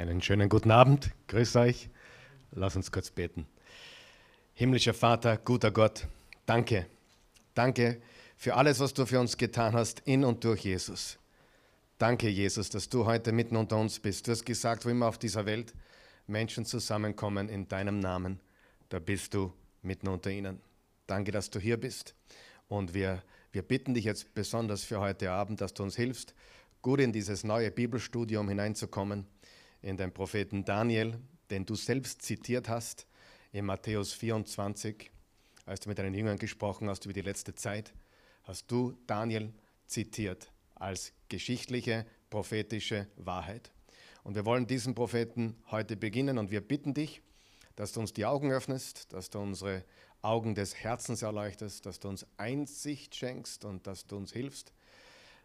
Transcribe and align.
Einen 0.00 0.22
schönen 0.22 0.48
guten 0.48 0.70
Abend. 0.70 1.10
Grüß 1.28 1.56
euch. 1.56 1.90
Lass 2.52 2.74
uns 2.74 2.90
kurz 2.90 3.10
beten. 3.10 3.46
Himmlischer 4.54 4.94
Vater, 4.94 5.36
guter 5.36 5.70
Gott, 5.70 6.06
danke. 6.46 6.86
Danke 7.52 8.00
für 8.34 8.54
alles, 8.54 8.80
was 8.80 8.94
du 8.94 9.04
für 9.04 9.20
uns 9.20 9.36
getan 9.36 9.74
hast, 9.74 10.00
in 10.06 10.24
und 10.24 10.42
durch 10.42 10.64
Jesus. 10.64 11.18
Danke, 11.98 12.30
Jesus, 12.30 12.70
dass 12.70 12.88
du 12.88 13.04
heute 13.04 13.30
mitten 13.32 13.56
unter 13.56 13.76
uns 13.76 14.00
bist. 14.00 14.26
Du 14.26 14.32
hast 14.32 14.46
gesagt, 14.46 14.86
wo 14.86 14.88
immer 14.88 15.06
auf 15.06 15.18
dieser 15.18 15.44
Welt 15.44 15.74
Menschen 16.26 16.64
zusammenkommen 16.64 17.50
in 17.50 17.68
deinem 17.68 17.98
Namen, 17.98 18.40
da 18.88 19.00
bist 19.00 19.34
du 19.34 19.52
mitten 19.82 20.08
unter 20.08 20.30
ihnen. 20.30 20.62
Danke, 21.08 21.30
dass 21.30 21.50
du 21.50 21.60
hier 21.60 21.76
bist. 21.76 22.14
Und 22.68 22.94
wir, 22.94 23.22
wir 23.52 23.60
bitten 23.60 23.92
dich 23.92 24.04
jetzt 24.04 24.32
besonders 24.32 24.82
für 24.82 24.98
heute 24.98 25.30
Abend, 25.30 25.60
dass 25.60 25.74
du 25.74 25.82
uns 25.82 25.94
hilfst, 25.94 26.34
gut 26.80 27.00
in 27.00 27.12
dieses 27.12 27.44
neue 27.44 27.70
Bibelstudium 27.70 28.48
hineinzukommen, 28.48 29.26
in 29.82 29.96
den 29.96 30.12
Propheten 30.12 30.64
Daniel, 30.64 31.18
den 31.50 31.66
du 31.66 31.74
selbst 31.74 32.22
zitiert 32.22 32.68
hast 32.68 33.06
in 33.52 33.64
Matthäus 33.64 34.12
24, 34.12 35.10
als 35.66 35.80
du 35.80 35.88
mit 35.88 35.98
deinen 35.98 36.14
Jüngern 36.14 36.38
gesprochen 36.38 36.88
hast 36.88 37.04
über 37.04 37.12
die 37.12 37.20
letzte 37.20 37.54
Zeit, 37.54 37.92
hast 38.44 38.70
du 38.70 38.96
Daniel 39.06 39.52
zitiert 39.86 40.50
als 40.74 41.12
geschichtliche, 41.28 42.06
prophetische 42.30 43.06
Wahrheit. 43.16 43.70
Und 44.22 44.34
wir 44.34 44.44
wollen 44.44 44.66
diesen 44.66 44.94
Propheten 44.94 45.56
heute 45.70 45.96
beginnen 45.96 46.38
und 46.38 46.50
wir 46.50 46.60
bitten 46.60 46.94
dich, 46.94 47.22
dass 47.76 47.92
du 47.92 48.00
uns 48.00 48.12
die 48.12 48.26
Augen 48.26 48.50
öffnest, 48.50 49.12
dass 49.12 49.30
du 49.30 49.38
unsere 49.38 49.84
Augen 50.22 50.54
des 50.54 50.74
Herzens 50.74 51.22
erleuchtest, 51.22 51.86
dass 51.86 51.98
du 51.98 52.08
uns 52.08 52.26
Einsicht 52.36 53.14
schenkst 53.14 53.64
und 53.64 53.86
dass 53.86 54.06
du 54.06 54.16
uns 54.16 54.32
hilfst, 54.32 54.72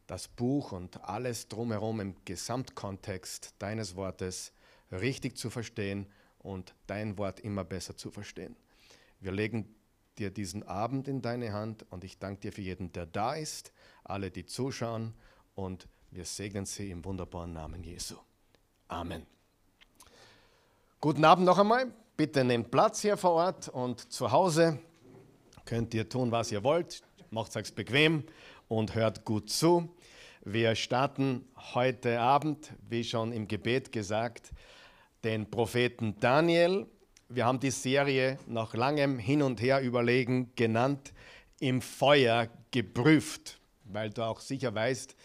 das 0.08 0.28
Buch 0.28 0.72
und 0.72 1.04
alles 1.04 1.48
drumherum 1.48 2.00
im 2.00 2.16
Gesamtkontext 2.26 3.56
deines 3.60 3.96
Wortes 3.96 4.52
richtig 4.92 5.38
zu 5.38 5.50
verstehen 5.50 6.08
und 6.40 6.76
dein 6.88 7.18
Wort 7.18 7.40
immer 7.40 7.64
besser 7.64 7.98
zu 7.98 8.12
verstehen. 8.12 8.56
Wir 9.20 9.32
legen 9.32 9.76
dir 10.18 10.30
diesen 10.30 10.64
Abend 10.64 11.08
in 11.08 11.22
deine 11.22 11.54
Hand 11.54 11.86
und 11.90 12.04
ich 12.04 12.20
danke 12.20 12.42
dir 12.42 12.52
für 12.54 12.62
jeden, 12.62 12.92
der 12.92 13.06
da 13.06 13.34
ist, 13.34 13.72
alle, 14.04 14.32
die 14.32 14.46
zuschauen 14.46 15.14
und 15.56 15.88
wir 16.12 16.26
segnen 16.26 16.66
sie 16.66 16.92
im 16.92 17.04
wunderbaren 17.04 17.54
Namen 17.54 17.84
Jesu. 17.84 18.16
Amen. 18.88 19.26
Guten 21.02 21.26
Abend 21.26 21.46
noch 21.46 21.58
einmal. 21.58 21.92
Bitte 22.16 22.44
nehmt 22.44 22.72
Platz 22.72 23.02
hier 23.02 23.18
vor 23.18 23.32
Ort 23.32 23.68
und 23.68 24.12
zu 24.12 24.32
Hause 24.32 24.80
könnt 25.66 25.94
ihr 25.94 26.08
tun, 26.08 26.32
was 26.32 26.52
ihr 26.52 26.64
wollt. 26.64 27.02
Macht 27.32 27.56
es 27.56 27.72
bequem 27.72 28.24
und 28.68 28.96
hört 28.96 29.26
gut 29.26 29.50
zu. 29.50 29.90
Wir 30.44 30.76
starten 30.76 31.46
heute 31.74 32.20
Abend, 32.20 32.74
wie 32.88 33.04
schon 33.04 33.32
im 33.32 33.48
Gebet 33.48 33.92
gesagt, 33.92 34.52
den 35.24 35.50
Propheten 35.50 36.16
Daniel. 36.20 36.86
Wir 37.30 37.46
haben 37.46 37.60
die 37.60 37.72
Serie 37.72 38.38
nach 38.48 38.74
langem 38.76 39.18
Hin 39.18 39.42
und 39.42 39.62
Her 39.62 39.82
überlegen 39.82 40.52
genannt, 40.56 41.14
im 41.60 41.82
Feuer 41.82 42.48
geprüft, 42.72 43.60
weil 43.86 44.10
du 44.12 44.24
auch 44.24 44.40
sicher 44.40 44.76
weißt, 44.76 45.16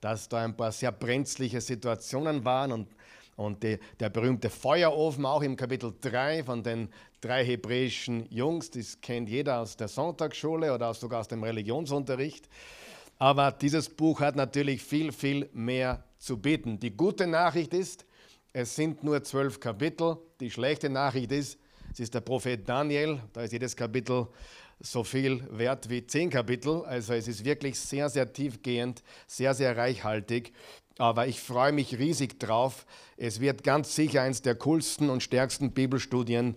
dass 0.00 0.28
da 0.28 0.44
ein 0.44 0.56
paar 0.56 0.72
sehr 0.72 0.92
brenzliche 0.92 1.60
Situationen 1.60 2.44
waren 2.44 2.72
und, 2.72 2.88
und 3.36 3.62
die, 3.62 3.78
der 4.00 4.10
berühmte 4.10 4.50
Feuerofen 4.50 5.24
auch 5.26 5.42
im 5.42 5.56
Kapitel 5.56 5.92
3 6.00 6.44
von 6.44 6.62
den 6.62 6.88
drei 7.20 7.44
hebräischen 7.44 8.26
Jungs, 8.30 8.70
das 8.70 9.00
kennt 9.00 9.28
jeder 9.28 9.60
aus 9.60 9.76
der 9.76 9.88
Sonntagsschule 9.88 10.72
oder 10.72 10.92
sogar 10.94 11.20
aus 11.20 11.28
dem 11.28 11.42
Religionsunterricht. 11.42 12.48
Aber 13.18 13.52
dieses 13.52 13.88
Buch 13.88 14.20
hat 14.20 14.36
natürlich 14.36 14.82
viel, 14.82 15.12
viel 15.12 15.48
mehr 15.52 16.04
zu 16.18 16.38
bieten. 16.38 16.78
Die 16.78 16.94
gute 16.94 17.26
Nachricht 17.26 17.72
ist, 17.72 18.04
es 18.52 18.74
sind 18.74 19.04
nur 19.04 19.22
zwölf 19.22 19.60
Kapitel. 19.60 20.16
Die 20.40 20.50
schlechte 20.50 20.88
Nachricht 20.88 21.32
ist, 21.32 21.58
es 21.92 22.00
ist 22.00 22.14
der 22.14 22.20
Prophet 22.20 22.68
Daniel. 22.68 23.20
Da 23.32 23.42
ist 23.42 23.52
jedes 23.52 23.74
Kapitel 23.74 24.28
so 24.80 25.02
viel 25.02 25.46
wert 25.50 25.88
wie 25.88 26.06
zehn 26.06 26.28
Kapitel. 26.28 26.84
Also 26.84 27.14
es 27.14 27.28
ist 27.28 27.44
wirklich 27.44 27.78
sehr, 27.78 28.08
sehr 28.10 28.30
tiefgehend, 28.30 29.02
sehr, 29.26 29.54
sehr 29.54 29.76
reichhaltig. 29.76 30.52
Aber 30.98 31.26
ich 31.26 31.40
freue 31.40 31.72
mich 31.72 31.98
riesig 31.98 32.40
drauf. 32.40 32.86
Es 33.18 33.40
wird 33.40 33.62
ganz 33.62 33.94
sicher 33.94 34.22
eines 34.22 34.40
der 34.40 34.54
coolsten 34.54 35.10
und 35.10 35.22
stärksten 35.22 35.72
Bibelstudien, 35.72 36.54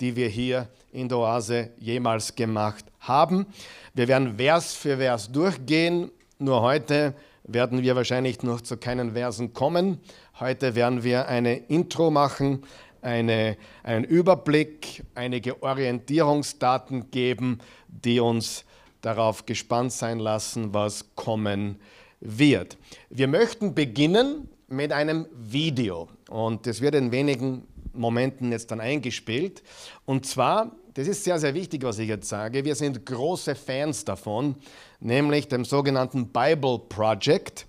die 0.00 0.14
wir 0.14 0.28
hier 0.28 0.68
in 0.92 1.08
der 1.08 1.18
Oase 1.18 1.70
jemals 1.78 2.36
gemacht 2.36 2.84
haben. 3.00 3.46
Wir 3.94 4.06
werden 4.06 4.36
Vers 4.36 4.74
für 4.74 4.98
Vers 4.98 5.32
durchgehen. 5.32 6.10
Nur 6.38 6.62
heute 6.62 7.14
werden 7.42 7.82
wir 7.82 7.96
wahrscheinlich 7.96 8.42
noch 8.44 8.60
zu 8.60 8.76
keinen 8.76 9.12
Versen 9.14 9.54
kommen. 9.54 9.98
Heute 10.38 10.76
werden 10.76 11.02
wir 11.02 11.26
eine 11.26 11.56
Intro 11.56 12.12
machen, 12.12 12.64
eine, 13.02 13.56
einen 13.82 14.04
Überblick, 14.04 15.02
einige 15.16 15.62
Orientierungsdaten 15.62 17.10
geben, 17.10 17.58
die 17.88 18.20
uns 18.20 18.64
darauf 19.00 19.46
gespannt 19.46 19.92
sein 19.92 20.20
lassen, 20.20 20.72
was 20.72 21.16
kommen 21.16 21.74
wird. 21.74 21.99
Wir 22.20 23.28
möchten 23.28 23.74
beginnen 23.74 24.48
mit 24.68 24.92
einem 24.92 25.26
Video 25.32 26.08
und 26.28 26.66
das 26.66 26.80
wird 26.80 26.94
in 26.94 27.12
wenigen 27.12 27.66
Momenten 27.94 28.52
jetzt 28.52 28.70
dann 28.70 28.80
eingespielt. 28.80 29.62
Und 30.04 30.26
zwar, 30.26 30.72
das 30.94 31.08
ist 31.08 31.24
sehr, 31.24 31.38
sehr 31.38 31.54
wichtig, 31.54 31.82
was 31.82 31.98
ich 31.98 32.08
jetzt 32.08 32.28
sage, 32.28 32.64
wir 32.64 32.74
sind 32.74 33.06
große 33.06 33.54
Fans 33.54 34.04
davon, 34.04 34.54
nämlich 35.00 35.48
dem 35.48 35.64
sogenannten 35.64 36.28
Bible 36.28 36.80
Project. 36.88 37.66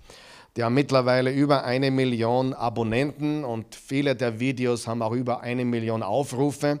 Die 0.56 0.62
haben 0.62 0.74
mittlerweile 0.74 1.32
über 1.32 1.64
eine 1.64 1.90
Million 1.90 2.52
Abonnenten 2.52 3.44
und 3.44 3.74
viele 3.74 4.14
der 4.14 4.38
Videos 4.38 4.86
haben 4.86 5.00
auch 5.00 5.12
über 5.12 5.40
eine 5.40 5.64
Million 5.64 6.02
Aufrufe. 6.02 6.80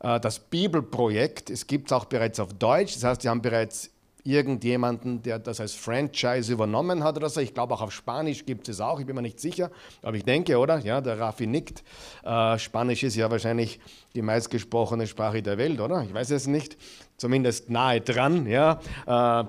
Äh, 0.00 0.18
das 0.18 0.38
Bibelprojekt, 0.38 1.50
es 1.50 1.66
gibt 1.66 1.90
es 1.90 1.92
auch 1.92 2.06
bereits 2.06 2.40
auf 2.40 2.54
Deutsch, 2.54 2.94
das 2.94 3.04
heißt, 3.04 3.24
die 3.24 3.28
haben 3.28 3.42
bereits 3.42 3.91
irgendjemanden, 4.24 5.22
der 5.22 5.38
das 5.38 5.60
als 5.60 5.74
Franchise 5.74 6.52
übernommen 6.52 7.02
hat 7.02 7.16
oder 7.16 7.28
so. 7.28 7.40
Ich 7.40 7.54
glaube, 7.54 7.74
auch 7.74 7.82
auf 7.82 7.92
Spanisch 7.92 8.46
gibt 8.46 8.68
es 8.68 8.80
auch, 8.80 9.00
ich 9.00 9.06
bin 9.06 9.16
mir 9.16 9.22
nicht 9.22 9.40
sicher, 9.40 9.70
aber 10.02 10.16
ich 10.16 10.24
denke, 10.24 10.58
oder? 10.58 10.78
Ja, 10.78 11.00
der 11.00 11.18
Raffi 11.18 11.46
nickt. 11.46 11.82
Äh, 12.22 12.58
Spanisch 12.58 13.02
ist 13.02 13.16
ja 13.16 13.30
wahrscheinlich 13.30 13.80
die 14.14 14.22
meistgesprochene 14.22 15.06
Sprache 15.06 15.42
der 15.42 15.58
Welt, 15.58 15.80
oder? 15.80 16.02
Ich 16.02 16.14
weiß 16.14 16.30
es 16.30 16.46
nicht. 16.46 16.76
Zumindest 17.16 17.70
nahe 17.70 18.00
dran, 18.00 18.46
ja. 18.46 18.80
Äh, 19.06 19.44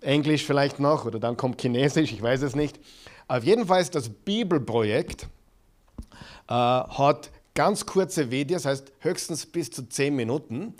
Englisch 0.00 0.44
vielleicht 0.44 0.80
noch 0.80 1.06
oder 1.06 1.18
dann 1.18 1.36
kommt 1.36 1.60
Chinesisch, 1.60 2.12
ich 2.12 2.22
weiß 2.22 2.42
es 2.42 2.54
nicht. 2.54 2.78
Auf 3.26 3.44
jeden 3.44 3.66
Fall 3.66 3.80
ist 3.80 3.94
das 3.94 4.10
Bibelprojekt 4.10 5.28
äh, 6.48 6.52
hat 6.52 7.30
ganz 7.54 7.86
kurze 7.86 8.30
Videos, 8.30 8.66
heißt 8.66 8.92
höchstens 9.00 9.46
bis 9.46 9.70
zu 9.70 9.88
zehn 9.88 10.14
Minuten. 10.14 10.74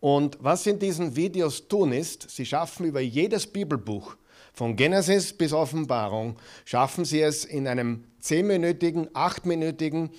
Und 0.00 0.38
was 0.40 0.64
sie 0.64 0.70
in 0.70 0.78
diesen 0.78 1.14
Videos 1.14 1.68
tun 1.68 1.92
ist, 1.92 2.30
sie 2.30 2.46
schaffen 2.46 2.86
über 2.86 3.00
jedes 3.00 3.46
Bibelbuch, 3.46 4.16
von 4.52 4.74
Genesis 4.74 5.32
bis 5.32 5.52
Offenbarung, 5.52 6.36
schaffen 6.64 7.04
sie 7.04 7.20
es 7.20 7.44
in 7.44 7.68
einem 7.68 8.04
zehnminütigen, 8.18 9.08
achtminütigen, 9.14 10.10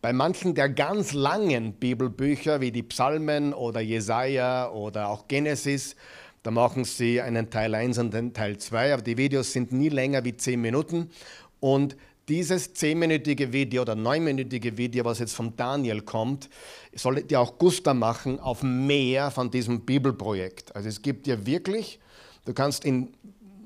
bei 0.00 0.12
manchen 0.12 0.54
der 0.54 0.68
ganz 0.68 1.12
langen 1.12 1.74
Bibelbücher 1.74 2.60
wie 2.60 2.72
die 2.72 2.82
Psalmen 2.82 3.54
oder 3.54 3.80
Jesaja 3.80 4.70
oder 4.70 5.08
auch 5.08 5.28
Genesis, 5.28 5.96
da 6.42 6.50
machen 6.50 6.84
sie 6.84 7.20
einen 7.20 7.50
Teil 7.50 7.74
1 7.74 7.98
und 7.98 8.14
einen 8.14 8.32
Teil 8.32 8.58
2, 8.58 8.94
aber 8.94 9.02
die 9.02 9.16
Videos 9.16 9.52
sind 9.52 9.70
nie 9.70 9.88
länger 9.88 10.24
wie 10.24 10.36
10 10.36 10.60
Minuten. 10.60 11.10
Und 11.60 11.96
dieses 12.28 12.74
10-minütige 12.74 13.52
Video 13.52 13.82
oder 13.82 13.94
9-minütige 13.94 14.76
Video, 14.76 15.04
was 15.04 15.18
jetzt 15.18 15.34
von 15.34 15.56
Daniel 15.56 16.02
kommt, 16.02 16.48
soll 16.94 17.22
dir 17.22 17.40
auch 17.40 17.58
Guster 17.58 17.94
machen 17.94 18.38
auf 18.38 18.62
mehr 18.62 19.30
von 19.30 19.50
diesem 19.50 19.80
Bibelprojekt. 19.80 20.74
Also 20.76 20.88
es 20.88 21.02
gibt 21.02 21.26
dir 21.26 21.46
wirklich, 21.46 21.98
du 22.44 22.52
kannst 22.52 22.84
in 22.84 23.12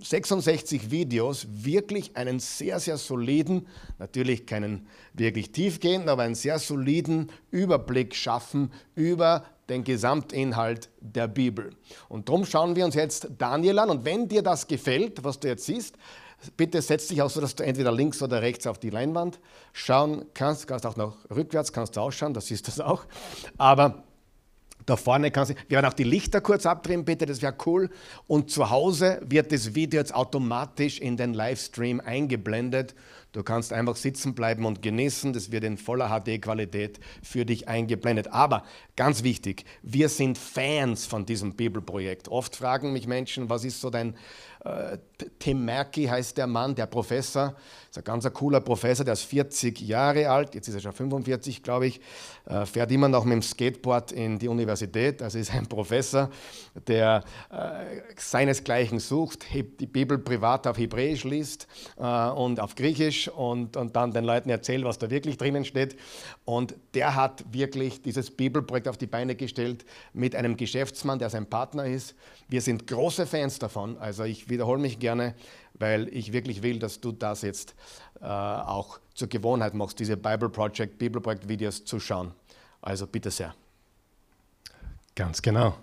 66 0.03 0.91
Videos 0.91 1.47
wirklich 1.51 2.17
einen 2.17 2.39
sehr, 2.39 2.81
sehr 2.81 2.97
soliden, 2.97 3.67
natürlich 3.99 4.47
keinen 4.47 4.87
wirklich 5.15 5.53
tiefgehenden, 5.53 6.09
aber 6.09 6.23
einen 6.23 6.35
sehr 6.35 6.59
soliden 6.59 7.33
Überblick 7.51 8.15
schaffen 8.15 8.73
über 8.95 9.45
den 9.69 9.85
Gesamtinhalt 9.85 10.91
der 11.01 11.27
Bibel. 11.27 11.71
Und 12.09 12.29
darum 12.29 12.45
schauen 12.45 12.77
wir 12.77 12.85
uns 12.85 12.95
jetzt 12.95 13.29
Daniel 13.39 13.81
an. 13.81 13.91
Und 13.91 14.05
wenn 14.05 14.29
dir 14.29 14.43
das 14.43 14.69
gefällt, 14.69 15.25
was 15.25 15.41
du 15.41 15.49
jetzt 15.49 15.67
siehst, 15.67 15.97
bitte 16.57 16.83
setz 16.83 17.09
dich 17.09 17.23
auch 17.23 17.31
so, 17.31 17.41
dass 17.41 17.55
du 17.55 17.65
entweder 17.65 17.93
links 17.93 18.23
oder 18.23 18.43
rechts 18.43 18.67
auf 18.67 18.79
die 18.79 18.91
Leinwand 18.91 19.41
schauen 19.73 20.27
kannst. 20.35 20.67
Kannst 20.67 20.87
auch 20.87 20.97
noch 20.97 21.17
rückwärts, 21.31 21.73
kannst 21.73 21.97
du 21.97 22.01
ausschauen, 22.01 22.35
das 22.35 22.47
siehst 22.47 22.79
du 22.79 22.87
auch. 22.87 23.05
Aber 23.59 24.05
da 24.87 24.97
vorne 24.97 25.33
kannst 25.33 25.51
du, 25.51 25.55
wir 25.69 25.77
werden 25.77 25.87
auch 25.87 25.95
die 25.95 26.05
Lichter 26.05 26.41
kurz 26.41 26.65
abdrehen, 26.65 27.05
bitte, 27.05 27.27
das 27.27 27.43
wäre 27.43 27.55
cool. 27.67 27.91
Und 28.29 28.51
zu 28.51 28.71
Hause 28.71 29.21
wird 29.27 29.51
das 29.51 29.75
Video 29.75 29.99
jetzt 29.99 30.15
automatisch 30.15 31.01
in 31.01 31.17
den 31.17 31.35
Livestream 31.35 32.01
eingeblendet. 32.01 32.95
Du 33.33 33.43
kannst 33.43 33.73
einfach 33.73 33.97
sitzen 33.97 34.35
bleiben 34.35 34.65
und 34.65 34.81
genießen. 34.83 35.33
Das 35.33 35.51
wird 35.51 35.65
in 35.65 35.77
voller 35.77 36.09
HD-Qualität 36.09 37.01
für 37.23 37.45
dich 37.45 37.69
eingeblendet. 37.69 38.29
Aber 38.29 38.63
ganz 38.95 39.25
wichtig, 39.25 39.65
wir 39.83 40.09
sind 40.09 40.39
Fans 40.39 41.05
von 41.05 41.27
diesem 41.27 41.55
Bibelprojekt. 41.55 42.29
Oft 42.29 42.57
fragen 42.57 42.93
mich 42.93 43.07
Menschen, 43.09 43.51
was 43.51 43.65
ist 43.65 43.81
so 43.81 43.91
dein 43.91 44.15
Tim 45.39 45.65
Merki 45.65 46.05
heißt 46.05 46.37
der 46.37 46.47
Mann, 46.47 46.75
der 46.75 46.87
Professor, 46.87 47.55
ist 47.91 47.99
ein 47.99 48.05
ganz 48.05 48.31
cooler 48.33 48.61
Professor, 48.61 49.05
der 49.05 49.15
ist 49.15 49.23
40 49.23 49.81
Jahre 49.81 50.29
alt, 50.29 50.55
jetzt 50.55 50.69
ist 50.69 50.75
er 50.75 50.81
schon 50.81 50.93
45, 50.93 51.63
glaube 51.63 51.87
ich, 51.87 52.01
äh, 52.47 52.67
fährt 52.67 52.93
immer 52.93 53.09
noch 53.09 53.25
mit 53.25 53.35
dem 53.35 53.43
Skateboard 53.43 54.13
in 54.13 54.39
die 54.39 54.49
Universität, 54.49 55.23
also 55.23 55.39
ist 55.39 55.55
ein 55.55 55.67
Professor, 55.67 56.31
der 56.87 57.25
äh, 57.51 58.03
seinesgleichen 58.17 58.99
sucht, 58.99 59.47
die 59.53 59.87
Bibel 59.87 60.19
privat 60.19 60.67
auf 60.67 60.77
Hebräisch 60.79 61.25
liest 61.25 61.67
und 61.97 62.61
auf 62.61 62.75
Griechisch 62.75 63.29
und, 63.29 63.77
und 63.77 63.97
dann 63.97 64.13
den 64.13 64.25
Leuten 64.25 64.51
erzählt, 64.51 64.85
was 64.85 64.99
da 64.99 65.11
wirklich 65.11 65.37
drinnen 65.37 65.65
steht. 65.65 65.97
Und 66.45 66.75
der 66.95 67.15
hat 67.15 67.45
wirklich 67.53 68.03
dieses 68.03 68.31
Bibelprojekt 68.31 68.89
auf 68.89 68.97
die 68.97 69.07
Beine 69.07 69.35
gestellt 69.35 69.85
mit 70.13 70.35
einem 70.35 70.57
Geschäftsmann, 70.57 71.19
der 71.19 71.31
sein 71.31 71.47
Partner 71.47 71.87
ist. 71.87 72.15
Wir 72.49 72.61
sind 72.61 72.87
große 72.87 73.27
Fans 73.27 73.59
davon, 73.59 73.99
also 73.99 74.25
ich 74.25 74.49
wiederhole 74.57 74.81
mich 74.81 74.99
gerne, 74.99 75.35
weil 75.75 76.09
ich 76.09 76.33
wirklich 76.33 76.63
will, 76.63 76.79
dass 76.79 77.01
du 77.01 77.13
das 77.13 77.43
jetzt 77.43 77.75
äh, 78.21 78.25
auch 78.25 78.99
zur 79.15 79.29
Gewohnheit 79.29 79.75
machst, 79.75 79.99
diese 79.99 80.17
Bible 80.17 80.49
Project, 80.49 80.99
Bibelprojekt 80.99 81.47
Videos 81.47 81.85
zu 81.85 82.01
schauen. 82.01 82.33
Also 82.81 83.07
bitte 83.07 83.31
sehr. 83.31 83.55
Ganz 85.15 85.43
genau. 85.43 85.77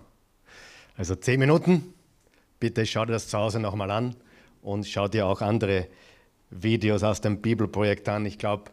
Also 0.96 1.14
zehn 1.14 1.38
Minuten. 1.38 1.94
Bitte 2.58 2.84
schau 2.84 3.04
dir 3.04 3.12
das 3.12 3.28
zu 3.28 3.38
Hause 3.38 3.60
nochmal 3.60 3.90
an 3.90 4.16
und 4.62 4.86
schau 4.86 5.06
dir 5.06 5.26
auch 5.26 5.40
andere 5.40 5.86
Videos 6.50 7.02
aus 7.04 7.20
dem 7.20 7.40
Bibelprojekt 7.40 8.08
an. 8.08 8.26
Ich 8.26 8.38
glaube, 8.38 8.70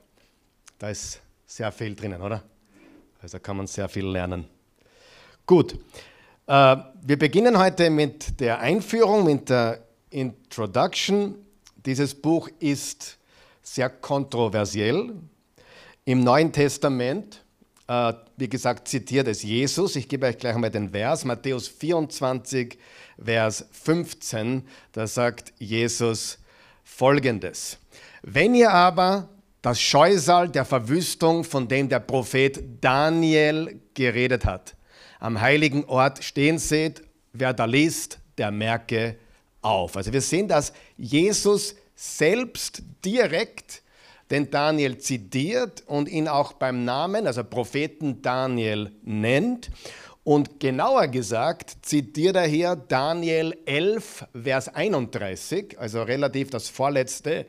da 0.80 0.90
ist 0.90 1.22
sehr 1.46 1.72
viel 1.72 1.96
drinnen, 1.96 2.22
oder? 2.22 2.44
Also 3.22 3.40
kann 3.40 3.58
man 3.58 3.68
sehr 3.68 3.90
viel 3.90 4.08
lernen. 4.08 4.48
Gut, 5.46 5.78
äh, 6.48 6.78
wir 7.04 7.20
beginnen 7.20 7.58
heute 7.58 7.90
mit 7.90 8.40
der 8.40 8.60
Einführung, 8.60 9.26
mit 9.26 9.50
der 9.50 9.84
Introduction. 10.12 11.36
Dieses 11.86 12.14
Buch 12.14 12.50
ist 12.60 13.18
sehr 13.64 13.90
kontroversiell. 13.90 15.14
Im 16.06 16.24
Neuen 16.24 16.52
Testament, 16.52 17.44
äh, 17.88 18.14
wie 18.38 18.50
gesagt, 18.50 18.88
zitiert 18.88 19.28
es 19.28 19.44
Jesus. 19.44 19.96
Ich 19.96 20.08
gebe 20.08 20.28
euch 20.28 20.38
gleich 20.38 20.56
mal 20.56 20.70
den 20.70 20.90
Vers, 20.90 21.26
Matthäus 21.26 21.68
24, 21.68 22.78
Vers 23.24 23.66
15. 23.72 24.64
Da 24.92 25.08
sagt 25.08 25.54
Jesus 25.58 26.38
folgendes. 26.84 27.78
Wenn 28.22 28.54
ihr 28.54 28.72
aber 28.72 29.30
das 29.62 29.80
Scheusal 29.80 30.50
der 30.50 30.66
Verwüstung, 30.66 31.44
von 31.44 31.68
dem 31.68 31.88
der 31.88 32.00
Prophet 32.00 32.64
Daniel 32.82 33.80
geredet 33.94 34.46
hat, 34.46 34.76
am 35.20 35.40
heiligen 35.40 35.86
Ort 35.86 36.24
stehen 36.24 36.58
seht, 36.58 37.04
wer 37.32 37.54
da 37.54 37.66
liest, 37.66 38.20
der 38.38 38.52
merke 38.52 39.18
auf. 39.62 39.98
Also 39.98 40.12
wir 40.14 40.22
sehen, 40.22 40.48
dass 40.48 40.74
Jesus 40.98 41.76
selbst 41.96 42.82
direkt 43.04 43.82
den 44.32 44.50
Daniel 44.50 44.98
zitiert 44.98 45.84
und 45.88 46.08
ihn 46.08 46.28
auch 46.28 46.54
beim 46.54 46.86
Namen, 46.86 47.28
also 47.28 47.44
Propheten 47.44 48.22
Daniel 48.22 48.92
nennt. 49.04 49.70
Und 50.24 50.60
genauer 50.60 51.08
gesagt 51.08 51.78
zitiert 51.82 52.36
er 52.36 52.46
hier 52.46 52.76
Daniel 52.76 53.58
11, 53.66 54.26
Vers 54.44 54.74
31, 54.74 55.80
also 55.80 56.04
relativ 56.04 56.50
das 56.52 56.70
vorletzte 56.70 57.46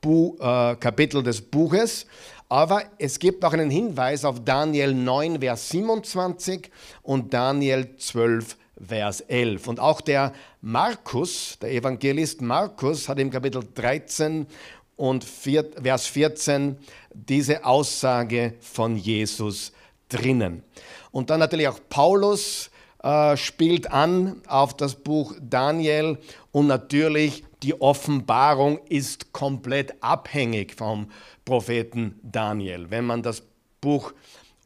Bu 0.00 0.36
äh, 0.40 0.74
Kapitel 0.76 1.22
des 1.22 1.40
Buches. 1.40 2.06
Aber 2.48 2.82
es 2.98 3.18
gibt 3.18 3.44
auch 3.44 3.52
einen 3.52 3.70
Hinweis 3.70 4.24
auf 4.24 4.44
Daniel 4.44 4.92
9, 4.92 5.40
Vers 5.40 5.68
27 5.70 6.70
und 7.02 7.32
Daniel 7.32 7.96
12, 7.96 8.56
Vers 8.84 9.20
11. 9.22 9.66
Und 9.68 9.80
auch 9.80 10.00
der 10.00 10.32
Markus, 10.60 11.58
der 11.60 11.72
Evangelist 11.72 12.40
Markus, 12.42 13.08
hat 13.08 13.18
im 13.18 13.30
Kapitel 13.30 13.62
13 13.74 14.46
und 14.96 15.24
4, 15.24 15.82
Vers 15.82 16.06
14 16.06 16.76
diese 17.12 17.64
Aussage 17.64 18.54
von 18.60 18.96
Jesus 18.96 19.72
drinnen. 20.08 20.62
Und 21.10 21.30
dann 21.30 21.40
natürlich 21.40 21.68
auch 21.68 21.80
Paulus 21.88 22.70
äh, 23.02 23.36
spielt 23.36 23.90
an 23.90 24.42
auf 24.46 24.76
das 24.76 24.94
Buch 24.94 25.34
Daniel 25.40 26.18
und 26.52 26.66
natürlich 26.66 27.44
die 27.62 27.80
Offenbarung 27.80 28.78
ist 28.88 29.32
komplett 29.32 30.02
abhängig 30.02 30.74
vom 30.74 31.10
Propheten 31.44 32.18
Daniel. 32.22 32.90
Wenn 32.90 33.04
man 33.04 33.22
das 33.22 33.42
Buch 33.80 34.12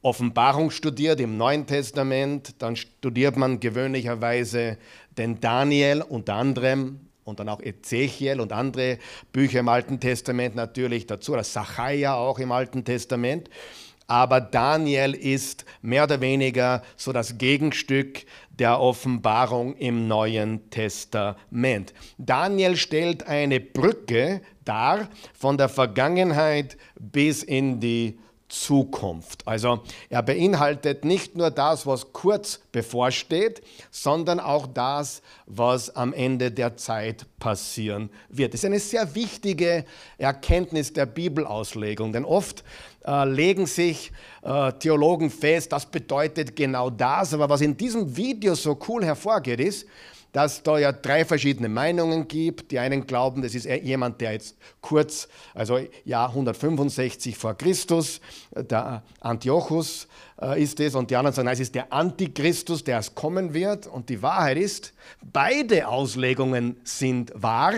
Offenbarung 0.02 0.70
studiert 0.70 1.20
im 1.20 1.36
Neuen 1.36 1.66
Testament, 1.66 2.54
dann 2.58 2.74
studiert 2.74 3.36
man 3.36 3.60
gewöhnlicherweise 3.60 4.78
den 5.18 5.40
Daniel 5.40 6.00
unter 6.00 6.34
anderem 6.34 7.00
und 7.24 7.38
dann 7.38 7.50
auch 7.50 7.60
Ezechiel 7.60 8.40
und 8.40 8.52
andere 8.52 8.98
Bücher 9.30 9.60
im 9.60 9.68
Alten 9.68 10.00
Testament 10.00 10.54
natürlich 10.54 11.06
dazu, 11.06 11.34
oder 11.34 11.44
Sacharja 11.44 12.14
auch 12.14 12.38
im 12.38 12.50
Alten 12.50 12.84
Testament. 12.84 13.50
Aber 14.06 14.40
Daniel 14.40 15.14
ist 15.14 15.66
mehr 15.82 16.04
oder 16.04 16.20
weniger 16.20 16.82
so 16.96 17.12
das 17.12 17.36
Gegenstück 17.38 18.24
der 18.58 18.80
Offenbarung 18.80 19.76
im 19.76 20.08
Neuen 20.08 20.68
Testament. 20.70 21.92
Daniel 22.18 22.76
stellt 22.76 23.28
eine 23.28 23.60
Brücke 23.60 24.40
dar 24.64 25.10
von 25.38 25.58
der 25.58 25.68
Vergangenheit 25.68 26.76
bis 26.98 27.42
in 27.42 27.80
die 27.80 28.12
Zukunft. 28.12 28.29
Also 29.46 29.80
er 30.08 30.22
beinhaltet 30.22 31.04
nicht 31.04 31.36
nur 31.36 31.50
das, 31.50 31.86
was 31.86 32.12
kurz 32.12 32.60
bevorsteht, 32.72 33.62
sondern 33.90 34.40
auch 34.40 34.66
das, 34.66 35.22
was 35.46 35.94
am 35.94 36.12
Ende 36.12 36.50
der 36.50 36.76
Zeit 36.76 37.26
passieren 37.38 38.10
wird. 38.28 38.52
Das 38.52 38.60
ist 38.60 38.66
eine 38.66 38.80
sehr 38.80 39.14
wichtige 39.14 39.84
Erkenntnis 40.18 40.92
der 40.92 41.06
Bibelauslegung, 41.06 42.12
denn 42.12 42.24
oft 42.24 42.64
äh, 43.06 43.24
legen 43.24 43.66
sich 43.66 44.12
äh, 44.42 44.72
Theologen 44.72 45.30
fest, 45.30 45.72
das 45.72 45.86
bedeutet 45.86 46.54
genau 46.56 46.90
das, 46.90 47.32
aber 47.32 47.48
was 47.48 47.60
in 47.60 47.76
diesem 47.76 48.16
Video 48.16 48.54
so 48.54 48.78
cool 48.88 49.04
hervorgeht, 49.04 49.60
ist, 49.60 49.86
dass 50.32 50.62
da 50.62 50.78
ja 50.78 50.92
drei 50.92 51.24
verschiedene 51.24 51.68
Meinungen 51.68 52.28
gibt. 52.28 52.70
Die 52.70 52.78
einen 52.78 53.06
glauben, 53.06 53.42
das 53.42 53.54
ist 53.54 53.66
jemand, 53.66 54.20
der 54.20 54.32
jetzt 54.32 54.56
kurz, 54.80 55.28
also 55.54 55.80
Jahr 56.04 56.28
165 56.28 57.36
vor 57.36 57.54
Christus, 57.54 58.20
der 58.54 59.02
Antiochus 59.20 60.06
äh, 60.40 60.62
ist 60.62 60.80
es, 60.80 60.94
und 60.94 61.10
die 61.10 61.16
anderen 61.16 61.34
sagen, 61.34 61.46
nein, 61.46 61.54
es 61.54 61.60
ist 61.60 61.74
der 61.74 61.92
Antichristus, 61.92 62.84
der 62.84 62.98
es 62.98 63.14
kommen 63.14 63.54
wird. 63.54 63.86
Und 63.86 64.08
die 64.08 64.22
Wahrheit 64.22 64.56
ist, 64.56 64.92
beide 65.32 65.88
Auslegungen 65.88 66.76
sind 66.84 67.32
wahr. 67.34 67.74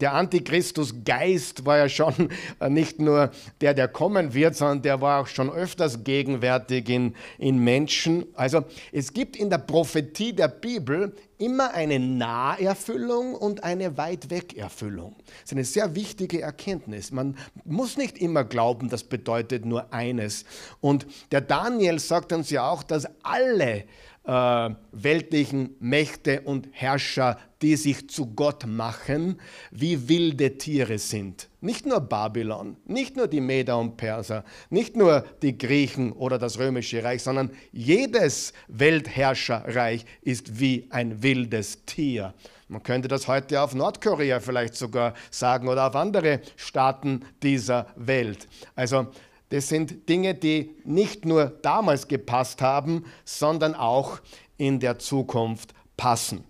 Der 0.00 0.14
Antichristus-Geist 0.14 1.64
war 1.64 1.78
ja 1.78 1.88
schon 1.88 2.30
äh, 2.60 2.68
nicht 2.68 2.98
nur 3.00 3.30
der, 3.60 3.74
der 3.74 3.88
kommen 3.88 4.34
wird, 4.34 4.56
sondern 4.56 4.82
der 4.82 5.00
war 5.00 5.22
auch 5.22 5.26
schon 5.26 5.50
öfters 5.50 6.02
gegenwärtig 6.02 6.88
in, 6.88 7.14
in 7.38 7.58
Menschen. 7.58 8.26
Also 8.34 8.64
es 8.92 9.12
gibt 9.12 9.36
in 9.36 9.50
der 9.50 9.58
Prophetie 9.58 10.32
der 10.32 10.48
Bibel 10.48 11.14
immer 11.38 11.72
eine 11.74 11.98
Naherfüllung 11.98 13.34
und 13.34 13.62
eine 13.62 13.96
Weit-Weg-Erfüllung. 13.96 15.14
Das 15.18 15.44
ist 15.44 15.52
eine 15.52 15.64
sehr 15.64 15.94
wichtige 15.94 16.40
Erkenntnis. 16.40 17.12
Man 17.12 17.36
muss 17.64 17.96
nicht 17.96 18.18
immer 18.18 18.44
glauben, 18.44 18.88
das 18.88 19.04
bedeutet 19.04 19.64
nur 19.64 19.92
eines. 19.92 20.44
Und 20.80 21.06
der 21.32 21.40
Daniel 21.40 21.98
sagt 21.98 22.32
uns 22.32 22.50
ja 22.50 22.68
auch, 22.68 22.82
dass 22.82 23.06
alle 23.22 23.84
äh, 24.24 24.70
weltlichen 24.92 25.76
Mächte 25.80 26.42
und 26.42 26.68
Herrscher, 26.72 27.38
die 27.62 27.76
sich 27.76 28.08
zu 28.08 28.34
Gott 28.34 28.66
machen, 28.66 29.40
wie 29.70 30.08
wilde 30.08 30.58
Tiere 30.58 30.98
sind. 30.98 31.48
Nicht 31.60 31.86
nur 31.86 32.00
Babylon, 32.00 32.76
nicht 32.84 33.16
nur 33.16 33.26
die 33.26 33.40
Meder 33.40 33.78
und 33.78 33.96
Perser, 33.96 34.44
nicht 34.70 34.96
nur 34.96 35.24
die 35.42 35.56
Griechen 35.56 36.12
oder 36.12 36.38
das 36.38 36.58
römische 36.58 37.02
Reich, 37.02 37.22
sondern 37.22 37.50
jedes 37.72 38.52
Weltherrscherreich 38.68 40.04
ist 40.22 40.60
wie 40.60 40.86
ein 40.90 41.22
wildes 41.22 41.84
Tier. 41.86 42.34
Man 42.68 42.82
könnte 42.82 43.08
das 43.08 43.28
heute 43.28 43.60
auf 43.60 43.74
Nordkorea 43.74 44.40
vielleicht 44.40 44.74
sogar 44.74 45.14
sagen 45.30 45.68
oder 45.68 45.86
auf 45.86 45.96
andere 45.96 46.40
Staaten 46.56 47.24
dieser 47.42 47.86
Welt. 47.96 48.48
Also 48.74 49.08
das 49.54 49.68
sind 49.68 50.08
Dinge, 50.08 50.34
die 50.34 50.74
nicht 50.84 51.24
nur 51.24 51.46
damals 51.62 52.08
gepasst 52.08 52.60
haben, 52.60 53.04
sondern 53.24 53.76
auch 53.76 54.18
in 54.56 54.80
der 54.80 54.98
Zukunft 54.98 55.74
passen. 55.96 56.42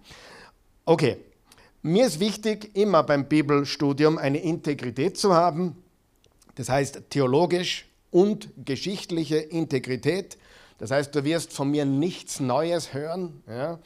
Okay, 0.87 1.19
mir 1.83 2.07
ist 2.07 2.19
wichtig, 2.19 2.75
immer 2.75 3.03
beim 3.03 3.29
Bibelstudium 3.29 4.17
eine 4.17 4.39
Integrität 4.39 5.19
zu 5.19 5.35
haben. 5.35 5.77
Das 6.55 6.71
heißt 6.71 7.11
theologisch 7.11 7.85
und 8.11 8.49
geschichtliche 8.65 9.37
Integrität. 9.37 10.39
Das 10.79 10.91
heißt, 10.91 11.15
du 11.15 11.25
wirst 11.25 11.53
von 11.53 11.71
mir 11.71 11.85
nichts 11.85 12.41
Neues 12.41 12.95
hören. 12.95 13.43
Ja? 13.47 13.81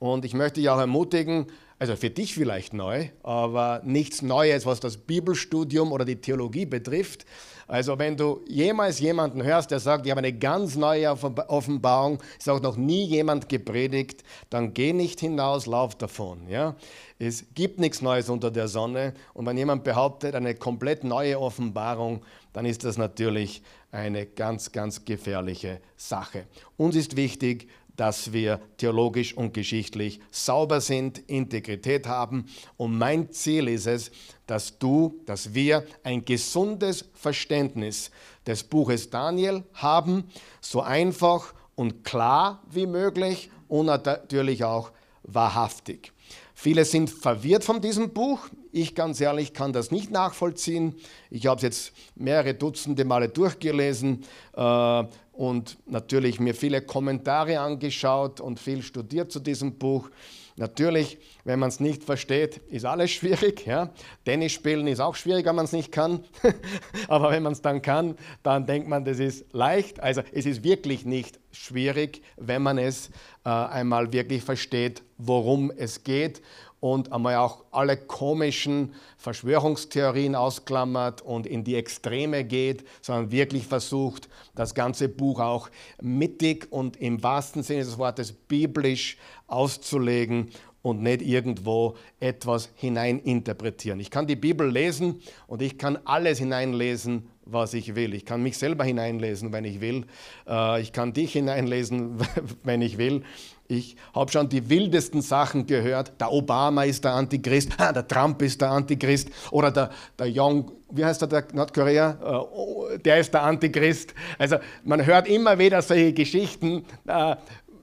Und 0.00 0.24
ich 0.24 0.34
möchte 0.34 0.58
dich 0.58 0.68
auch 0.68 0.80
ermutigen, 0.80 1.46
Also 1.78 1.96
für 1.96 2.10
dich 2.10 2.34
vielleicht 2.34 2.72
neu, 2.72 3.08
aber 3.22 3.82
nichts 3.84 4.22
Neues, 4.22 4.64
was 4.64 4.80
das 4.80 4.96
Bibelstudium 4.96 5.92
oder 5.92 6.04
die 6.04 6.16
Theologie 6.16 6.66
betrifft. 6.66 7.24
Also 7.66 7.98
wenn 7.98 8.16
du 8.16 8.40
jemals 8.46 9.00
jemanden 9.00 9.42
hörst, 9.42 9.70
der 9.70 9.80
sagt, 9.80 10.04
ich 10.06 10.10
habe 10.10 10.18
eine 10.18 10.32
ganz 10.32 10.76
neue 10.76 11.10
Offenbarung, 11.10 12.18
ist 12.38 12.48
auch 12.48 12.60
noch 12.60 12.76
nie 12.76 13.04
jemand 13.04 13.48
gepredigt, 13.48 14.22
dann 14.50 14.74
geh 14.74 14.92
nicht 14.92 15.20
hinaus, 15.20 15.66
lauf 15.66 15.94
davon. 15.94 16.48
Ja? 16.48 16.76
Es 17.18 17.46
gibt 17.54 17.78
nichts 17.80 18.02
Neues 18.02 18.28
unter 18.28 18.50
der 18.50 18.68
Sonne 18.68 19.14
und 19.32 19.46
wenn 19.46 19.56
jemand 19.56 19.84
behauptet, 19.84 20.34
eine 20.34 20.54
komplett 20.54 21.04
neue 21.04 21.40
Offenbarung, 21.40 22.24
dann 22.52 22.66
ist 22.66 22.84
das 22.84 22.98
natürlich 22.98 23.62
eine 23.90 24.26
ganz, 24.26 24.72
ganz 24.72 25.04
gefährliche 25.04 25.80
Sache. 25.96 26.46
Uns 26.76 26.96
ist 26.96 27.16
wichtig, 27.16 27.68
dass 27.96 28.32
wir 28.32 28.60
theologisch 28.76 29.36
und 29.36 29.54
geschichtlich 29.54 30.20
sauber 30.30 30.80
sind, 30.80 31.18
Integrität 31.28 32.06
haben. 32.06 32.46
Und 32.76 32.98
mein 32.98 33.30
Ziel 33.32 33.68
ist 33.68 33.86
es, 33.86 34.10
dass 34.46 34.78
du, 34.78 35.20
dass 35.26 35.54
wir 35.54 35.84
ein 36.02 36.24
gesundes 36.24 37.04
Verständnis 37.14 38.10
des 38.46 38.62
Buches 38.64 39.10
Daniel 39.10 39.64
haben, 39.74 40.24
so 40.60 40.80
einfach 40.80 41.54
und 41.74 42.04
klar 42.04 42.62
wie 42.70 42.86
möglich 42.86 43.50
und 43.68 43.86
natürlich 43.86 44.64
auch 44.64 44.90
wahrhaftig. 45.22 46.12
Viele 46.54 46.84
sind 46.84 47.10
verwirrt 47.10 47.64
von 47.64 47.80
diesem 47.80 48.10
Buch. 48.10 48.40
Ich 48.70 48.94
ganz 48.94 49.20
ehrlich 49.20 49.52
kann 49.52 49.72
das 49.72 49.90
nicht 49.90 50.10
nachvollziehen. 50.10 50.94
Ich 51.30 51.46
habe 51.46 51.56
es 51.56 51.62
jetzt 51.62 51.92
mehrere 52.14 52.54
Dutzende 52.54 53.04
Male 53.04 53.28
durchgelesen 53.28 54.24
äh, 54.54 55.04
und 55.34 55.78
natürlich 55.86 56.38
mir 56.38 56.54
viele 56.54 56.80
Kommentare 56.80 57.58
angeschaut 57.58 58.40
und 58.40 58.60
viel 58.60 58.82
studiert 58.82 59.32
zu 59.32 59.40
diesem 59.40 59.78
Buch. 59.78 60.08
Natürlich, 60.56 61.18
wenn 61.42 61.58
man 61.58 61.68
es 61.68 61.80
nicht 61.80 62.04
versteht, 62.04 62.58
ist 62.68 62.84
alles 62.84 63.10
schwierig. 63.10 63.66
Ja? 63.66 63.90
Tennis 64.24 64.52
spielen 64.52 64.86
ist 64.86 65.00
auch 65.00 65.16
schwierig, 65.16 65.44
wenn 65.46 65.56
man 65.56 65.64
es 65.64 65.72
nicht 65.72 65.90
kann. 65.90 66.20
Aber 67.08 67.32
wenn 67.32 67.42
man 67.42 67.52
es 67.52 67.62
dann 67.62 67.82
kann, 67.82 68.16
dann 68.44 68.64
denkt 68.64 68.88
man, 68.88 69.04
das 69.04 69.18
ist 69.18 69.52
leicht. 69.52 69.98
Also 69.98 70.22
es 70.32 70.46
ist 70.46 70.62
wirklich 70.62 71.04
nicht 71.04 71.40
schwierig, 71.50 72.22
wenn 72.36 72.62
man 72.62 72.78
es 72.78 73.10
äh, 73.44 73.48
einmal 73.48 74.12
wirklich 74.12 74.42
versteht, 74.42 75.02
worum 75.18 75.72
es 75.76 76.04
geht 76.04 76.40
und 76.84 77.14
einmal 77.14 77.36
auch 77.36 77.64
alle 77.70 77.96
komischen 77.96 78.92
Verschwörungstheorien 79.16 80.34
ausklammert 80.34 81.22
und 81.22 81.46
in 81.46 81.64
die 81.64 81.76
Extreme 81.76 82.44
geht, 82.44 82.84
sondern 83.00 83.30
wirklich 83.30 83.66
versucht, 83.66 84.28
das 84.54 84.74
ganze 84.74 85.08
Buch 85.08 85.40
auch 85.40 85.70
mittig 86.02 86.70
und 86.70 86.98
im 86.98 87.22
wahrsten 87.22 87.62
Sinne 87.62 87.84
des 87.84 87.96
Wortes 87.96 88.32
biblisch 88.32 89.16
auszulegen 89.46 90.50
und 90.82 91.00
nicht 91.00 91.22
irgendwo 91.22 91.96
etwas 92.20 92.68
hineininterpretieren. 92.74 93.98
Ich 93.98 94.10
kann 94.10 94.26
die 94.26 94.36
Bibel 94.36 94.70
lesen 94.70 95.22
und 95.46 95.62
ich 95.62 95.78
kann 95.78 95.98
alles 96.04 96.38
hineinlesen, 96.38 97.30
was 97.46 97.72
ich 97.72 97.94
will. 97.94 98.12
Ich 98.12 98.26
kann 98.26 98.42
mich 98.42 98.58
selber 98.58 98.84
hineinlesen, 98.84 99.54
wenn 99.54 99.64
ich 99.64 99.80
will. 99.80 100.04
Äh, 100.46 100.82
ich 100.82 100.92
kann 100.92 101.14
dich 101.14 101.32
hineinlesen, 101.32 102.18
wenn 102.62 102.82
ich 102.82 102.98
will. 102.98 103.22
Ich 103.66 103.96
habe 104.14 104.30
schon 104.30 104.48
die 104.48 104.68
wildesten 104.68 105.22
Sachen 105.22 105.66
gehört. 105.66 106.12
Der 106.20 106.30
Obama 106.30 106.84
ist 106.84 107.02
der 107.04 107.14
Antichrist, 107.14 107.70
der 107.78 108.06
Trump 108.06 108.42
ist 108.42 108.60
der 108.60 108.70
Antichrist 108.70 109.30
oder 109.50 109.70
der, 109.70 109.90
der 110.18 110.26
Young, 110.30 110.70
wie 110.90 111.04
heißt 111.04 111.22
der, 111.22 111.28
der 111.28 111.44
Nordkorea? 111.52 112.18
Äh, 112.22 112.24
oh, 112.24 112.88
der 113.02 113.20
ist 113.20 113.32
der 113.32 113.42
Antichrist. 113.42 114.14
Also 114.38 114.56
man 114.84 115.04
hört 115.04 115.28
immer 115.28 115.58
wieder 115.58 115.80
solche 115.80 116.12
Geschichten. 116.12 116.84
Äh, 117.06 117.36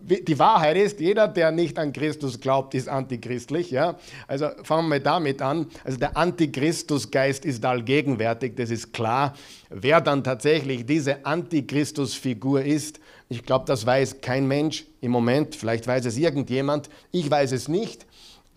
die 0.03 0.39
Wahrheit 0.39 0.77
ist, 0.77 0.99
jeder, 0.99 1.27
der 1.27 1.51
nicht 1.51 1.77
an 1.77 1.93
Christus 1.93 2.39
glaubt, 2.39 2.73
ist 2.73 2.89
antichristlich. 2.89 3.71
Ja? 3.71 3.97
Also 4.27 4.49
fangen 4.63 4.89
wir 4.89 4.99
damit 4.99 5.41
an. 5.41 5.67
Also 5.83 5.97
der 5.97 6.17
Antichristusgeist 6.17 7.45
ist 7.45 7.63
allgegenwärtig, 7.63 8.55
das 8.55 8.71
ist 8.71 8.93
klar. 8.93 9.35
Wer 9.69 10.01
dann 10.01 10.23
tatsächlich 10.23 10.85
diese 10.85 11.25
Antichristusfigur 11.25 12.63
ist, 12.63 12.99
ich 13.31 13.43
glaube, 13.43 13.63
das 13.65 13.85
weiß 13.85 14.19
kein 14.19 14.45
Mensch 14.45 14.85
im 14.99 15.11
Moment. 15.11 15.55
Vielleicht 15.55 15.87
weiß 15.87 16.03
es 16.03 16.17
irgendjemand. 16.17 16.89
Ich 17.13 17.31
weiß 17.31 17.53
es 17.53 17.69
nicht. 17.69 18.05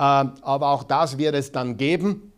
Ähm, 0.00 0.32
aber 0.42 0.70
auch 0.70 0.82
das 0.82 1.16
wird 1.16 1.36
es 1.36 1.52
dann 1.52 1.76
geben. 1.76 2.32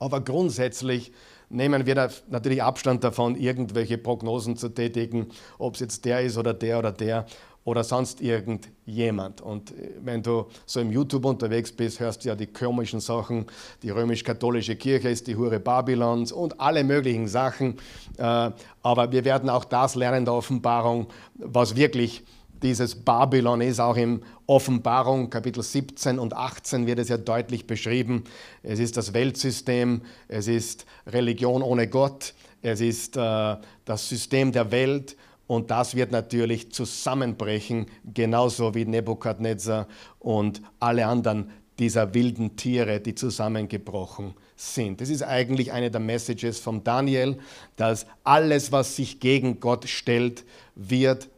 Aber 0.00 0.20
grundsätzlich 0.20 1.12
nehmen 1.48 1.86
wir 1.86 2.10
natürlich 2.28 2.60
Abstand 2.60 3.04
davon, 3.04 3.36
irgendwelche 3.36 3.98
Prognosen 3.98 4.56
zu 4.56 4.70
tätigen, 4.70 5.28
ob 5.58 5.74
es 5.74 5.80
jetzt 5.80 6.04
der 6.06 6.22
ist 6.22 6.36
oder 6.36 6.54
der 6.54 6.80
oder 6.80 6.90
der 6.90 7.26
oder 7.64 7.84
sonst 7.84 8.20
irgendjemand. 8.20 9.40
Und 9.40 9.72
äh, 9.72 9.92
wenn 10.02 10.22
du 10.22 10.46
so 10.66 10.80
im 10.80 10.90
YouTube 10.90 11.24
unterwegs 11.24 11.72
bist, 11.72 12.00
hörst 12.00 12.24
du 12.24 12.28
ja 12.28 12.34
die 12.34 12.46
komischen 12.46 13.00
Sachen, 13.00 13.46
die 13.82 13.90
römisch-katholische 13.90 14.76
Kirche 14.76 15.08
ist 15.08 15.26
die 15.26 15.36
Hure 15.36 15.60
Babylons 15.60 16.32
und 16.32 16.60
alle 16.60 16.84
möglichen 16.84 17.28
Sachen. 17.28 17.76
Äh, 18.16 18.50
aber 18.82 19.12
wir 19.12 19.24
werden 19.24 19.50
auch 19.50 19.64
das 19.64 19.94
lernen 19.94 20.24
der 20.24 20.34
Offenbarung, 20.34 21.08
was 21.34 21.76
wirklich 21.76 22.24
dieses 22.62 22.94
Babylon 22.94 23.60
ist. 23.60 23.80
Auch 23.80 23.96
in 23.96 24.22
Offenbarung 24.46 25.30
Kapitel 25.30 25.62
17 25.62 26.18
und 26.18 26.34
18 26.34 26.86
wird 26.86 26.98
es 26.98 27.08
ja 27.08 27.16
deutlich 27.16 27.66
beschrieben. 27.66 28.24
Es 28.62 28.78
ist 28.78 28.96
das 28.96 29.12
Weltsystem, 29.14 30.02
es 30.28 30.48
ist 30.48 30.86
Religion 31.06 31.62
ohne 31.62 31.88
Gott, 31.88 32.34
es 32.62 32.80
ist 32.80 33.16
äh, 33.16 33.56
das 33.84 34.08
System 34.08 34.52
der 34.52 34.70
Welt 34.70 35.16
und 35.50 35.72
das 35.72 35.96
wird 35.96 36.12
natürlich 36.12 36.70
zusammenbrechen, 36.70 37.86
genauso 38.04 38.76
wie 38.76 38.84
Nebukadnezar 38.84 39.88
und 40.20 40.62
alle 40.78 41.08
anderen 41.08 41.50
dieser 41.80 42.14
wilden 42.14 42.54
Tiere, 42.54 43.00
die 43.00 43.16
zusammengebrochen 43.16 44.34
sind. 44.54 45.00
Das 45.00 45.08
ist 45.08 45.24
eigentlich 45.24 45.72
eine 45.72 45.90
der 45.90 46.00
Messages 46.00 46.60
von 46.60 46.84
Daniel, 46.84 47.36
dass 47.74 48.06
alles, 48.22 48.70
was 48.70 48.94
sich 48.94 49.18
gegen 49.18 49.58
Gott 49.58 49.88
stellt, 49.88 50.44
wird 50.76 51.28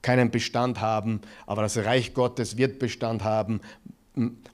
keinen 0.00 0.30
Bestand 0.30 0.80
haben, 0.80 1.20
aber 1.46 1.60
das 1.60 1.76
Reich 1.76 2.14
Gottes 2.14 2.56
wird 2.56 2.78
Bestand 2.78 3.22
haben. 3.22 3.60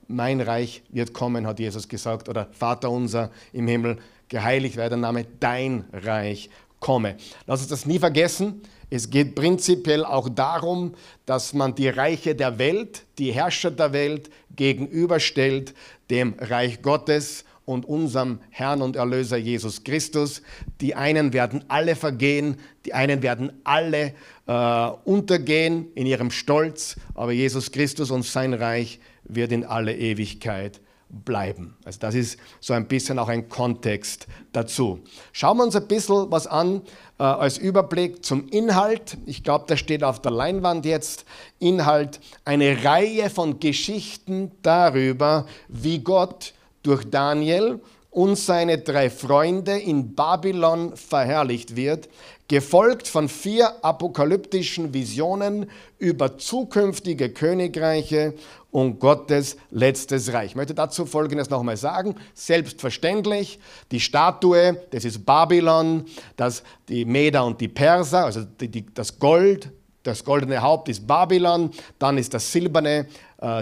Mein 0.09 0.41
Reich 0.41 0.83
wird 0.89 1.13
kommen, 1.13 1.47
hat 1.47 1.59
Jesus 1.59 1.87
gesagt, 1.87 2.27
oder 2.27 2.49
Vater 2.51 2.91
unser 2.91 3.31
im 3.53 3.69
Himmel, 3.69 3.97
geheiligt 4.27 4.75
werde 4.75 4.89
der 4.89 4.97
Name, 4.97 5.25
dein 5.39 5.85
Reich 5.93 6.49
komme. 6.81 7.15
Lass 7.47 7.61
uns 7.61 7.69
das 7.69 7.85
nie 7.85 7.97
vergessen. 7.97 8.61
Es 8.89 9.09
geht 9.09 9.35
prinzipiell 9.35 10.05
auch 10.05 10.29
darum, 10.29 10.93
dass 11.25 11.53
man 11.53 11.75
die 11.75 11.89
Reiche 11.89 12.35
der 12.35 12.59
Welt, 12.59 13.03
die 13.17 13.31
Herrscher 13.31 13.71
der 13.71 13.93
Welt 13.93 14.29
gegenüberstellt 14.55 15.73
dem 16.09 16.35
Reich 16.39 16.81
Gottes 16.81 17.45
und 17.65 17.85
unserem 17.85 18.39
Herrn 18.51 18.81
und 18.81 18.95
Erlöser 18.95 19.37
Jesus 19.37 19.83
Christus. 19.83 20.43
Die 20.81 20.95
einen 20.95 21.33
werden 21.33 21.65
alle 21.67 21.95
vergehen, 21.95 22.57
die 22.85 22.93
einen 22.93 23.23
werden 23.23 23.51
alle 23.63 24.13
äh, 24.45 24.87
untergehen 25.03 25.87
in 25.95 26.05
ihrem 26.05 26.29
Stolz, 26.29 26.95
aber 27.15 27.31
Jesus 27.31 27.71
Christus 27.71 28.11
und 28.11 28.23
sein 28.23 28.53
Reich 28.53 28.99
wird 29.23 29.51
in 29.51 29.63
alle 29.63 29.95
Ewigkeit 29.95 30.79
bleiben. 31.09 31.75
Also 31.85 31.99
das 31.99 32.15
ist 32.15 32.39
so 32.59 32.73
ein 32.73 32.87
bisschen 32.87 33.19
auch 33.19 33.27
ein 33.27 33.47
Kontext 33.49 34.27
dazu. 34.51 34.99
Schauen 35.31 35.57
wir 35.57 35.63
uns 35.63 35.75
ein 35.75 35.87
bisschen 35.87 36.31
was 36.31 36.47
an 36.47 36.81
äh, 37.19 37.23
als 37.23 37.57
Überblick 37.57 38.25
zum 38.25 38.47
Inhalt. 38.49 39.17
Ich 39.25 39.43
glaube, 39.43 39.65
das 39.67 39.79
steht 39.79 40.03
auf 40.03 40.21
der 40.21 40.31
Leinwand 40.31 40.85
jetzt. 40.85 41.25
Inhalt, 41.59 42.19
eine 42.43 42.83
Reihe 42.83 43.29
von 43.29 43.59
Geschichten 43.59 44.51
darüber, 44.61 45.45
wie 45.67 45.99
Gott 45.99 46.53
durch 46.83 47.09
Daniel 47.09 47.79
und 48.15 48.37
seine 48.37 48.77
drei 48.77 49.09
Freunde 49.09 49.77
in 49.77 50.15
Babylon 50.15 50.95
verherrlicht 50.95 51.75
wird, 51.75 52.07
gefolgt 52.47 53.07
von 53.07 53.27
vier 53.27 53.83
apokalyptischen 53.83 54.93
Visionen 54.93 55.69
über 55.97 56.37
zukünftige 56.37 57.29
Königreiche 57.29 58.33
und 58.71 58.99
Gottes 58.99 59.57
letztes 59.71 60.33
Reich. 60.33 60.51
Ich 60.51 60.55
möchte 60.55 60.75
dazu 60.75 61.05
Folgendes 61.05 61.49
nochmal 61.49 61.77
sagen. 61.77 62.15
Selbstverständlich, 62.33 63.59
die 63.91 63.99
Statue, 63.99 64.81
das 64.91 65.05
ist 65.05 65.25
Babylon, 65.25 66.05
das, 66.35 66.61
die 66.89 67.05
Meder 67.05 67.45
und 67.45 67.59
die 67.61 67.69
Perser, 67.69 68.25
also 68.25 68.41
die, 68.43 68.67
die, 68.67 68.85
das 68.93 69.17
Gold, 69.17 69.71
das 70.03 70.23
goldene 70.23 70.61
Haupt 70.61 70.89
ist 70.89 71.07
Babylon, 71.07 71.71
dann 71.97 72.17
ist 72.17 72.33
das 72.33 72.51
silberne, 72.51 73.07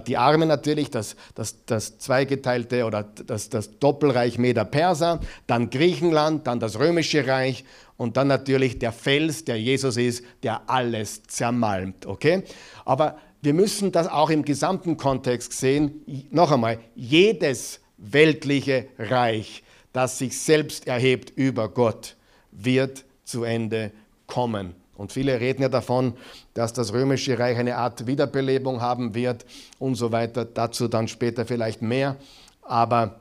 die 0.07 0.17
Arme 0.17 0.45
natürlich, 0.45 0.91
das, 0.91 1.15
das, 1.33 1.65
das 1.65 1.97
zweigeteilte 1.97 2.85
oder 2.85 3.03
das, 3.03 3.49
das 3.49 3.79
Doppelreich 3.79 4.37
Meder-Perser, 4.37 5.19
dann 5.47 5.69
Griechenland, 5.69 6.45
dann 6.45 6.59
das 6.59 6.77
römische 6.77 7.25
Reich 7.25 7.65
und 7.97 8.17
dann 8.17 8.27
natürlich 8.27 8.79
der 8.79 8.91
Fels, 8.91 9.45
der 9.45 9.59
Jesus 9.59 9.97
ist, 9.97 10.23
der 10.43 10.69
alles 10.69 11.23
zermalmt. 11.23 12.05
Okay? 12.05 12.43
Aber 12.85 13.17
wir 13.41 13.53
müssen 13.53 13.91
das 13.91 14.07
auch 14.07 14.29
im 14.29 14.45
gesamten 14.45 14.95
Kontext 14.95 15.53
sehen. 15.53 16.01
Noch 16.29 16.51
einmal, 16.51 16.79
jedes 16.95 17.79
weltliche 17.97 18.87
Reich, 18.99 19.63
das 19.91 20.19
sich 20.19 20.39
selbst 20.39 20.87
erhebt 20.87 21.31
über 21.35 21.67
Gott, 21.67 22.15
wird 22.51 23.05
zu 23.23 23.43
Ende 23.43 23.91
kommen 24.27 24.75
Und 24.95 25.11
viele 25.11 25.39
reden 25.39 25.61
ja 25.61 25.69
davon, 25.69 26.13
dass 26.53 26.73
das 26.73 26.93
römische 26.93 27.39
Reich 27.39 27.57
eine 27.57 27.77
Art 27.77 28.05
Wiederbelebung 28.05 28.81
haben 28.81 29.15
wird 29.15 29.45
und 29.79 29.95
so 29.95 30.11
weiter. 30.11 30.45
Dazu 30.45 30.87
dann 30.87 31.07
später 31.07 31.45
vielleicht 31.45 31.81
mehr. 31.81 32.15
Aber 32.61 33.19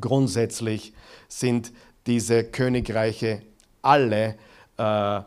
grundsätzlich 0.00 0.92
sind 1.28 1.72
diese 2.06 2.44
Königreiche 2.44 3.42
alle 3.82 4.36
äh, 4.78 5.20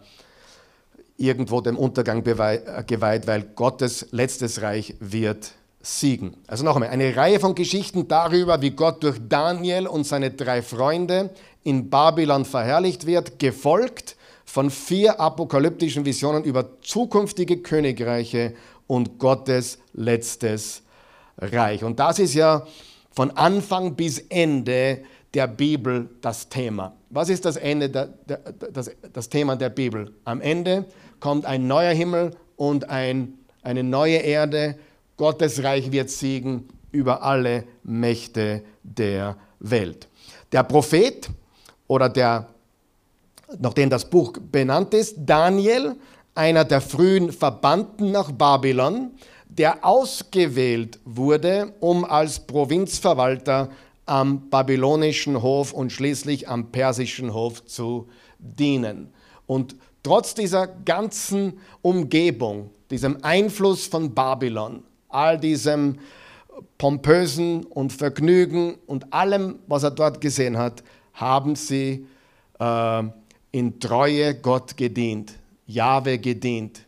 irgendwo 1.17 1.61
dem 1.61 1.77
Untergang 1.77 2.23
geweiht, 2.23 3.27
weil 3.27 3.43
Gottes 3.43 4.07
letztes 4.11 4.61
Reich 4.61 4.95
wird 4.99 5.53
siegen. 5.81 6.35
Also 6.47 6.63
noch 6.63 6.75
einmal, 6.75 6.89
eine 6.89 7.15
Reihe 7.15 7.39
von 7.39 7.55
Geschichten 7.55 8.07
darüber, 8.07 8.61
wie 8.61 8.71
Gott 8.71 9.03
durch 9.03 9.17
Daniel 9.29 9.87
und 9.87 10.05
seine 10.05 10.31
drei 10.31 10.61
Freunde 10.61 11.29
in 11.63 11.89
Babylon 11.89 12.45
verherrlicht 12.45 13.05
wird, 13.05 13.39
gefolgt 13.39 14.15
von 14.51 14.69
vier 14.69 15.17
apokalyptischen 15.17 16.03
Visionen 16.03 16.43
über 16.43 16.81
zukünftige 16.81 17.61
Königreiche 17.61 18.53
und 18.85 19.17
Gottes 19.17 19.79
letztes 19.93 20.83
Reich. 21.37 21.85
Und 21.85 21.99
das 22.01 22.19
ist 22.19 22.33
ja 22.33 22.67
von 23.11 23.31
Anfang 23.31 23.95
bis 23.95 24.19
Ende 24.27 25.05
der 25.33 25.47
Bibel 25.47 26.09
das 26.19 26.49
Thema. 26.49 26.93
Was 27.09 27.29
ist 27.29 27.45
das 27.45 27.55
Ende, 27.55 27.89
der, 27.89 28.07
der, 28.27 28.39
das, 28.73 28.91
das 29.13 29.29
Thema 29.29 29.55
der 29.55 29.69
Bibel? 29.69 30.13
Am 30.25 30.41
Ende 30.41 30.83
kommt 31.21 31.45
ein 31.45 31.67
neuer 31.67 31.93
Himmel 31.93 32.35
und 32.57 32.89
ein, 32.89 33.35
eine 33.63 33.83
neue 33.83 34.17
Erde. 34.17 34.77
Gottes 35.15 35.63
Reich 35.63 35.93
wird 35.93 36.09
siegen 36.09 36.67
über 36.91 37.23
alle 37.23 37.63
Mächte 37.83 38.63
der 38.83 39.37
Welt. 39.59 40.09
Der 40.51 40.63
Prophet 40.63 41.29
oder 41.87 42.09
der, 42.09 42.49
nachdem 43.59 43.89
das 43.89 44.09
Buch 44.09 44.33
benannt 44.51 44.93
ist, 44.93 45.15
Daniel, 45.17 45.95
einer 46.35 46.63
der 46.65 46.81
frühen 46.81 47.31
Verbannten 47.31 48.11
nach 48.11 48.31
Babylon, 48.31 49.11
der 49.49 49.85
ausgewählt 49.85 50.99
wurde, 51.03 51.73
um 51.79 52.05
als 52.05 52.39
Provinzverwalter 52.39 53.69
am 54.05 54.49
babylonischen 54.49 55.41
Hof 55.41 55.73
und 55.73 55.91
schließlich 55.91 56.47
am 56.47 56.71
persischen 56.71 57.33
Hof 57.33 57.65
zu 57.65 58.07
dienen. 58.39 59.13
Und 59.45 59.75
trotz 60.03 60.33
dieser 60.33 60.67
ganzen 60.67 61.59
Umgebung, 61.81 62.71
diesem 62.89 63.23
Einfluss 63.23 63.87
von 63.87 64.13
Babylon, 64.13 64.83
all 65.09 65.37
diesem 65.37 65.99
pompösen 66.77 67.65
und 67.65 67.91
Vergnügen 67.93 68.75
und 68.87 69.13
allem, 69.13 69.59
was 69.67 69.83
er 69.83 69.91
dort 69.91 70.21
gesehen 70.21 70.57
hat, 70.57 70.83
haben 71.13 71.55
sie 71.55 72.07
äh, 72.59 73.03
in 73.51 73.79
Treue 73.79 74.35
Gott 74.35 74.77
gedient, 74.77 75.33
Jahwe 75.67 76.17
gedient 76.17 76.85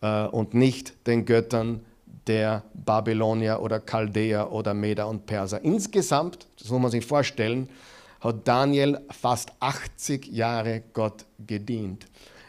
äh, 0.00 0.26
und 0.26 0.54
nicht 0.54 1.06
den 1.06 1.24
Göttern 1.24 1.80
der 2.26 2.62
Babylonier 2.74 3.60
oder 3.60 3.80
Chaldäer 3.80 4.52
oder 4.52 4.74
Meder 4.74 5.08
und 5.08 5.26
Perser. 5.26 5.62
Insgesamt, 5.64 6.46
das 6.58 6.70
muss 6.70 6.80
man 6.80 6.90
sich 6.90 7.04
vorstellen, 7.04 7.68
hat 8.20 8.46
Daniel 8.46 9.00
fast 9.10 9.52
80 9.58 10.26
Jahre 10.28 10.82
Gott 10.92 11.24
gedient. 11.44 12.06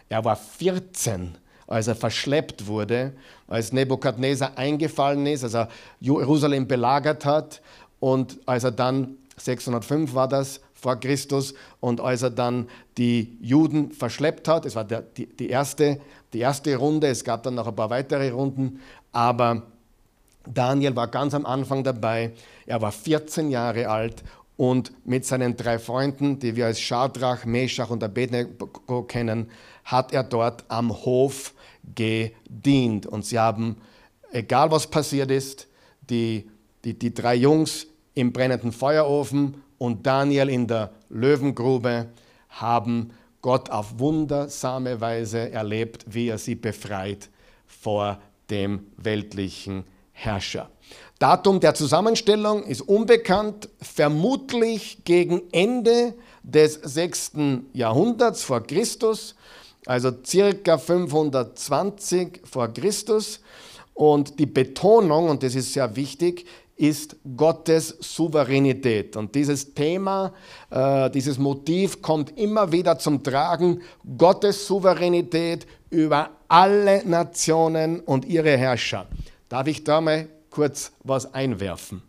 Er 0.09 0.23
war 0.23 0.35
14, 0.35 1.35
als 1.65 1.87
er 1.87 1.95
verschleppt 1.95 2.67
wurde, 2.67 3.13
als 3.47 3.73
Nebukadnezar 3.73 4.57
eingefallen 4.57 5.25
ist, 5.25 5.43
als 5.43 5.55
er 5.55 5.69
Jerusalem 5.99 6.67
belagert 6.67 7.25
hat 7.25 7.61
und 7.99 8.39
als 8.45 8.63
er 8.63 8.71
dann, 8.71 9.17
605 9.37 10.13
war 10.13 10.27
das, 10.27 10.61
vor 10.83 10.99
Christus, 10.99 11.53
und 11.79 12.01
als 12.01 12.21
er 12.21 12.29
dann 12.29 12.67
die 12.97 13.37
Juden 13.41 13.91
verschleppt 13.91 14.47
hat, 14.47 14.65
es 14.65 14.75
war 14.75 14.83
der, 14.83 15.01
die, 15.01 15.25
die, 15.25 15.49
erste, 15.49 15.99
die 16.33 16.39
erste 16.39 16.75
Runde, 16.75 17.07
es 17.07 17.23
gab 17.23 17.41
dann 17.43 17.55
noch 17.55 17.67
ein 17.67 17.75
paar 17.75 17.89
weitere 17.89 18.29
Runden, 18.29 18.81
aber 19.13 19.63
Daniel 20.45 20.95
war 20.95 21.07
ganz 21.07 21.33
am 21.33 21.45
Anfang 21.45 21.85
dabei. 21.85 22.33
Er 22.65 22.81
war 22.81 22.91
14 22.91 23.49
Jahre 23.49 23.87
alt 23.87 24.23
und 24.57 24.91
mit 25.07 25.25
seinen 25.25 25.55
drei 25.55 25.79
Freunden, 25.79 26.37
die 26.37 26.55
wir 26.57 26.65
als 26.65 26.81
Schadrach, 26.81 27.45
Meshach 27.45 27.89
und 27.89 28.03
Abednego 28.03 29.03
kennen, 29.03 29.49
hat 29.85 30.11
er 30.11 30.23
dort 30.23 30.65
am 30.67 30.91
Hof 30.91 31.53
gedient. 31.95 33.05
Und 33.05 33.25
sie 33.25 33.39
haben, 33.39 33.77
egal 34.31 34.69
was 34.69 34.87
passiert 34.87 35.31
ist, 35.31 35.67
die, 36.09 36.49
die, 36.83 36.99
die 36.99 37.13
drei 37.13 37.35
Jungs 37.35 37.87
im 38.13 38.33
brennenden 38.33 38.73
Feuerofen 38.73 39.63
und 39.83 40.07
Daniel 40.07 40.47
in 40.47 40.65
der 40.65 40.91
Löwengrube 41.09 42.07
haben 42.47 43.11
Gott 43.41 43.69
auf 43.69 43.99
wundersame 43.99 45.01
Weise 45.01 45.51
erlebt, 45.51 46.05
wie 46.07 46.29
er 46.29 46.37
sie 46.37 46.55
befreit 46.55 47.29
vor 47.67 48.17
dem 48.49 48.85
weltlichen 48.95 49.83
Herrscher. 50.13 50.69
Datum 51.19 51.59
der 51.59 51.75
Zusammenstellung 51.75 52.63
ist 52.63 52.79
unbekannt, 52.79 53.67
vermutlich 53.81 55.03
gegen 55.03 55.41
Ende 55.51 56.13
des 56.43 56.75
6. 56.75 57.33
Jahrhunderts 57.73 58.41
vor 58.41 58.63
Christus, 58.63 59.35
also 59.85 60.11
circa 60.25 60.77
520 60.77 62.39
vor 62.45 62.69
Christus. 62.69 63.41
Und 63.93 64.39
die 64.39 64.47
Betonung, 64.47 65.29
und 65.29 65.43
das 65.43 65.53
ist 65.53 65.73
sehr 65.73 65.95
wichtig, 65.95 66.45
ist 66.75 67.15
Gottes 67.37 67.95
Souveränität. 67.99 69.15
Und 69.15 69.35
dieses 69.35 69.73
Thema, 69.73 70.33
äh, 70.69 71.09
dieses 71.11 71.37
Motiv 71.37 72.01
kommt 72.01 72.37
immer 72.37 72.71
wieder 72.71 72.97
zum 72.97 73.23
Tragen. 73.23 73.81
Gottes 74.17 74.67
Souveränität 74.67 75.67
über 75.89 76.31
alle 76.47 77.07
Nationen 77.07 77.99
und 77.99 78.25
ihre 78.25 78.57
Herrscher. 78.57 79.07
Darf 79.49 79.67
ich 79.67 79.83
da 79.83 80.01
mal 80.01 80.27
kurz 80.49 80.91
was 81.03 81.33
einwerfen? 81.33 82.01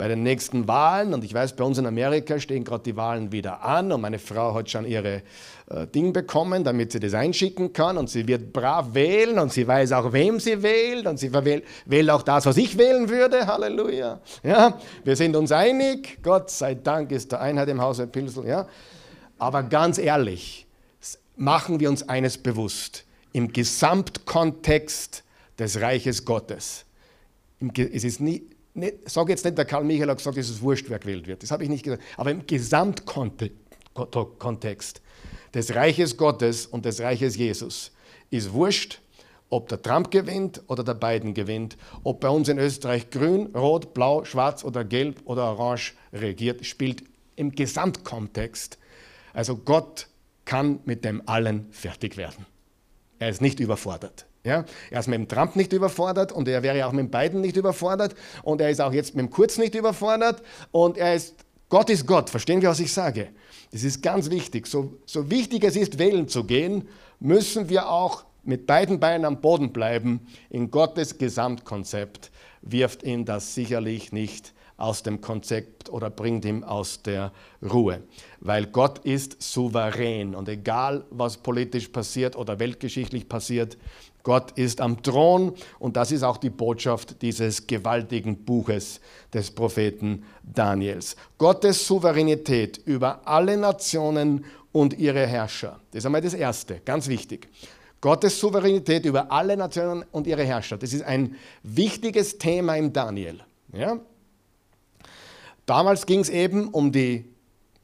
Bei 0.00 0.08
den 0.08 0.22
nächsten 0.22 0.66
Wahlen, 0.66 1.12
und 1.12 1.24
ich 1.24 1.34
weiß, 1.34 1.56
bei 1.56 1.62
uns 1.62 1.76
in 1.76 1.84
Amerika 1.84 2.40
stehen 2.40 2.64
gerade 2.64 2.84
die 2.84 2.96
Wahlen 2.96 3.32
wieder 3.32 3.62
an 3.62 3.92
und 3.92 4.00
meine 4.00 4.18
Frau 4.18 4.54
hat 4.54 4.70
schon 4.70 4.86
ihre 4.86 5.20
äh, 5.66 5.86
Ding 5.94 6.14
bekommen, 6.14 6.64
damit 6.64 6.92
sie 6.92 7.00
das 7.00 7.12
einschicken 7.12 7.74
kann 7.74 7.98
und 7.98 8.08
sie 8.08 8.26
wird 8.26 8.50
brav 8.50 8.94
wählen 8.94 9.38
und 9.38 9.52
sie 9.52 9.68
weiß 9.68 9.92
auch, 9.92 10.10
wem 10.14 10.40
sie 10.40 10.62
wählt 10.62 11.06
und 11.06 11.18
sie 11.18 11.30
wählt 11.30 12.10
auch 12.10 12.22
das, 12.22 12.46
was 12.46 12.56
ich 12.56 12.78
wählen 12.78 13.10
würde. 13.10 13.46
Halleluja. 13.46 14.20
Ja, 14.42 14.78
wir 15.04 15.16
sind 15.16 15.36
uns 15.36 15.52
einig. 15.52 16.16
Gott 16.22 16.48
sei 16.48 16.76
Dank 16.76 17.12
ist 17.12 17.32
der 17.32 17.42
Einheit 17.42 17.68
im 17.68 17.82
Hause 17.82 18.06
Pilsel. 18.06 18.46
Ja. 18.46 18.66
Aber 19.38 19.64
ganz 19.64 19.98
ehrlich, 19.98 20.66
machen 21.36 21.78
wir 21.78 21.90
uns 21.90 22.08
eines 22.08 22.38
bewusst. 22.38 23.04
Im 23.34 23.52
Gesamtkontext 23.52 25.24
des 25.58 25.78
Reiches 25.82 26.24
Gottes. 26.24 26.86
Es 27.76 28.04
ist 28.04 28.22
nie, 28.22 28.48
nicht, 28.74 29.10
sag 29.10 29.28
jetzt 29.28 29.44
nicht, 29.44 29.58
der 29.58 29.64
Karl 29.64 29.84
Michael 29.84 30.10
hat 30.10 30.18
gesagt, 30.18 30.36
es 30.36 30.48
ist 30.48 30.62
wurscht, 30.62 30.86
wer 30.88 30.98
gewählt 30.98 31.26
wird. 31.26 31.42
Das 31.42 31.50
habe 31.50 31.64
ich 31.64 31.68
nicht 31.68 31.82
gesagt. 31.82 32.02
Aber 32.16 32.30
im 32.30 32.46
Gesamtkontext 32.46 35.02
des 35.54 35.74
Reiches 35.74 36.16
Gottes 36.16 36.66
und 36.66 36.84
des 36.84 37.00
Reiches 37.00 37.36
Jesus 37.36 37.92
ist 38.30 38.52
wurscht, 38.52 39.00
ob 39.48 39.68
der 39.68 39.82
Trump 39.82 40.12
gewinnt 40.12 40.62
oder 40.68 40.84
der 40.84 40.94
Biden 40.94 41.34
gewinnt, 41.34 41.76
ob 42.04 42.20
bei 42.20 42.28
uns 42.28 42.48
in 42.48 42.58
Österreich 42.58 43.10
grün, 43.10 43.46
rot, 43.54 43.94
blau, 43.94 44.24
schwarz 44.24 44.64
oder 44.64 44.84
gelb 44.84 45.20
oder 45.24 45.44
orange 45.44 45.94
regiert, 46.12 46.64
spielt 46.64 47.02
im 47.34 47.50
Gesamtkontext. 47.50 48.78
Also 49.32 49.56
Gott 49.56 50.06
kann 50.44 50.78
mit 50.84 51.04
dem 51.04 51.28
allen 51.28 51.66
fertig 51.72 52.16
werden. 52.16 52.46
Er 53.18 53.30
ist 53.30 53.42
nicht 53.42 53.58
überfordert. 53.58 54.26
Ja, 54.42 54.64
er 54.90 55.00
ist 55.00 55.06
mit 55.06 55.18
dem 55.18 55.28
Trump 55.28 55.54
nicht 55.54 55.72
überfordert 55.72 56.32
und 56.32 56.48
er 56.48 56.62
wäre 56.62 56.86
auch 56.86 56.92
mit 56.92 57.00
dem 57.00 57.10
Biden 57.10 57.42
nicht 57.42 57.56
überfordert 57.56 58.14
und 58.42 58.60
er 58.60 58.70
ist 58.70 58.80
auch 58.80 58.92
jetzt 58.92 59.14
mit 59.14 59.26
dem 59.26 59.30
Kurz 59.30 59.58
nicht 59.58 59.74
überfordert 59.74 60.42
und 60.70 60.96
er 60.96 61.14
ist, 61.14 61.34
Gott 61.68 61.90
ist 61.90 62.06
Gott, 62.06 62.30
verstehen 62.30 62.62
wir, 62.62 62.70
was 62.70 62.80
ich 62.80 62.92
sage? 62.92 63.28
Das 63.70 63.84
ist 63.84 64.02
ganz 64.02 64.30
wichtig. 64.30 64.66
So, 64.66 64.98
so 65.04 65.30
wichtig 65.30 65.62
es 65.64 65.76
ist, 65.76 65.98
wählen 65.98 66.26
zu 66.26 66.44
gehen, 66.44 66.88
müssen 67.20 67.68
wir 67.68 67.90
auch 67.90 68.24
mit 68.42 68.66
beiden 68.66 68.98
Beinen 68.98 69.26
am 69.26 69.40
Boden 69.40 69.72
bleiben. 69.72 70.26
In 70.48 70.70
Gottes 70.70 71.18
Gesamtkonzept 71.18 72.30
wirft 72.62 73.02
ihn 73.02 73.24
das 73.24 73.54
sicherlich 73.54 74.10
nicht 74.10 74.54
aus 74.80 75.02
dem 75.02 75.20
Konzept 75.20 75.90
oder 75.90 76.08
bringt 76.08 76.44
ihn 76.46 76.64
aus 76.64 77.02
der 77.02 77.32
Ruhe. 77.62 78.02
Weil 78.40 78.66
Gott 78.66 79.00
ist 79.00 79.40
souverän 79.42 80.34
und 80.34 80.48
egal 80.48 81.04
was 81.10 81.36
politisch 81.36 81.88
passiert 81.88 82.34
oder 82.34 82.58
weltgeschichtlich 82.58 83.28
passiert, 83.28 83.76
Gott 84.22 84.52
ist 84.52 84.80
am 84.80 85.02
Thron 85.02 85.54
und 85.78 85.96
das 85.96 86.12
ist 86.12 86.22
auch 86.22 86.36
die 86.36 86.50
Botschaft 86.50 87.22
dieses 87.22 87.66
gewaltigen 87.66 88.44
Buches 88.44 89.00
des 89.32 89.50
Propheten 89.50 90.24
Daniels. 90.42 91.16
Gottes 91.38 91.86
Souveränität 91.86 92.78
über 92.84 93.26
alle 93.26 93.56
Nationen 93.56 94.44
und 94.72 94.98
ihre 94.98 95.26
Herrscher. 95.26 95.80
Das 95.90 96.00
ist 96.00 96.06
einmal 96.06 96.20
das 96.20 96.34
Erste, 96.34 96.80
ganz 96.84 97.08
wichtig. 97.08 97.48
Gottes 98.00 98.38
Souveränität 98.38 99.04
über 99.04 99.30
alle 99.30 99.56
Nationen 99.56 100.04
und 100.10 100.26
ihre 100.26 100.44
Herrscher. 100.44 100.78
Das 100.78 100.92
ist 100.92 101.02
ein 101.02 101.36
wichtiges 101.62 102.38
Thema 102.38 102.76
im 102.76 102.92
Daniel. 102.92 103.40
Ja? 103.72 103.98
Damals 105.66 106.06
ging 106.06 106.20
es 106.20 106.28
eben 106.28 106.68
um 106.68 106.92
die 106.92 107.29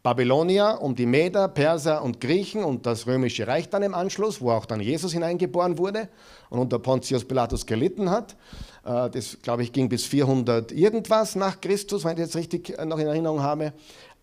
Babylonier, 0.06 0.78
um 0.82 0.94
die 0.94 1.04
Meder, 1.04 1.48
Perser 1.48 2.00
und 2.00 2.20
Griechen 2.20 2.62
und 2.62 2.86
das 2.86 3.08
römische 3.08 3.48
Reich 3.48 3.70
dann 3.70 3.82
im 3.82 3.92
Anschluss, 3.92 4.40
wo 4.40 4.52
auch 4.52 4.64
dann 4.64 4.78
Jesus 4.78 5.12
hineingeboren 5.12 5.78
wurde 5.78 6.08
und 6.48 6.60
unter 6.60 6.78
Pontius 6.78 7.24
Pilatus 7.24 7.66
gelitten 7.66 8.08
hat. 8.08 8.36
Äh, 8.84 9.10
das, 9.10 9.38
glaube 9.42 9.64
ich, 9.64 9.72
ging 9.72 9.88
bis 9.88 10.06
400 10.06 10.70
irgendwas 10.70 11.34
nach 11.34 11.60
Christus, 11.60 12.04
wenn 12.04 12.12
ich 12.12 12.22
das 12.22 12.36
richtig 12.36 12.78
äh, 12.78 12.84
noch 12.84 13.00
in 13.00 13.08
Erinnerung 13.08 13.42
habe. 13.42 13.72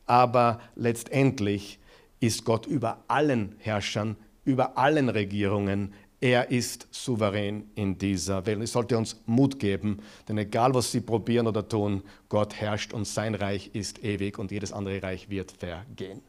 Aber 0.05 0.61
letztendlich 0.77 1.79
ist 2.21 2.45
Gott 2.45 2.65
über 2.65 3.03
allen 3.09 3.57
Herrschern, 3.57 4.15
über 4.45 4.77
allen 4.77 5.09
Regierungen. 5.09 5.93
Er 6.23 6.51
ist 6.51 6.87
souverän 6.89 7.69
in 7.75 7.97
dieser 7.97 8.45
Welt. 8.45 8.61
Es 8.61 8.71
sollte 8.71 8.97
uns 8.97 9.17
Mut 9.25 9.59
geben, 9.59 9.99
denn 10.25 10.37
egal 10.37 10.73
was 10.73 10.89
sie 10.89 11.01
probieren 11.01 11.47
oder 11.47 11.67
tun, 11.67 12.01
Gott 12.29 12.53
herrscht 12.55 12.93
und 12.93 13.03
sein 13.03 13.35
Reich 13.35 13.71
ist 13.73 14.01
ewig 14.05 14.39
und 14.39 14.49
jedes 14.49 14.71
andere 14.71 15.03
Reich 15.03 15.29
wird 15.29 15.51
vergehen. 15.51 16.21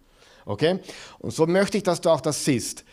Okay? 0.47 0.81
Und 1.21 1.31
so 1.31 1.47
möchte 1.47 1.77
ich, 1.77 1.85
dass 1.85 2.01
du 2.01 2.11
auch 2.11 2.21
das 2.21 2.45
siehst. 2.45 2.85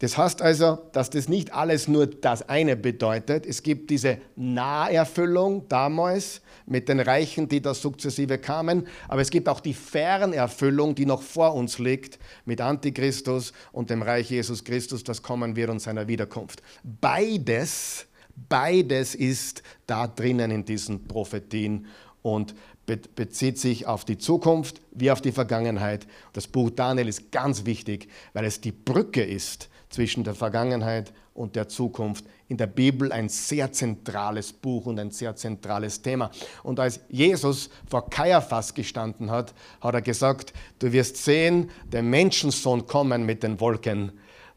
Das 0.00 0.16
heißt 0.16 0.42
also, 0.42 0.78
dass 0.92 1.10
das 1.10 1.28
nicht 1.28 1.52
alles 1.52 1.88
nur 1.88 2.06
das 2.06 2.48
eine 2.48 2.76
bedeutet. 2.76 3.46
Es 3.46 3.62
gibt 3.62 3.90
diese 3.90 4.18
Naherfüllung 4.36 5.68
damals 5.68 6.40
mit 6.66 6.88
den 6.88 7.00
Reichen, 7.00 7.48
die 7.48 7.60
da 7.60 7.74
sukzessive 7.74 8.38
kamen, 8.38 8.86
aber 9.08 9.22
es 9.22 9.30
gibt 9.30 9.48
auch 9.48 9.60
die 9.60 9.74
Fernerfüllung, 9.74 10.94
die 10.94 11.06
noch 11.06 11.22
vor 11.22 11.54
uns 11.54 11.78
liegt 11.78 12.18
mit 12.44 12.60
Antichristus 12.60 13.52
und 13.72 13.90
dem 13.90 14.02
Reich 14.02 14.30
Jesus 14.30 14.62
Christus, 14.62 15.02
das 15.02 15.22
kommen 15.22 15.56
wird 15.56 15.70
und 15.70 15.80
seiner 15.80 16.06
Wiederkunft. 16.06 16.62
Beides, 16.84 18.06
beides 18.48 19.14
ist 19.16 19.62
da 19.86 20.06
drinnen 20.06 20.50
in 20.50 20.64
diesen 20.64 21.08
Prophetien 21.08 21.86
und 22.22 22.54
bezieht 22.86 23.58
sich 23.58 23.86
auf 23.86 24.04
die 24.04 24.18
Zukunft 24.18 24.80
wie 24.92 25.10
auf 25.10 25.20
die 25.20 25.32
Vergangenheit. 25.32 26.06
Das 26.32 26.46
Buch 26.46 26.70
Daniel 26.70 27.08
ist 27.08 27.32
ganz 27.32 27.64
wichtig, 27.66 28.08
weil 28.32 28.44
es 28.44 28.60
die 28.60 28.72
Brücke 28.72 29.24
ist 29.24 29.68
zwischen 29.90 30.24
der 30.24 30.34
Vergangenheit 30.34 31.12
und 31.34 31.56
der 31.56 31.68
Zukunft. 31.68 32.24
In 32.48 32.56
der 32.56 32.66
Bibel 32.66 33.12
ein 33.12 33.28
sehr 33.28 33.72
zentrales 33.72 34.52
Buch 34.52 34.86
und 34.86 34.98
ein 34.98 35.10
sehr 35.10 35.36
zentrales 35.36 36.02
Thema. 36.02 36.30
Und 36.62 36.80
als 36.80 37.00
Jesus 37.08 37.70
vor 37.88 38.08
Kaiaphas 38.10 38.74
gestanden 38.74 39.30
hat, 39.30 39.54
hat 39.80 39.94
er 39.94 40.02
gesagt, 40.02 40.52
du 40.78 40.92
wirst 40.92 41.16
sehen, 41.16 41.70
der 41.84 42.02
Menschensohn 42.02 42.86
kommen 42.86 43.24
mit 43.24 43.42
den 43.42 43.60
Wolken 43.60 44.12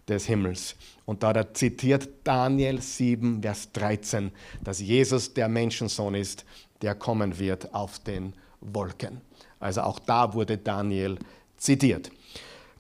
des 0.07 0.25
Himmels. 0.25 0.75
Und 1.05 1.23
da 1.23 1.29
hat 1.29 1.37
er 1.37 1.53
zitiert 1.53 2.07
Daniel 2.23 2.81
7, 2.81 3.41
Vers 3.41 3.71
13, 3.73 4.31
dass 4.63 4.79
Jesus 4.79 5.33
der 5.33 5.47
Menschensohn 5.49 6.15
ist, 6.15 6.45
der 6.81 6.95
kommen 6.95 7.37
wird 7.37 7.73
auf 7.73 7.99
den 7.99 8.33
Wolken. 8.61 9.21
Also 9.59 9.81
auch 9.81 9.99
da 9.99 10.33
wurde 10.33 10.57
Daniel 10.57 11.17
zitiert. 11.57 12.11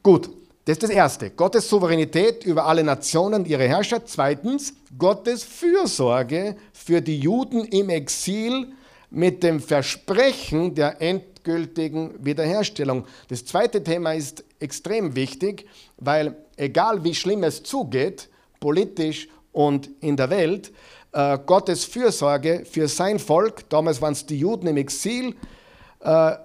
Gut, 0.01 0.29
das 0.65 0.75
ist 0.75 0.83
das 0.83 0.89
Erste. 0.91 1.31
Gottes 1.31 1.67
Souveränität 1.67 2.45
über 2.45 2.65
alle 2.65 2.83
Nationen, 2.83 3.45
ihre 3.45 3.67
Herrscher. 3.67 4.05
Zweitens, 4.05 4.73
Gottes 4.95 5.43
Fürsorge 5.43 6.55
für 6.71 7.01
die 7.01 7.19
Juden 7.19 7.65
im 7.65 7.89
Exil 7.89 8.67
mit 9.09 9.41
dem 9.41 9.59
Versprechen 9.59 10.75
der 10.75 11.01
endgültigen 11.01 12.13
Wiederherstellung. 12.23 13.05
Das 13.27 13.43
zweite 13.45 13.83
Thema 13.83 14.13
ist 14.13 14.43
extrem 14.59 15.15
wichtig, 15.15 15.67
weil 15.97 16.35
egal 16.57 17.03
wie 17.03 17.15
schlimm 17.15 17.43
es 17.43 17.63
zugeht, 17.63 18.29
politisch 18.59 19.29
und 19.51 19.89
in 19.99 20.15
der 20.15 20.29
Welt, 20.29 20.71
äh, 21.11 21.39
Gottes 21.45 21.85
Fürsorge 21.85 22.63
für 22.69 22.87
sein 22.87 23.17
Volk, 23.19 23.67
damals 23.69 24.01
waren 24.01 24.13
es 24.13 24.25
die 24.25 24.37
Juden 24.37 24.67
im 24.67 24.77
Exil, 24.77 25.35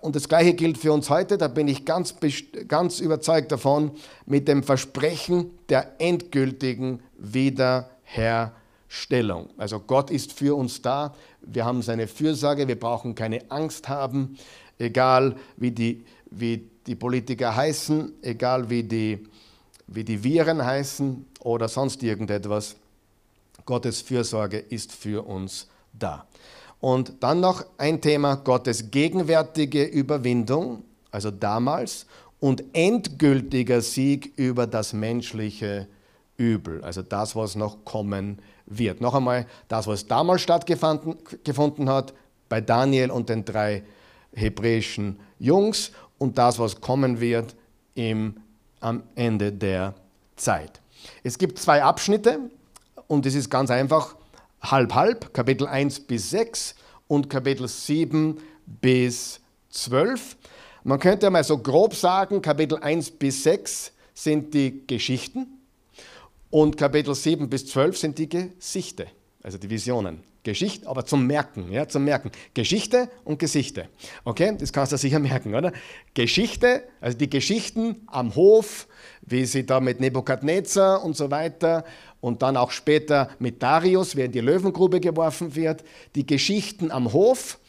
und 0.02 0.14
das 0.14 0.28
Gleiche 0.28 0.52
gilt 0.52 0.76
für 0.76 0.92
uns 0.92 1.08
heute, 1.08 1.38
da 1.38 1.48
bin 1.48 1.66
ich 1.66 1.86
ganz, 1.86 2.14
ganz 2.68 3.00
überzeugt 3.00 3.50
davon, 3.52 3.92
mit 4.26 4.48
dem 4.48 4.62
Versprechen 4.62 5.50
der 5.70 5.98
endgültigen 5.98 7.00
Wiederherstellung. 7.16 9.48
Also 9.56 9.80
Gott 9.80 10.10
ist 10.10 10.34
für 10.34 10.54
uns 10.54 10.82
da, 10.82 11.14
wir 11.40 11.64
haben 11.64 11.80
seine 11.80 12.06
Fürsorge, 12.06 12.68
wir 12.68 12.78
brauchen 12.78 13.14
keine 13.14 13.50
Angst 13.50 13.88
haben, 13.88 14.36
egal 14.78 15.36
wie 15.56 15.70
die, 15.70 16.04
wie 16.30 16.68
die 16.86 16.94
Politiker 16.94 17.56
heißen, 17.56 18.12
egal 18.20 18.68
wie 18.68 18.82
die, 18.82 19.26
wie 19.86 20.04
die 20.04 20.22
Viren 20.22 20.62
heißen 20.62 21.24
oder 21.40 21.68
sonst 21.68 22.02
irgendetwas. 22.02 22.76
Gottes 23.64 24.02
Fürsorge 24.02 24.58
ist 24.58 24.92
für 24.92 25.26
uns 25.26 25.66
da. 25.92 26.26
Und 26.80 27.14
dann 27.20 27.40
noch 27.40 27.64
ein 27.78 28.00
Thema, 28.00 28.36
Gottes 28.36 28.90
gegenwärtige 28.90 29.84
Überwindung, 29.84 30.84
also 31.10 31.30
damals, 31.30 32.06
und 32.38 32.62
endgültiger 32.74 33.80
Sieg 33.80 34.32
über 34.36 34.66
das 34.66 34.92
menschliche 34.92 35.88
Übel, 36.36 36.84
also 36.84 37.02
das, 37.02 37.34
was 37.34 37.56
noch 37.56 37.84
kommen 37.84 38.38
wird. 38.66 39.00
Noch 39.00 39.14
einmal, 39.14 39.46
das, 39.68 39.86
was 39.86 40.06
damals 40.06 40.42
stattgefunden 40.42 41.88
hat, 41.88 42.12
bei 42.48 42.60
Daniel 42.60 43.10
und 43.10 43.28
den 43.28 43.44
drei 43.44 43.82
hebräischen 44.34 45.18
Jungs, 45.38 45.92
und 46.18 46.38
das, 46.38 46.58
was 46.58 46.80
kommen 46.80 47.20
wird 47.20 47.54
im, 47.94 48.36
am 48.80 49.02
Ende 49.14 49.52
der 49.52 49.94
Zeit. 50.36 50.80
Es 51.22 51.38
gibt 51.38 51.58
zwei 51.58 51.82
Abschnitte 51.82 52.38
und 53.06 53.26
es 53.26 53.34
ist 53.34 53.50
ganz 53.50 53.70
einfach 53.70 54.16
halb 54.60 54.94
halb, 54.94 55.34
Kapitel 55.34 55.66
1 55.66 56.00
bis 56.00 56.30
6 56.30 56.74
und 57.08 57.30
Kapitel 57.30 57.68
7 57.68 58.38
bis 58.66 59.40
12. 59.70 60.36
Man 60.84 60.98
könnte 60.98 61.30
mal 61.30 61.44
so 61.44 61.58
grob 61.58 61.94
sagen, 61.94 62.42
Kapitel 62.42 62.78
1 62.78 63.12
bis 63.12 63.42
6 63.42 63.92
sind 64.14 64.54
die 64.54 64.86
Geschichten 64.86 65.46
und 66.50 66.76
Kapitel 66.76 67.14
7 67.14 67.48
bis 67.48 67.66
12 67.66 67.98
sind 67.98 68.18
die 68.18 68.28
Gesichte, 68.28 69.06
also 69.42 69.58
die 69.58 69.68
Visionen. 69.68 70.22
Geschichte, 70.46 70.86
aber 70.86 71.04
zum 71.04 71.26
Merken, 71.26 71.72
ja, 71.72 71.88
zum 71.88 72.04
Merken. 72.04 72.30
Geschichte 72.54 73.10
und 73.24 73.40
Gesichte. 73.40 73.88
Okay, 74.24 74.56
das 74.56 74.72
kannst 74.72 74.92
du 74.92 74.96
sicher 74.96 75.18
merken, 75.18 75.56
oder? 75.56 75.72
Geschichte, 76.14 76.84
also 77.00 77.18
die 77.18 77.28
Geschichten 77.28 78.06
am 78.06 78.36
Hof, 78.36 78.86
wie 79.22 79.44
sie 79.44 79.66
da 79.66 79.80
mit 79.80 79.98
Nebukadnezar 79.98 81.04
und 81.04 81.16
so 81.16 81.32
weiter 81.32 81.84
und 82.26 82.42
dann 82.42 82.56
auch 82.56 82.72
später 82.72 83.28
mit 83.38 83.62
Darius, 83.62 84.16
wer 84.16 84.24
in 84.24 84.32
die 84.32 84.40
Löwengrube 84.40 84.98
geworfen 84.98 85.54
wird, 85.54 85.84
die 86.16 86.26
Geschichten 86.26 86.90
am 86.90 87.12
Hof 87.12 87.60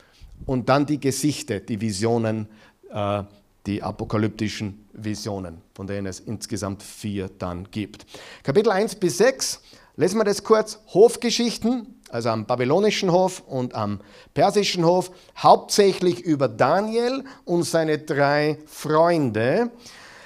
und 0.47 0.67
dann 0.67 0.87
die 0.87 0.99
Gesichter, 0.99 1.59
die 1.59 1.79
Visionen, 1.79 2.47
äh, 2.89 3.21
die 3.67 3.83
apokalyptischen 3.83 4.87
Visionen, 4.93 5.61
von 5.75 5.85
denen 5.85 6.07
es 6.07 6.21
insgesamt 6.21 6.81
vier 6.81 7.29
dann 7.37 7.69
gibt. 7.69 8.07
Kapitel 8.41 8.71
1 8.71 8.95
bis 8.95 9.19
6, 9.19 9.61
lesen 9.95 10.17
wir 10.17 10.23
das 10.23 10.43
kurz, 10.43 10.79
Hofgeschichten, 10.91 11.93
also 12.09 12.29
am 12.29 12.47
babylonischen 12.47 13.11
Hof 13.11 13.43
und 13.45 13.75
am 13.75 13.99
persischen 14.33 14.83
Hof, 14.83 15.11
hauptsächlich 15.37 16.21
über 16.21 16.47
Daniel 16.47 17.23
und 17.45 17.61
seine 17.61 17.99
drei 17.99 18.57
Freunde. 18.65 19.69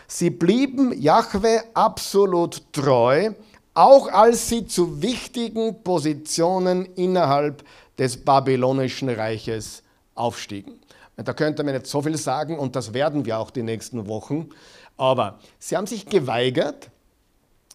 Sie 0.08 0.30
blieben 0.30 0.94
Jahwe 0.98 1.64
absolut 1.74 2.64
treu 2.72 3.32
auch 3.74 4.08
als 4.08 4.50
sie 4.50 4.68
zu 4.68 5.02
wichtigen 5.02 5.84
Positionen 5.84 6.86
innerhalb 6.96 7.64
des 7.98 8.24
babylonischen 8.24 9.10
Reiches 9.10 9.84
aufstiegen. 10.16 10.80
Da 11.16 11.34
könnte 11.34 11.64
man 11.64 11.74
jetzt 11.74 11.90
so 11.90 12.02
viel 12.02 12.18
sagen 12.18 12.58
und 12.58 12.76
das 12.76 12.94
werden 12.94 13.26
wir 13.26 13.40
auch 13.40 13.52
die 13.52 13.64
nächsten 13.64 14.08
Wochen. 14.08 14.50
Aber 14.98 15.40
sie 15.60 15.78
haben 15.78 15.88
sich 15.88 16.06
geweigert, 16.08 16.90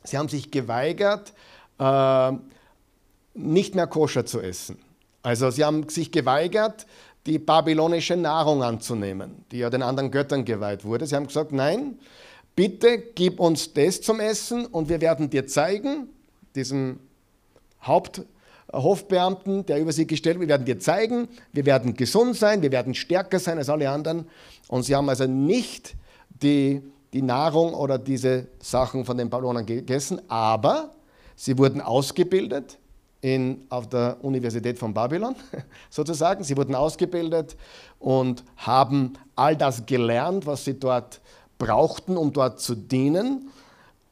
sie 0.05 0.19
haben 0.19 0.29
sich 0.29 0.51
geweigert, 0.51 1.33
äh, 1.79 2.33
nicht 3.35 3.75
mehr 3.75 3.87
koscher 3.87 4.27
zu 4.27 4.41
essen. 4.41 4.79
Also 5.23 5.51
sie 5.51 5.65
haben 5.65 5.89
sich 5.89 6.13
geweigert, 6.13 6.87
die 7.27 7.39
babylonische 7.39 8.17
Nahrung 8.17 8.63
anzunehmen, 8.63 9.45
die 9.51 9.59
ja 9.59 9.71
den 9.71 9.83
anderen 9.83 10.11
Göttern 10.11 10.45
geweiht 10.45 10.85
wurde. 10.85 11.07
Sie 11.07 11.17
haben 11.17 11.27
gesagt, 11.27 11.53
nein, 11.53 11.99
bitte 12.57 12.99
gib 12.99 13.39
uns 13.39 13.73
das 13.73 14.01
zum 14.01 14.19
Essen 14.19 14.67
und 14.67 14.89
wir 14.89 15.01
werden 15.01 15.31
dir 15.31 15.47
zeigen, 15.47 16.09
diesem 16.57 16.99
Haupthofbeamten, 17.83 19.67
der 19.67 19.79
über 19.79 19.93
sie 19.93 20.07
gestellt 20.07 20.41
wird, 20.41 20.49
wir 20.49 20.55
werden 20.55 20.65
dir 20.65 20.81
zeigen, 20.81 21.29
wir 21.53 21.67
werden 21.67 21.95
gesund 21.95 22.35
sein, 22.35 22.63
wir 22.63 22.73
werden 22.73 22.95
stärker 22.95 23.39
sein 23.39 23.59
als 23.59 23.69
alle 23.69 23.89
anderen. 23.89 24.27
Und 24.69 24.85
sie 24.85 24.97
haben 24.97 25.09
also 25.09 25.27
nicht 25.27 25.95
die, 26.43 26.83
die 27.13 27.23
Nahrung 27.23 27.75
oder 27.75 27.99
diese 27.99 28.49
Sachen 28.59 29.05
von 29.05 29.17
den 29.17 29.31
Babylonern 29.31 29.67
gegessen, 29.67 30.21
aber 30.29 30.91
sie 31.37 31.57
wurden 31.59 31.81
ausgebildet 31.81 32.79
in, 33.21 33.67
auf 33.69 33.89
der 33.89 34.17
Universität 34.23 34.79
von 34.79 34.95
Babylon, 34.95 35.37
sozusagen. 35.91 36.43
Sie 36.43 36.57
wurden 36.57 36.75
ausgebildet 36.75 37.57
und 37.99 38.45
haben 38.57 39.15
all 39.35 39.57
das 39.57 39.85
gelernt, 39.85 40.47
was 40.47 40.65
sie 40.65 40.79
dort 40.79 41.21
brauchten, 41.59 42.17
um 42.17 42.33
dort 42.33 42.61
zu 42.61 42.75
dienen. 42.75 43.51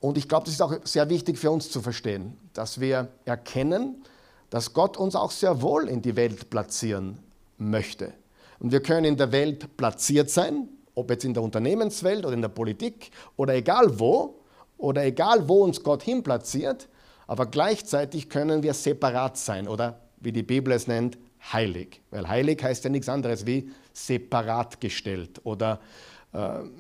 Und 0.01 0.19
ich 0.19 0.29
glaube, 0.29 0.45
das 0.45 0.55
ist 0.55 0.61
auch 0.61 0.75
sehr 0.85 1.09
wichtig 1.09 1.39
für 1.39 1.51
uns 1.51 1.71
zu 1.71 1.81
verstehen, 1.81 2.37
dass 2.53 2.81
wir 2.81 3.09
erkennen, 3.25 4.05
dass 4.51 4.73
Gott 4.73 4.97
uns 4.97 5.17
auch 5.17 5.31
sehr 5.31 5.63
wohl 5.63 5.89
in 5.89 6.03
die 6.03 6.17
Welt 6.17 6.51
platzieren 6.51 7.19
möchte. 7.59 8.13
Und 8.61 8.73
wir 8.73 8.83
können 8.83 9.05
in 9.05 9.17
der 9.17 9.33
Welt 9.33 9.77
platziert 9.77 10.31
sein 10.31 10.69
ob 10.95 11.11
jetzt 11.11 11.25
in 11.25 11.35
der 11.35 11.43
Unternehmenswelt 11.43 12.25
oder 12.25 12.35
in 12.35 12.43
der 12.43 12.49
Politik 12.49 13.11
oder 13.37 13.55
egal 13.55 13.99
wo, 13.99 14.41
oder 14.79 15.05
egal 15.05 15.49
wo 15.49 15.65
uns 15.65 15.83
Gott 15.83 16.03
hinplatziert, 16.03 16.89
aber 17.27 17.47
gleichzeitig 17.47 18.29
können 18.29 18.63
wir 18.63 18.75
separat 18.75 19.39
sein 19.39 19.69
oder 19.69 20.01
wie 20.21 20.33
die 20.33 20.43
Bibel 20.43 20.73
es 20.73 20.87
nennt, 20.87 21.17
heilig. 21.53 22.01
Weil 22.11 22.29
heilig 22.29 22.63
heißt 22.63 22.85
ja 22.85 22.91
nichts 22.91 23.09
anderes 23.09 23.47
wie 23.47 23.71
separat 23.93 24.81
gestellt 24.81 25.41
oder 25.45 25.81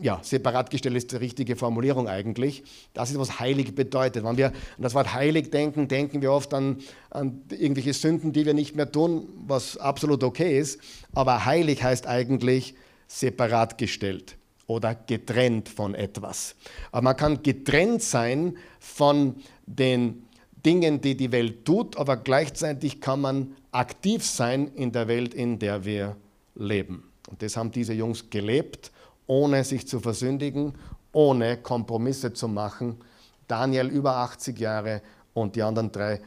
ja, 0.02 0.18
separat 0.22 0.70
gestellt 0.70 0.96
ist 0.96 1.12
die 1.12 1.16
richtige 1.16 1.54
Formulierung 1.54 2.08
eigentlich. 2.08 2.64
Das 2.92 3.10
ist, 3.10 3.18
was 3.18 3.38
heilig 3.38 3.74
bedeutet. 3.74 4.24
Wenn 4.24 4.36
wir 4.36 4.48
an 4.48 4.54
das 4.78 4.94
Wort 4.94 5.14
heilig 5.14 5.50
denken, 5.52 5.86
denken 5.86 6.22
wir 6.22 6.32
oft 6.32 6.52
an, 6.54 6.78
an 7.10 7.42
irgendwelche 7.50 7.92
Sünden, 7.92 8.32
die 8.32 8.46
wir 8.46 8.54
nicht 8.54 8.74
mehr 8.74 8.90
tun, 8.90 9.28
was 9.46 9.76
absolut 9.76 10.24
okay 10.24 10.58
ist. 10.58 10.80
Aber 11.12 11.44
heilig 11.44 11.84
heißt 11.84 12.08
eigentlich 12.08 12.74
separat 13.06 13.78
gestellt 13.78 14.36
oder 14.66 14.96
getrennt 14.96 15.68
von 15.68 15.94
etwas. 15.94 16.56
Aber 16.90 17.02
man 17.02 17.16
kann 17.16 17.42
getrennt 17.44 18.02
sein 18.02 18.56
von 18.80 19.36
den 19.66 20.24
Dingen, 20.66 21.00
die 21.00 21.16
die 21.16 21.30
Welt 21.30 21.64
tut, 21.64 21.96
aber 21.96 22.16
gleichzeitig 22.16 23.00
kann 23.00 23.20
man 23.20 23.54
aktiv 23.70 24.24
sein 24.24 24.72
in 24.74 24.90
der 24.90 25.06
Welt, 25.06 25.32
in 25.32 25.58
der 25.58 25.84
wir 25.84 26.16
leben. 26.56 27.04
Und 27.28 27.42
das 27.42 27.56
haben 27.56 27.70
diese 27.70 27.92
Jungs 27.92 28.30
gelebt, 28.30 28.90
ohne 29.26 29.64
sich 29.64 29.86
zu 29.88 30.00
versündigen, 30.00 30.74
ohne 31.12 31.58
Kompromisse 31.58 32.32
zu 32.32 32.48
machen. 32.48 32.98
Daniel 33.46 33.88
über 33.88 34.16
80 34.16 34.58
Jahre 34.58 35.02
und 35.32 35.56
die 35.56 35.62
anderen 35.62 35.92
drei 35.92 36.20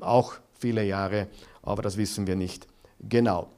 auch 0.00 0.34
viele 0.58 0.84
Jahre, 0.84 1.28
aber 1.62 1.82
das 1.82 1.96
wissen 1.96 2.26
wir 2.26 2.36
nicht 2.36 2.66
genau. 3.08 3.48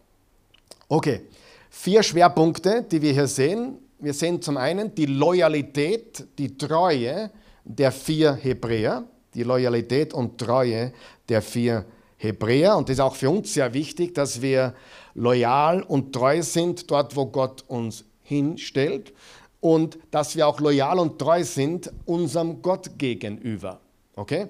Okay, 0.88 1.22
vier 1.70 2.02
Schwerpunkte, 2.02 2.82
die 2.82 3.02
wir 3.02 3.12
hier 3.12 3.26
sehen. 3.26 3.78
Wir 3.98 4.14
sehen 4.14 4.42
zum 4.42 4.56
einen 4.56 4.94
die 4.94 5.06
Loyalität, 5.06 6.26
die 6.38 6.56
Treue 6.56 7.30
der 7.64 7.92
vier 7.92 8.34
Hebräer, 8.34 9.04
die 9.34 9.42
Loyalität 9.42 10.12
und 10.12 10.38
Treue 10.38 10.92
der 11.28 11.42
vier 11.42 11.84
Hebräer. 12.16 12.76
Und 12.76 12.88
das 12.88 12.94
ist 12.94 13.00
auch 13.00 13.14
für 13.14 13.30
uns 13.30 13.54
sehr 13.54 13.72
wichtig, 13.74 14.14
dass 14.14 14.42
wir 14.42 14.74
loyal 15.14 15.82
und 15.82 16.12
treu 16.12 16.42
sind 16.42 16.90
dort, 16.90 17.16
wo 17.16 17.26
Gott 17.26 17.64
uns 17.68 18.04
hinstellt 18.22 19.12
und 19.60 19.98
dass 20.10 20.36
wir 20.36 20.46
auch 20.46 20.60
loyal 20.60 20.98
und 20.98 21.18
treu 21.18 21.44
sind 21.44 21.90
unserem 22.04 22.62
Gott 22.62 22.98
gegenüber. 22.98 23.80
Okay? 24.16 24.48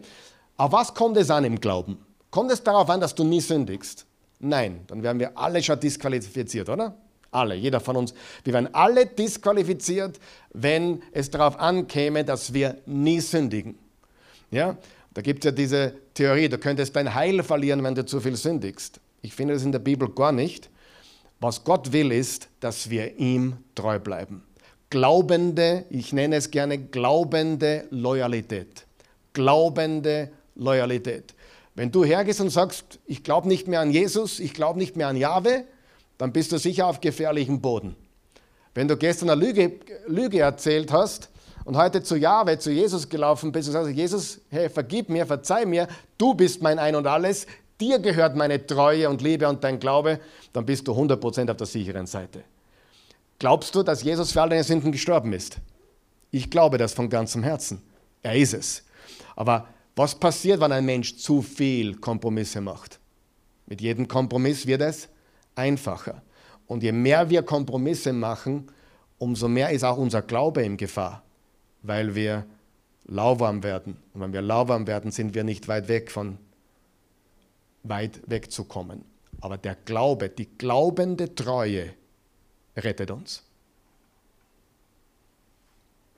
Auf 0.56 0.72
was 0.72 0.94
kommt 0.94 1.16
es 1.16 1.30
an 1.30 1.44
im 1.44 1.61
Glauben? 1.61 1.98
Kommt 2.30 2.50
es 2.50 2.62
darauf 2.62 2.88
an, 2.88 3.00
dass 3.00 3.14
du 3.14 3.24
nie 3.24 3.40
sündigst? 3.40 4.06
Nein, 4.40 4.80
dann 4.87 5.02
wären 5.02 5.18
wir 5.18 5.37
alle 5.37 5.62
schon 5.62 5.78
disqualifiziert, 5.78 6.68
oder? 6.68 6.96
Alle, 7.30 7.54
jeder 7.54 7.80
von 7.80 7.96
uns. 7.96 8.12
Wir 8.44 8.52
wären 8.52 8.74
alle 8.74 9.06
disqualifiziert, 9.06 10.18
wenn 10.52 11.02
es 11.12 11.30
darauf 11.30 11.58
ankäme, 11.58 12.24
dass 12.24 12.52
wir 12.52 12.78
nie 12.87 13.20
sündigen. 13.20 13.78
Ja? 14.50 14.76
Da 15.14 15.22
gibt 15.22 15.44
es 15.44 15.50
ja 15.50 15.52
diese 15.52 15.94
Theorie, 16.14 16.48
du 16.48 16.58
könntest 16.58 16.96
dein 16.96 17.14
Heil 17.14 17.42
verlieren, 17.42 17.82
wenn 17.85 17.94
du 17.94 18.04
zu 18.04 18.20
viel 18.20 18.37
sündigst. 18.37 19.00
Ich 19.20 19.35
finde 19.35 19.54
das 19.54 19.62
in 19.62 19.72
der 19.72 19.78
Bibel 19.78 20.08
gar 20.08 20.32
nicht. 20.32 20.70
Was 21.42 21.64
Gott 21.64 21.90
will, 21.90 22.12
ist, 22.12 22.48
dass 22.61 22.88
wir 22.88 23.18
ihm 23.18 23.57
treu 23.74 23.98
bleiben. 23.98 24.44
Glaubende, 24.90 25.85
ich 25.90 26.12
nenne 26.12 26.37
es 26.37 26.52
gerne 26.52 26.78
glaubende 26.78 27.88
Loyalität. 27.90 28.87
Glaubende 29.33 30.31
Loyalität. 30.55 31.35
Wenn 31.74 31.90
du 31.90 32.05
hergehst 32.05 32.40
und 32.40 32.50
sagst, 32.50 33.00
ich 33.07 33.24
glaube 33.24 33.48
nicht 33.48 33.66
mehr 33.66 33.81
an 33.81 33.90
Jesus, 33.90 34.38
ich 34.38 34.55
glaube 34.55 34.78
nicht 34.78 34.94
mehr 34.96 35.09
an 35.09 35.16
Jahwe, 35.16 35.64
dann 36.16 36.33
bist 36.33 36.52
du 36.52 36.59
sicher 36.59 36.87
auf 36.87 37.00
gefährlichem 37.00 37.61
Boden. 37.61 37.96
Wenn 38.72 38.87
du 38.87 38.96
gestern 38.96 39.28
eine 39.31 39.44
Lüge, 39.44 39.81
Lüge 40.07 40.38
erzählt 40.38 40.92
hast 40.92 41.28
und 41.64 41.76
heute 41.76 42.05
zu 42.05 42.14
Jahwe, 42.14 42.57
zu 42.61 42.70
Jesus 42.70 43.09
gelaufen 43.09 43.50
bist 43.50 43.66
und 43.66 43.72
sagst, 43.72 43.90
Jesus, 43.90 44.40
hey, 44.48 44.70
vergib 44.70 45.09
mir, 45.09 45.26
verzeih 45.26 45.66
mir, 45.66 45.88
du 46.18 46.35
bist 46.35 46.62
mein 46.62 46.78
Ein 46.78 46.94
und 46.94 47.09
Alles, 47.09 47.48
dir 47.81 47.98
gehört 47.98 48.37
meine 48.37 48.64
Treue 48.64 49.11
und 49.11 49.22
Liebe 49.22 49.48
und 49.48 49.64
dein 49.64 49.81
Glaube, 49.81 50.20
dann 50.53 50.67
bist 50.67 50.87
du 50.87 50.93
100% 50.93 51.51
auf 51.51 51.57
der 51.57 51.67
sicheren 51.67 52.07
Seite. 52.07 52.45
Glaubst 53.38 53.75
du, 53.75 53.83
dass 53.83 54.03
Jesus 54.03 54.33
für 54.33 54.43
all 54.43 54.51
deine 54.51 54.65
Sünden 54.65 54.93
gestorben 54.93 55.33
ist? 55.33 55.59
Ich 56.31 56.51
glaube 56.51 56.79
das 56.79 56.95
von 56.95 57.09
ganzem 57.09 57.43
Herzen. 57.43 57.83
Er 58.23 58.37
ist 58.37 58.55
es. 58.55 58.85
Aber 59.35 59.67
was 59.97 60.15
passiert, 60.15 60.61
wenn 60.61 60.73
ein 60.73 60.85
Mensch 60.85 61.17
zu 61.17 61.43
viel 61.43 61.97
Kompromisse 61.97 62.61
macht? 62.61 62.99
Mit 63.67 63.81
jedem 63.81 64.09
Kompromiss 64.09 64.67
wird 64.67 64.83
es 64.83 65.09
einfacher. 65.55 66.23
Und 66.67 66.83
je 66.83 66.93
mehr 66.93 67.29
wir 67.29 67.43
Kompromisse 67.43 68.12
machen, 68.12 68.69
umso 69.19 69.49
mehr 69.49 69.71
ist 69.71 69.85
auch 69.85 69.99
unser 69.99 70.23
Glaube 70.23 70.62
in 70.62 70.77
Gefahr, 70.77 71.23
weil 71.83 72.15
wir 72.15 72.47
lauwarm 73.07 73.62
werden. 73.62 73.97
Und 74.15 74.21
wenn 74.21 74.33
wir 74.33 74.43
lauwarm 74.43 74.87
werden, 74.87 75.11
sind 75.11 75.35
wir 75.35 75.45
nicht 75.45 75.69
weit 75.69 75.88
weg 75.88 76.11
von 76.11 76.38
weit 77.83 78.21
wegzukommen. 78.27 79.05
Aber 79.42 79.59
der 79.59 79.74
Glaube, 79.74 80.28
die 80.28 80.46
glaubende 80.57 81.35
Treue 81.35 81.92
rettet 82.76 83.11
uns. 83.11 83.42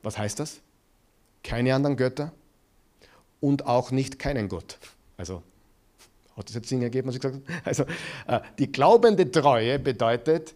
Was 0.03 0.19
heißt 0.19 0.39
das? 0.39 0.61
Keine 1.43 1.75
anderen 1.75 1.97
Götter 1.97 2.33
und 3.41 3.67
auch 3.67 3.91
nicht 3.91 4.19
keinen 4.19 4.49
Gott. 4.49 4.79
Also 5.17 5.43
hat 6.37 6.49
das 6.49 6.55
jetzt 6.55 6.69
Sinn 6.69 6.83
ergeben, 6.83 7.09
was 7.09 7.15
ich 7.15 7.21
gesagt 7.21 7.49
habe? 7.49 7.61
Also, 7.65 7.85
äh, 8.27 8.41
die 8.59 8.71
glaubende 8.71 9.31
Treue 9.31 9.79
bedeutet, 9.79 10.55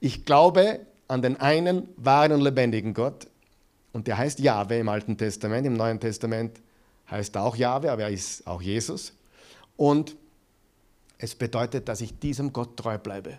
ich 0.00 0.24
glaube 0.24 0.80
an 1.08 1.22
den 1.22 1.36
einen 1.40 1.88
wahren 1.96 2.32
und 2.32 2.40
lebendigen 2.40 2.94
Gott. 2.94 3.26
Und 3.92 4.06
der 4.06 4.16
heißt 4.16 4.38
Jahwe 4.38 4.78
im 4.78 4.88
Alten 4.88 5.16
Testament. 5.16 5.66
Im 5.66 5.74
Neuen 5.74 6.00
Testament 6.00 6.60
heißt 7.10 7.36
er 7.36 7.42
auch 7.42 7.56
Jahwe, 7.56 7.90
aber 7.90 8.02
er 8.02 8.10
ist 8.10 8.46
auch 8.46 8.62
Jesus. 8.62 9.12
Und 9.76 10.16
es 11.18 11.34
bedeutet, 11.34 11.88
dass 11.88 12.00
ich 12.00 12.18
diesem 12.18 12.52
Gott 12.52 12.76
treu 12.76 12.96
bleibe. 12.96 13.38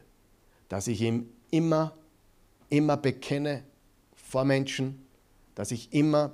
Dass 0.67 0.87
ich 0.87 1.01
ihm 1.01 1.29
immer, 1.49 1.95
immer 2.69 2.97
bekenne 2.97 3.63
vor 4.13 4.43
Menschen. 4.43 5.05
Dass 5.55 5.71
ich 5.71 5.93
immer 5.93 6.33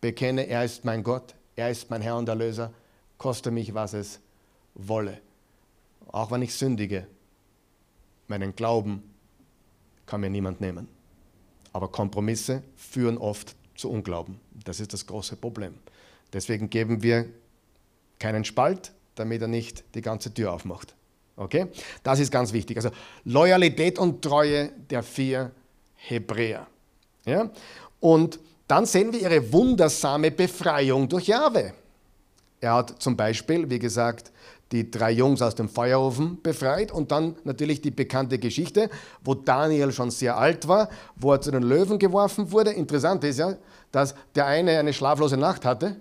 bekenne, 0.00 0.46
er 0.46 0.64
ist 0.64 0.84
mein 0.84 1.02
Gott, 1.02 1.34
er 1.56 1.70
ist 1.70 1.90
mein 1.90 2.02
Herr 2.02 2.16
und 2.16 2.28
Erlöser. 2.28 2.72
Koste 3.18 3.50
mich, 3.50 3.74
was 3.74 3.92
es 3.92 4.20
wolle. 4.74 5.20
Auch 6.06 6.30
wenn 6.30 6.42
ich 6.42 6.54
sündige, 6.54 7.06
meinen 8.28 8.54
Glauben 8.54 9.02
kann 10.06 10.20
mir 10.20 10.30
niemand 10.30 10.60
nehmen. 10.60 10.88
Aber 11.72 11.88
Kompromisse 11.88 12.62
führen 12.76 13.18
oft 13.18 13.56
zu 13.74 13.90
Unglauben. 13.90 14.40
Das 14.64 14.80
ist 14.80 14.92
das 14.92 15.06
große 15.06 15.36
Problem. 15.36 15.74
Deswegen 16.32 16.70
geben 16.70 17.02
wir 17.02 17.26
keinen 18.18 18.44
Spalt, 18.44 18.92
damit 19.16 19.42
er 19.42 19.48
nicht 19.48 19.84
die 19.94 20.02
ganze 20.02 20.32
Tür 20.32 20.52
aufmacht. 20.52 20.94
Okay? 21.36 21.66
Das 22.02 22.20
ist 22.20 22.30
ganz 22.30 22.52
wichtig. 22.52 22.76
Also 22.76 22.90
Loyalität 23.24 23.98
und 23.98 24.22
Treue 24.22 24.70
der 24.90 25.02
vier 25.02 25.50
Hebräer. 25.96 26.66
Ja? 27.24 27.50
Und 28.00 28.38
dann 28.68 28.86
sehen 28.86 29.12
wir 29.12 29.20
ihre 29.20 29.52
wundersame 29.52 30.30
Befreiung 30.30 31.08
durch 31.08 31.26
Jahwe. 31.26 31.72
Er 32.60 32.74
hat 32.74 33.02
zum 33.02 33.16
Beispiel, 33.16 33.68
wie 33.68 33.78
gesagt, 33.78 34.32
die 34.72 34.90
drei 34.90 35.12
Jungs 35.12 35.42
aus 35.42 35.54
dem 35.54 35.68
Feuerofen 35.68 36.42
befreit 36.42 36.90
und 36.90 37.12
dann 37.12 37.36
natürlich 37.44 37.80
die 37.80 37.92
bekannte 37.92 38.38
Geschichte, 38.38 38.90
wo 39.22 39.34
Daniel 39.34 39.92
schon 39.92 40.10
sehr 40.10 40.36
alt 40.36 40.66
war, 40.66 40.88
wo 41.14 41.32
er 41.32 41.40
zu 41.40 41.52
den 41.52 41.62
Löwen 41.62 41.98
geworfen 41.98 42.50
wurde. 42.50 42.70
Interessant 42.72 43.22
ist 43.22 43.38
ja, 43.38 43.56
dass 43.92 44.14
der 44.34 44.46
eine 44.46 44.78
eine 44.78 44.92
schlaflose 44.92 45.36
Nacht 45.36 45.64
hatte 45.64 45.96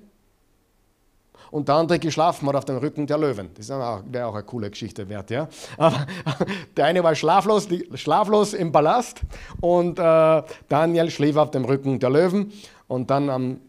und 1.56 1.70
der 1.70 1.76
andere 1.76 2.00
geschlafen 2.00 2.48
hat 2.50 2.56
auf 2.56 2.66
dem 2.66 2.78
Rücken 2.78 3.08
der 3.08 3.18
Löwen. 3.18 3.50
Das 3.56 3.70
wäre 3.70 4.26
auch 4.26 4.34
eine 4.34 4.44
coole 4.44 4.70
Geschichte 4.70 5.08
wert. 5.08 5.32
Ja? 5.32 5.48
Aber 5.78 6.06
der 6.78 6.86
eine 6.86 7.02
war 7.02 7.16
schlaflos, 7.16 7.70
schlaflos 7.94 8.54
im 8.54 8.72
Palast 8.74 9.22
und 9.62 9.98
äh, 9.98 10.44
Daniel 10.68 11.10
schlief 11.10 11.38
auf 11.38 11.52
dem 11.52 11.64
Rücken 11.64 12.00
der 12.00 12.10
Löwen 12.10 12.52
und 12.88 13.10
dann, 13.10 13.30
ähm, 13.30 13.62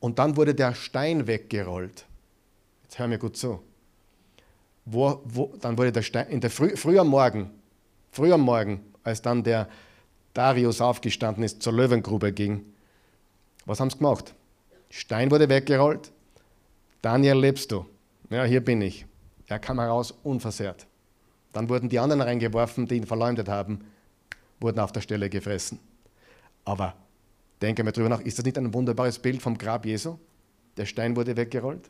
und 0.00 0.18
dann 0.18 0.36
wurde 0.36 0.54
der 0.54 0.74
Stein 0.74 1.28
weggerollt. 1.28 2.06
Jetzt 2.82 2.98
hör 2.98 3.06
mir 3.06 3.18
gut 3.18 3.36
zu 3.36 3.60
wo, 4.90 5.20
wo, 5.24 5.52
dann 5.60 5.76
wurde 5.76 5.92
der 5.92 6.02
Stein, 6.02 6.28
in 6.28 6.40
der 6.40 6.50
früh, 6.50 6.76
früh 6.76 6.98
am 6.98 7.08
Morgen, 7.08 7.50
früh 8.10 8.32
am 8.32 8.40
Morgen, 8.40 8.80
als 9.04 9.22
dann 9.22 9.42
der 9.44 9.68
Darius 10.34 10.80
aufgestanden 10.80 11.44
ist, 11.44 11.62
zur 11.62 11.72
Löwengrube 11.72 12.32
ging, 12.32 12.64
was 13.66 13.80
haben 13.80 13.90
sie 13.90 13.98
gemacht? 13.98 14.34
Stein 14.90 15.30
wurde 15.30 15.48
weggerollt. 15.48 16.10
Daniel, 17.00 17.38
lebst 17.38 17.70
du? 17.70 17.86
Ja, 18.28 18.44
hier 18.44 18.60
bin 18.60 18.82
ich. 18.82 19.06
Er 19.46 19.58
kam 19.58 19.78
heraus 19.78 20.12
unversehrt. 20.24 20.86
Dann 21.52 21.68
wurden 21.68 21.88
die 21.88 21.98
anderen 21.98 22.20
reingeworfen, 22.20 22.86
die 22.86 22.96
ihn 22.96 23.06
verleumdet 23.06 23.48
haben, 23.48 23.84
wurden 24.60 24.80
auf 24.80 24.92
der 24.92 25.00
Stelle 25.00 25.30
gefressen. 25.30 25.78
Aber 26.64 26.94
denke 27.62 27.84
mal 27.84 27.92
drüber 27.92 28.08
nach, 28.08 28.20
ist 28.20 28.38
das 28.38 28.44
nicht 28.44 28.58
ein 28.58 28.74
wunderbares 28.74 29.18
Bild 29.18 29.40
vom 29.40 29.56
Grab 29.56 29.86
Jesu? 29.86 30.18
Der 30.76 30.86
Stein 30.86 31.16
wurde 31.16 31.36
weggerollt 31.36 31.88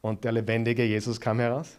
und 0.00 0.24
der 0.24 0.32
lebendige 0.32 0.84
Jesus 0.84 1.20
kam 1.20 1.40
heraus. 1.40 1.78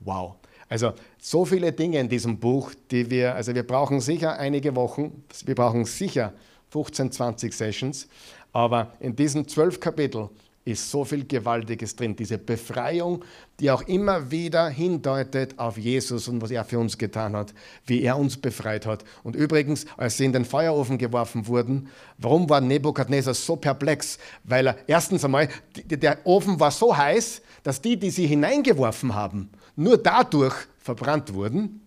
Wow. 0.00 0.34
Also 0.68 0.94
so 1.18 1.44
viele 1.44 1.72
Dinge 1.72 2.00
in 2.00 2.08
diesem 2.08 2.38
Buch, 2.38 2.72
die 2.90 3.10
wir, 3.10 3.34
also 3.34 3.54
wir 3.54 3.66
brauchen 3.66 4.00
sicher 4.00 4.38
einige 4.38 4.74
Wochen, 4.74 5.24
wir 5.44 5.54
brauchen 5.54 5.84
sicher 5.84 6.32
15, 6.70 7.12
20 7.12 7.52
Sessions, 7.52 8.08
aber 8.52 8.92
in 9.00 9.14
diesen 9.14 9.46
zwölf 9.46 9.78
Kapiteln 9.78 10.30
ist 10.64 10.90
so 10.90 11.04
viel 11.04 11.26
Gewaltiges 11.26 11.96
drin. 11.96 12.14
Diese 12.14 12.38
Befreiung, 12.38 13.24
die 13.58 13.70
auch 13.70 13.82
immer 13.82 14.30
wieder 14.30 14.68
hindeutet 14.68 15.58
auf 15.58 15.76
Jesus 15.76 16.28
und 16.28 16.40
was 16.40 16.52
er 16.52 16.64
für 16.64 16.78
uns 16.78 16.96
getan 16.96 17.34
hat, 17.34 17.52
wie 17.86 18.02
er 18.02 18.16
uns 18.16 18.36
befreit 18.36 18.86
hat. 18.86 19.04
Und 19.24 19.34
übrigens, 19.34 19.86
als 19.96 20.16
sie 20.16 20.24
in 20.24 20.32
den 20.32 20.44
Feuerofen 20.44 20.98
geworfen 20.98 21.46
wurden, 21.48 21.88
warum 22.18 22.48
war 22.48 22.60
Nebukadnezar 22.60 23.34
so 23.34 23.56
perplex? 23.56 24.18
Weil 24.44 24.68
er 24.68 24.76
erstens 24.86 25.24
einmal, 25.24 25.48
der 25.74 26.18
Ofen 26.24 26.60
war 26.60 26.70
so 26.70 26.96
heiß, 26.96 27.42
dass 27.64 27.80
die, 27.80 27.96
die 27.96 28.10
sie 28.10 28.26
hineingeworfen 28.26 29.14
haben, 29.14 29.50
nur 29.74 29.98
dadurch 29.98 30.54
verbrannt 30.78 31.34
wurden. 31.34 31.80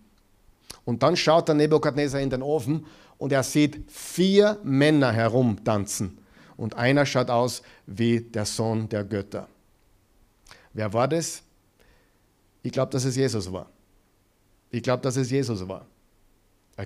Und 0.84 1.02
dann 1.02 1.16
schaut 1.16 1.48
der 1.48 1.54
Nebukadnezar 1.54 2.20
in 2.20 2.30
den 2.30 2.42
Ofen 2.42 2.84
und 3.16 3.32
er 3.32 3.42
sieht 3.42 3.90
vier 3.90 4.58
Männer 4.62 5.12
herumtanzen 5.12 6.18
und 6.56 6.74
einer 6.74 7.06
schaut 7.06 7.30
aus 7.30 7.62
wie 7.86 8.20
der 8.20 8.44
Sohn 8.44 8.88
der 8.88 9.04
Götter. 9.04 9.48
Wer 10.72 10.92
war 10.92 11.08
das? 11.08 11.42
Ich 12.62 12.72
glaube, 12.72 12.92
dass 12.92 13.04
es 13.04 13.16
Jesus 13.16 13.50
war. 13.52 13.70
Ich 14.70 14.82
glaube, 14.82 15.02
dass 15.02 15.16
es 15.16 15.30
Jesus 15.30 15.66
war. 15.66 15.86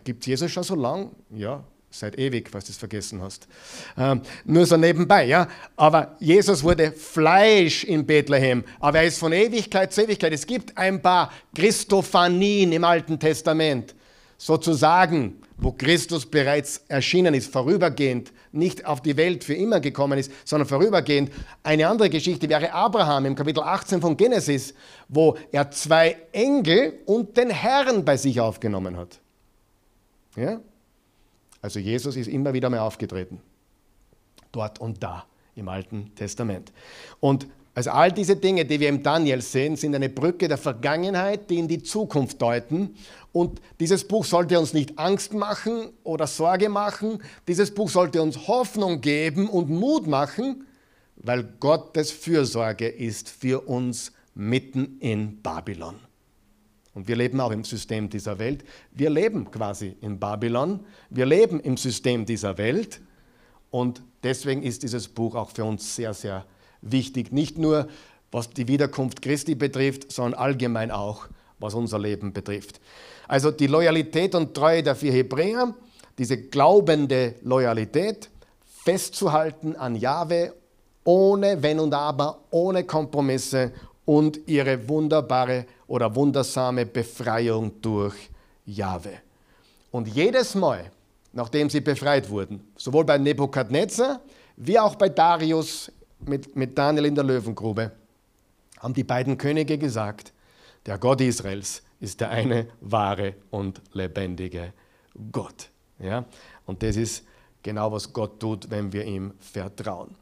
Gibt 0.04 0.22
es 0.22 0.26
Jesus 0.26 0.50
schon 0.50 0.62
so 0.62 0.74
lang? 0.74 1.11
Ja, 1.30 1.64
seit 1.90 2.18
ewig, 2.18 2.48
falls 2.48 2.66
du 2.66 2.72
es 2.72 2.78
vergessen 2.78 3.20
hast. 3.20 3.48
Ähm, 3.96 4.22
nur 4.44 4.64
so 4.64 4.76
nebenbei, 4.76 5.24
ja. 5.24 5.48
Aber 5.76 6.16
Jesus 6.20 6.62
wurde 6.62 6.92
Fleisch 6.92 7.85
in 7.85 8.06
Bethlehem, 8.06 8.62
aber 8.78 8.98
er 8.98 9.06
ist 9.06 9.18
von 9.18 9.33
Ewigkeit 9.33 9.92
zu 9.92 10.02
Ewigkeit. 10.02 10.33
Es 10.33 10.46
gibt 10.46 10.76
ein 10.78 11.02
paar 11.02 11.33
Christophanien 11.54 12.72
im 12.72 12.85
Alten 12.85 13.18
Testament, 13.18 13.94
sozusagen, 14.40 15.37
wo 15.59 15.72
Christus 15.72 16.24
bereits 16.24 16.79
erschienen 16.88 17.35
ist, 17.35 17.53
vorübergehend, 17.53 18.33
nicht 18.53 18.87
auf 18.87 19.03
die 19.03 19.18
Welt 19.18 19.44
für 19.44 19.53
immer 19.53 19.81
gekommen 19.81 20.18
ist, 20.18 20.33
sondern 20.46 20.66
vorübergehend. 20.66 21.31
Eine 21.62 21.87
andere 21.87 22.09
Geschichte 22.09 22.48
wäre 22.48 22.72
Abraham 22.72 23.26
im 23.26 23.35
Kapitel 23.35 23.62
18 23.62 24.00
von 24.00 24.16
Genesis, 24.16 24.72
wo 25.09 25.37
er 25.53 25.70
zwei 25.70 26.16
Engel 26.33 27.00
und 27.05 27.37
den 27.37 27.50
Herrn 27.50 28.03
bei 28.07 28.16
sich 28.16 28.40
aufgenommen 28.40 28.96
hat. 28.96 29.20
Ja? 30.37 30.59
Also 31.61 31.79
Jesus 31.79 32.16
ist 32.16 32.29
immer 32.29 32.55
wieder 32.55 32.70
mal 32.70 32.79
aufgetreten. 32.79 33.42
Dort 34.53 34.81
und 34.81 35.03
da 35.03 35.26
im 35.55 35.68
Alten 35.68 36.14
Testament. 36.14 36.72
Und 37.20 37.46
also 37.81 37.93
all 37.93 38.12
diese 38.12 38.37
Dinge, 38.37 38.66
die 38.66 38.79
wir 38.79 38.90
im 38.90 39.03
Daniel 39.03 39.40
sehen, 39.40 39.75
sind 39.75 39.95
eine 39.95 40.11
Brücke 40.11 40.49
der 40.49 40.59
Vergangenheit, 40.59 41.49
die 41.49 41.59
in 41.59 41.66
die 41.66 41.83
Zukunft 41.83 42.43
deuten. 42.43 42.95
Und 43.33 43.62
dieses 43.81 44.07
Buch 44.07 44.27
sollte 44.27 44.61
uns 44.61 44.75
nicht 44.75 44.99
Angst 44.99 45.33
machen 45.33 45.88
oder 46.05 46.27
Sorge 46.27 46.69
machen. 46.69 47.23
Dieses 47.49 47.73
Buch 47.73 47.88
sollte 47.88 48.21
uns 48.21 48.49
Hoffnung 48.49 49.01
geben 49.01 49.49
und 49.49 49.71
Mut 49.71 50.07
machen, 50.07 50.66
weil 51.16 51.43
Gottes 51.59 52.11
Fürsorge 52.11 52.87
ist 52.87 53.31
für 53.31 53.66
uns 53.66 54.12
mitten 54.35 54.99
in 55.01 55.40
Babylon. 55.40 55.95
Und 56.93 57.09
wir 57.09 57.16
leben 57.16 57.40
auch 57.40 57.51
im 57.51 57.64
System 57.64 58.11
dieser 58.11 58.38
Welt. 58.38 58.62
Wir 58.93 59.09
leben 59.09 59.51
quasi 59.51 59.97
in 60.03 60.19
Babylon. 60.21 60.81
Wir 61.09 61.25
leben 61.25 61.61
im 61.61 61.79
System 61.79 62.27
dieser 62.27 62.59
Welt. 62.59 63.01
Und 63.71 64.03
deswegen 64.23 64.62
ist 64.62 64.83
dieses 64.83 65.09
Buch 65.09 65.35
auch 65.35 65.49
für 65.49 65.64
uns 65.64 65.97
sehr, 65.97 66.12
sehr 66.12 66.40
wichtig. 66.40 66.60
Nicht 66.83 67.59
nur, 67.59 67.88
was 68.31 68.51
die 68.51 68.69
Wiederkunft 68.69 69.23
Christi 69.23 69.55
betrifft, 69.55 70.12
sondern 70.12 70.40
allgemein 70.40 70.90
auch, 70.90 71.27
was 71.59 71.75
unser 71.75 71.99
Leben 71.99 72.33
betrifft. 72.33 72.81
Also 73.29 73.51
die 73.51 73.66
Loyalität 73.66 74.35
und 74.35 74.55
Treue 74.55 74.83
der 74.83 74.95
vier 74.95 75.12
Hebräer, 75.12 75.75
diese 76.19 76.37
glaubende 76.37 77.35
Loyalität, 77.43 78.29
festzuhalten 78.85 79.77
an 79.77 79.95
Jahwe, 79.95 80.55
ohne 81.05 81.62
Wenn 81.62 81.81
und 81.81 81.95
Aber, 81.95 82.40
ohne 82.51 82.85
Kompromisse 82.85 83.73
und 84.05 84.40
ihre 84.47 84.88
wunderbare 84.88 85.66
oder 85.87 86.14
wundersame 86.14 86.87
Befreiung 86.87 87.81
durch 87.81 88.14
Jahwe. 88.66 89.12
Und 89.90 90.09
jedes 90.09 90.55
Mal, 90.55 90.90
nachdem 91.33 91.71
sie 91.71 91.81
befreit 91.81 92.29
wurden, 92.29 92.66
sowohl 92.77 93.05
bei 93.05 93.19
Nebukadnezar 93.19 94.21
wie 94.57 94.79
auch 94.79 94.95
bei 94.95 95.09
Darius 95.09 95.90
mit, 96.28 96.56
mit 96.56 96.76
Daniel 96.76 97.06
in 97.06 97.14
der 97.14 97.24
Löwengrube, 97.24 97.92
haben 98.78 98.94
die 98.94 99.04
beiden 99.04 99.37
Könige 99.38 99.78
gesagt, 99.78 100.33
der 100.87 100.98
Gott 100.98 101.20
Israels 101.20 101.83
ist 102.00 102.20
der 102.20 102.30
eine 102.30 102.66
wahre 102.80 103.35
und 103.50 103.80
lebendige 103.92 104.72
Gott. 105.30 105.68
Ja? 105.98 106.24
Und 106.66 106.83
das 106.83 106.96
ist 106.96 107.24
genau, 107.62 107.92
was 107.92 108.12
Gott 108.12 108.40
tut, 108.40 108.70
wenn 108.70 108.92
wir 108.92 109.04
ihm 109.04 109.35
vertrauen. 109.38 110.14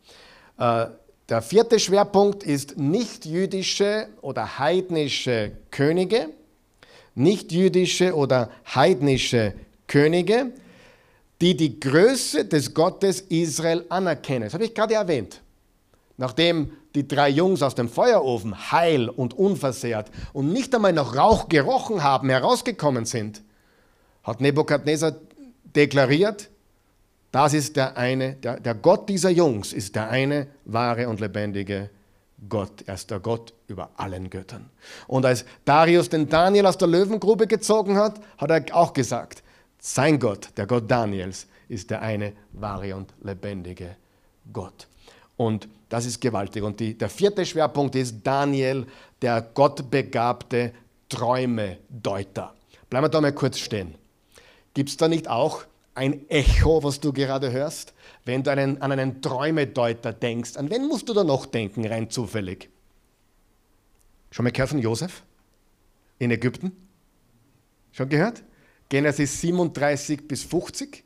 Äh, 0.59 0.87
der 1.29 1.43
vierte 1.43 1.79
Schwerpunkt 1.79 2.43
ist 2.43 2.79
nicht-jüdische 2.79 4.09
oder 4.23 4.59
heidnische 4.59 5.53
Könige. 5.71 6.31
Nicht-jüdische 7.15 8.15
oder 8.15 8.51
heidnische 8.75 9.55
Könige, 9.87 10.53
die 11.41 11.57
die 11.57 11.79
Größe 11.79 12.45
des 12.45 12.73
Gottes 12.73 13.21
Israel 13.23 13.85
anerkennen. 13.89 14.45
Das 14.45 14.55
habe 14.55 14.65
ich 14.65 14.75
gerade 14.75 14.95
erwähnt. 14.95 15.41
Nachdem 16.19 16.73
die 16.97 17.07
drei 17.07 17.31
Jungs 17.31 17.63
aus 17.63 17.77
dem 17.77 17.89
Feuerofen 17.89 18.73
heil 18.73 19.09
und 19.09 19.35
unversehrt 19.35 20.11
und 20.33 20.53
nicht 20.53 20.75
einmal 20.75 20.93
nach 20.93 21.17
Rauch 21.17 21.49
gerochen 21.49 22.03
haben, 22.03 22.29
herausgekommen 22.29 23.07
sind, 23.07 23.43
hat 24.25 24.41
Nebukadnezar 24.41 25.15
deklariert, 25.77 26.51
das 27.31 27.55
ist 27.55 27.77
der 27.77 27.97
eine, 27.97 28.35
der, 28.35 28.59
der 28.59 28.75
Gott 28.75 29.09
dieser 29.09 29.31
Jungs 29.31 29.73
ist 29.73 29.95
der 29.95 30.09
eine 30.11 30.49
wahre 30.65 31.09
und 31.09 31.21
lebendige 31.21 31.89
Gott. 32.49 32.83
Er 32.87 32.95
ist 32.95 33.11
der 33.11 33.21
Gott 33.21 33.55
über 33.69 33.91
allen 33.97 34.29
Göttern. 34.29 34.71
Und 35.07 35.25
als 35.25 35.45
Darius 35.65 36.09
den 36.09 36.29
Daniel 36.29 36.67
aus 36.67 36.79
der 36.79 36.89
Löwengrube 36.89 37.47
gezogen 37.47 37.97
hat, 37.97 38.21
hat 38.39 38.51
er 38.51 38.65
auch 38.75 38.93
gesagt, 38.93 39.45
sein 39.79 40.19
Gott, 40.19 40.49
der 40.57 40.67
Gott 40.67 40.91
Daniels, 40.91 41.47
ist 41.69 41.91
der 41.91 42.03
eine 42.03 42.33
wahre 42.53 42.97
und 42.97 43.13
lebendige 43.23 43.97
Gott. 44.53 44.89
Und 45.37 45.69
das 45.89 46.07
ist 46.07 46.21
gewaltig. 46.21 46.63
Und 46.63 46.81
die, 46.81 46.97
der 46.97 47.09
vierte 47.09 47.45
Schwerpunkt 47.47 47.95
ist 47.95 48.17
Daniel, 48.23 48.87
der 49.23 49.41
gottbegabte 49.43 50.73
Träumedeuter. 51.09 52.55
Bleiben 52.91 53.05
wir 53.05 53.09
da 53.09 53.21
mal 53.21 53.33
kurz 53.33 53.59
stehen. 53.59 53.95
Gibt 54.75 54.91
es 54.91 54.97
da 54.97 55.09
nicht 55.09 55.29
auch 55.29 55.65
ein 55.95 56.29
Echo, 56.29 56.83
was 56.83 57.01
du 57.01 57.13
gerade 57.13 57.51
hörst? 57.51 57.95
Wenn 58.25 58.43
du 58.43 58.51
einen, 58.51 58.81
an 58.81 58.93
einen 58.93 59.21
Träumedeuter 59.21 60.13
denkst, 60.13 60.57
an 60.57 60.71
wen 60.71 60.87
musst 60.87 61.09
du 61.09 61.15
da 61.15 61.25
noch 61.25 61.47
denken, 61.47 61.87
rein 61.87 62.11
zufällig? 62.11 62.69
Schon 64.31 64.45
mal 64.45 64.53
gehört 64.53 64.71
von 64.71 64.79
Josef 64.79 65.23
in 66.19 66.31
Ägypten? 66.31 66.73
Schon 67.93 68.09
gehört? 68.09 68.43
Genesis 68.89 69.41
37 69.41 70.29
bis 70.29 70.45
50. 70.45 71.05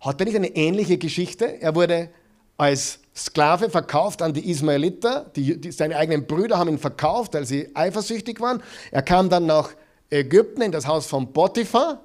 Hat 0.00 0.20
er 0.20 0.24
nicht 0.26 0.36
eine 0.36 0.54
ähnliche 0.56 0.98
Geschichte? 0.98 1.60
Er 1.60 1.74
wurde 1.74 2.10
als 2.56 3.00
Sklave 3.16 3.70
verkauft 3.70 4.20
an 4.20 4.34
die 4.34 4.50
Ismaeliter. 4.50 5.30
Die, 5.34 5.58
die, 5.58 5.72
seine 5.72 5.96
eigenen 5.96 6.26
Brüder 6.26 6.58
haben 6.58 6.68
ihn 6.68 6.78
verkauft, 6.78 7.32
weil 7.34 7.46
sie 7.46 7.74
eifersüchtig 7.74 8.40
waren. 8.40 8.62
Er 8.90 9.02
kam 9.02 9.30
dann 9.30 9.46
nach 9.46 9.70
Ägypten 10.10 10.60
in 10.60 10.70
das 10.70 10.86
Haus 10.86 11.06
von 11.06 11.32
Potiphar 11.32 12.02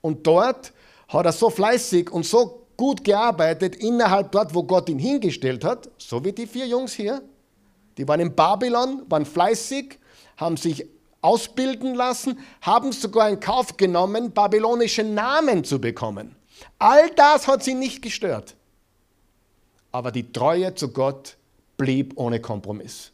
und 0.00 0.26
dort 0.26 0.72
hat 1.08 1.26
er 1.26 1.32
so 1.32 1.50
fleißig 1.50 2.10
und 2.10 2.24
so 2.24 2.66
gut 2.76 3.04
gearbeitet 3.04 3.76
innerhalb 3.76 4.30
dort, 4.32 4.54
wo 4.54 4.62
Gott 4.62 4.88
ihn 4.88 4.98
hingestellt 4.98 5.64
hat, 5.64 5.90
so 5.98 6.24
wie 6.24 6.32
die 6.32 6.46
vier 6.46 6.66
Jungs 6.66 6.92
hier. 6.92 7.20
Die 7.98 8.06
waren 8.06 8.20
in 8.20 8.34
Babylon, 8.34 9.02
waren 9.08 9.26
fleißig, 9.26 9.98
haben 10.36 10.56
sich 10.56 10.86
ausbilden 11.20 11.94
lassen, 11.94 12.38
haben 12.60 12.92
sogar 12.92 13.28
in 13.28 13.40
Kauf 13.40 13.76
genommen, 13.76 14.32
babylonische 14.32 15.04
Namen 15.04 15.64
zu 15.64 15.80
bekommen. 15.80 16.36
All 16.78 17.10
das 17.10 17.48
hat 17.48 17.64
sie 17.64 17.74
nicht 17.74 18.02
gestört 18.02 18.54
aber 19.94 20.10
die 20.10 20.32
Treue 20.32 20.74
zu 20.74 20.88
Gott 20.88 21.36
blieb 21.76 22.14
ohne 22.16 22.40
Kompromiss. 22.40 23.12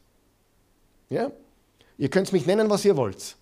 Ja? 1.10 1.30
Ihr 1.98 2.08
könnt 2.08 2.32
mich 2.32 2.46
nennen, 2.46 2.70
was 2.70 2.86
ihr 2.86 2.96
wollt. 2.96 3.36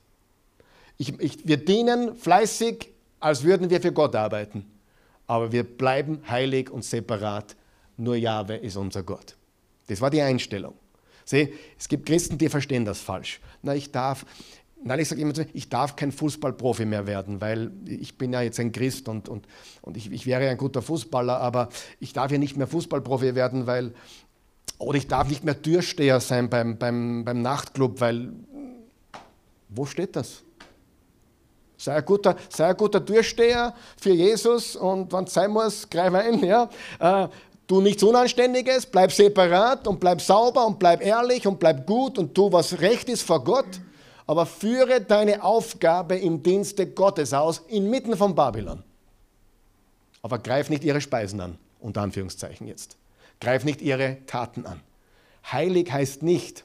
Ich, 0.96 1.16
ich, 1.20 1.46
wir 1.46 1.57
dienen 1.57 2.16
fleißig, 2.16 2.88
als 3.20 3.44
würden 3.44 3.70
wir 3.70 3.81
für 3.81 3.92
Gott 3.92 4.16
arbeiten. 4.16 4.66
Aber 5.29 5.53
wir 5.53 5.62
bleiben 5.62 6.20
heilig 6.29 6.68
und 6.68 6.85
separat. 6.85 7.55
Nur 7.96 8.16
Jahwe 8.16 8.57
ist 8.57 8.77
unser 8.77 9.05
Gott. 9.05 9.37
Das 9.87 10.01
war 10.01 10.11
die 10.11 10.20
Einstellung. 10.20 10.74
Sieh, 11.24 11.55
es 11.79 11.87
gibt 11.87 12.07
Christen, 12.07 12.38
die 12.38 12.48
verstehen 12.48 12.85
das 12.85 12.98
falsch. 12.98 13.38
Na, 13.62 13.72
ich 13.72 13.92
darf, 13.92 14.27
Nein, 14.85 15.01
ich 15.01 15.09
sage 15.09 15.21
immer, 15.21 15.35
ich 15.53 15.69
darf 15.69 15.97
kein 15.97 16.12
Fußballprofi 16.12 16.85
mehr 16.85 17.07
werden, 17.07 17.41
weil 17.41 17.73
ich 17.85 18.17
bin 18.17 18.33
ja 18.33 18.43
jetzt 18.43 18.61
ein 18.61 18.71
Christ 18.71 19.09
und, 19.09 19.29
und, 19.29 19.47
und 19.83 19.97
ich, 19.97 20.12
ich 20.12 20.25
wäre 20.25 20.49
ein 20.49 20.57
guter 20.57 20.83
Fußballer, 20.83 21.40
aber 21.40 21.69
ich 21.98 22.13
darf 22.13 22.31
ja 22.31 22.38
nicht 22.38 22.57
mehr 22.57 22.69
Fußballprofi 22.69 23.35
werden, 23.35 23.67
weil, 23.67 23.92
oder 24.79 24.96
ich 24.96 25.09
darf 25.09 25.29
nicht 25.29 25.42
mehr 25.42 25.61
Türsteher 25.61 26.21
sein 26.21 26.48
beim, 26.48 26.79
beim, 26.79 27.25
beim 27.25 27.42
Nachtclub, 27.42 28.00
weil 28.00 28.33
Wo 29.69 29.85
steht 29.85 30.17
das? 30.17 30.42
Sei 31.77 31.94
ein 31.94 32.05
guter, 32.05 32.37
sei 32.48 32.69
ein 32.69 32.77
guter 32.77 33.00
Durchsteher 33.00 33.75
für 34.00 34.13
Jesus 34.13 34.75
und 34.75 35.13
wenn 35.13 35.25
es 35.25 35.35
sein 35.35 35.50
muss, 35.50 35.88
greif 35.88 36.15
ein. 36.15 36.42
Ja? 36.44 36.69
Äh, 36.98 37.29
tu 37.67 37.81
nichts 37.81 38.02
Unanständiges, 38.02 38.87
bleib 38.87 39.13
separat 39.13 39.87
und 39.87 40.00
bleib 40.00 40.21
sauber 40.21 40.67
und 40.67 40.79
bleib 40.79 41.05
ehrlich 41.05 41.46
und 41.46 41.59
bleib 41.59 41.87
gut 41.87 42.19
und 42.19 42.35
tu, 42.35 42.50
was 42.50 42.81
recht 42.81 43.09
ist 43.09 43.23
vor 43.23 43.44
Gott. 43.44 43.69
Aber 44.29 44.46
führe 44.46 45.00
deine 45.00 45.42
Aufgabe 45.42 46.16
im 46.16 46.42
Dienste 46.42 46.87
Gottes 46.87 47.33
aus, 47.33 47.62
inmitten 47.66 48.16
von 48.16 48.35
Babylon. 48.35 48.85
Aber 50.22 50.38
greif 50.38 50.68
nicht 50.68 50.85
ihre 50.85 51.00
Speisen 51.00 51.40
an, 51.40 51.58
unter 51.81 52.02
Anführungszeichen 52.02 52.66
jetzt. 52.68 52.98
Greif 53.40 53.64
nicht 53.64 53.81
ihre 53.81 54.18
Taten 54.26 54.66
an. 54.66 54.81
Heilig 55.50 55.90
heißt 55.90 56.22
nicht, 56.22 56.64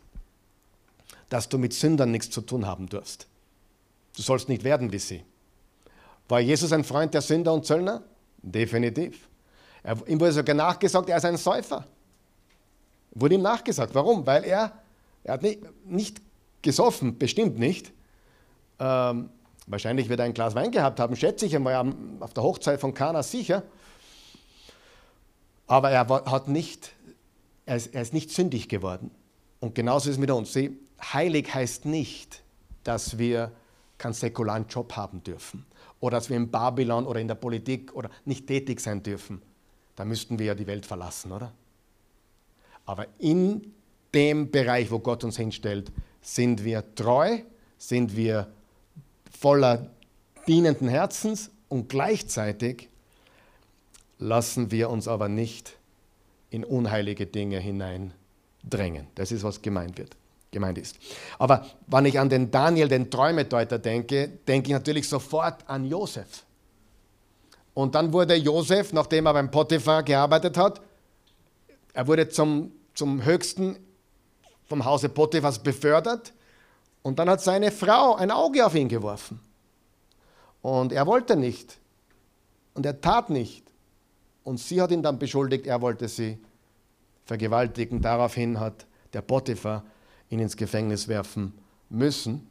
dass 1.30 1.48
du 1.48 1.58
mit 1.58 1.74
Sündern 1.74 2.12
nichts 2.12 2.30
zu 2.32 2.42
tun 2.42 2.68
haben 2.68 2.90
darfst. 2.90 3.28
Du 4.18 4.22
sollst 4.22 4.50
nicht 4.50 4.66
werden 4.66 4.92
wie 4.92 5.00
sie. 5.00 5.24
War 6.28 6.42
Jesus 6.42 6.74
ein 6.74 6.84
Freund 6.84 7.14
der 7.14 7.22
Sünder 7.22 7.54
und 7.54 7.66
Zöllner? 7.66 8.04
Definitiv. 8.42 9.30
Er, 9.84 9.98
ihm 10.06 10.20
wurde 10.20 10.34
sogar 10.34 10.56
nachgesagt, 10.56 11.08
er 11.10 11.18
ist 11.18 11.26
ein 11.26 11.38
Säufer. 11.38 11.86
Wurde 13.12 13.36
ihm 13.36 13.42
nachgesagt. 13.42 13.96
Warum? 13.96 14.26
Weil 14.26 14.44
er, 14.44 14.74
er 15.24 15.34
hat 15.36 15.44
nicht, 15.44 15.62
nicht 15.86 16.22
gesoffen, 16.64 17.20
bestimmt 17.20 17.60
nicht. 17.60 17.92
Ähm, 18.80 19.30
wahrscheinlich 19.68 20.10
wird 20.10 20.20
er 20.20 20.26
ein 20.26 20.34
Glas 20.34 20.56
Wein 20.56 20.72
gehabt 20.72 21.00
haben, 21.00 21.16
schätze 21.16 21.46
ich 21.46 21.56
einmal, 21.56 21.94
auf 22.20 22.34
der 22.34 22.44
Hochzeit 22.44 22.80
von 22.80 22.94
Kana 22.94 23.22
sicher. 23.22 23.62
Aber 25.68 25.92
er, 25.92 26.08
hat 26.08 26.48
nicht, 26.48 26.94
er, 27.66 27.78
ist, 27.78 27.94
er 27.94 28.02
ist 28.02 28.14
nicht 28.14 28.32
sündig 28.32 28.68
geworden. 28.68 29.12
Und 29.60 29.76
genauso 29.76 30.10
ist 30.10 30.16
es 30.16 30.20
mit 30.20 30.32
uns. 30.32 30.52
Sie, 30.52 30.78
heilig 31.14 31.54
heißt 31.54 31.86
nicht, 31.86 32.42
dass 32.84 33.18
wir 33.18 33.52
keinen 33.98 34.14
säkularen 34.14 34.68
Job 34.68 34.96
haben 34.96 35.24
dürfen 35.24 35.66
oder 36.00 36.18
dass 36.18 36.30
wir 36.30 36.36
in 36.36 36.52
Babylon 36.52 37.06
oder 37.06 37.22
in 37.22 37.30
der 37.30 37.36
Politik 37.36 37.96
oder 37.96 38.10
nicht 38.26 38.48
tätig 38.48 38.82
sein 38.82 39.02
dürfen. 39.04 39.42
Da 39.96 40.04
müssten 40.04 40.38
wir 40.38 40.48
ja 40.48 40.56
die 40.56 40.68
Welt 40.68 40.86
verlassen, 40.86 41.32
oder? 41.32 41.54
Aber 42.86 43.08
in 43.20 43.74
dem 44.14 44.52
Bereich, 44.52 44.92
wo 44.92 45.00
Gott 45.00 45.24
uns 45.24 45.38
hinstellt, 45.38 45.94
sind 46.24 46.64
wir 46.64 46.96
treu, 46.96 47.40
sind 47.78 48.16
wir 48.16 48.48
voller 49.32 49.92
dienenden 50.48 50.88
Herzens 50.88 51.52
und 51.70 51.90
gleichzeitig 51.90 52.90
lassen 54.18 54.72
wir 54.72 54.90
uns 54.90 55.08
aber 55.08 55.30
nicht 55.30 55.78
in 56.50 56.64
unheilige 56.64 57.28
Dinge 57.28 57.60
hineindrängen. 57.60 59.08
Das 59.16 59.32
ist, 59.32 59.44
was 59.44 59.62
gemeint 59.62 59.98
wird 59.98 60.16
gemeint 60.54 60.78
ist. 60.78 60.98
Aber 61.38 61.66
wenn 61.88 62.06
ich 62.06 62.18
an 62.18 62.30
den 62.30 62.50
Daniel, 62.50 62.88
den 62.88 63.12
Träumedeuter 63.12 63.80
denke, 63.80 64.30
denke 64.48 64.68
ich 64.68 64.74
natürlich 64.74 65.10
sofort 65.10 65.68
an 65.68 65.84
Josef. 65.84 66.46
Und 67.74 67.96
dann 67.96 68.14
wurde 68.14 68.36
Josef, 68.36 68.94
nachdem 68.94 69.26
er 69.26 69.34
beim 69.34 69.52
Potiphar 69.52 70.04
gearbeitet 70.04 70.56
hat, 70.58 70.80
er 71.94 72.08
wurde 72.08 72.30
zum, 72.30 72.72
zum 72.94 73.26
Höchsten 73.26 73.78
vom 74.74 74.86
Hause 74.86 75.08
Potiphas 75.08 75.60
befördert 75.60 76.34
und 77.04 77.20
dann 77.20 77.30
hat 77.30 77.42
seine 77.42 77.70
Frau 77.70 78.16
ein 78.16 78.32
Auge 78.32 78.66
auf 78.66 78.74
ihn 78.74 78.90
geworfen. 78.90 79.40
Und 80.64 80.92
er 80.92 81.06
wollte 81.06 81.36
nicht. 81.36 81.78
Und 82.74 82.84
er 82.84 83.00
tat 83.00 83.30
nicht. 83.30 83.64
Und 84.44 84.60
sie 84.60 84.82
hat 84.82 84.90
ihn 84.90 85.04
dann 85.04 85.20
beschuldigt, 85.20 85.68
er 85.68 85.80
wollte 85.84 86.08
sie 86.08 86.40
vergewaltigen. 87.26 88.02
Daraufhin 88.02 88.60
hat 88.60 88.88
der 89.14 89.22
Potiphar 89.22 89.84
ihn 90.32 90.40
ins 90.40 90.58
Gefängnis 90.58 91.08
werfen 91.08 91.54
müssen, 91.90 92.48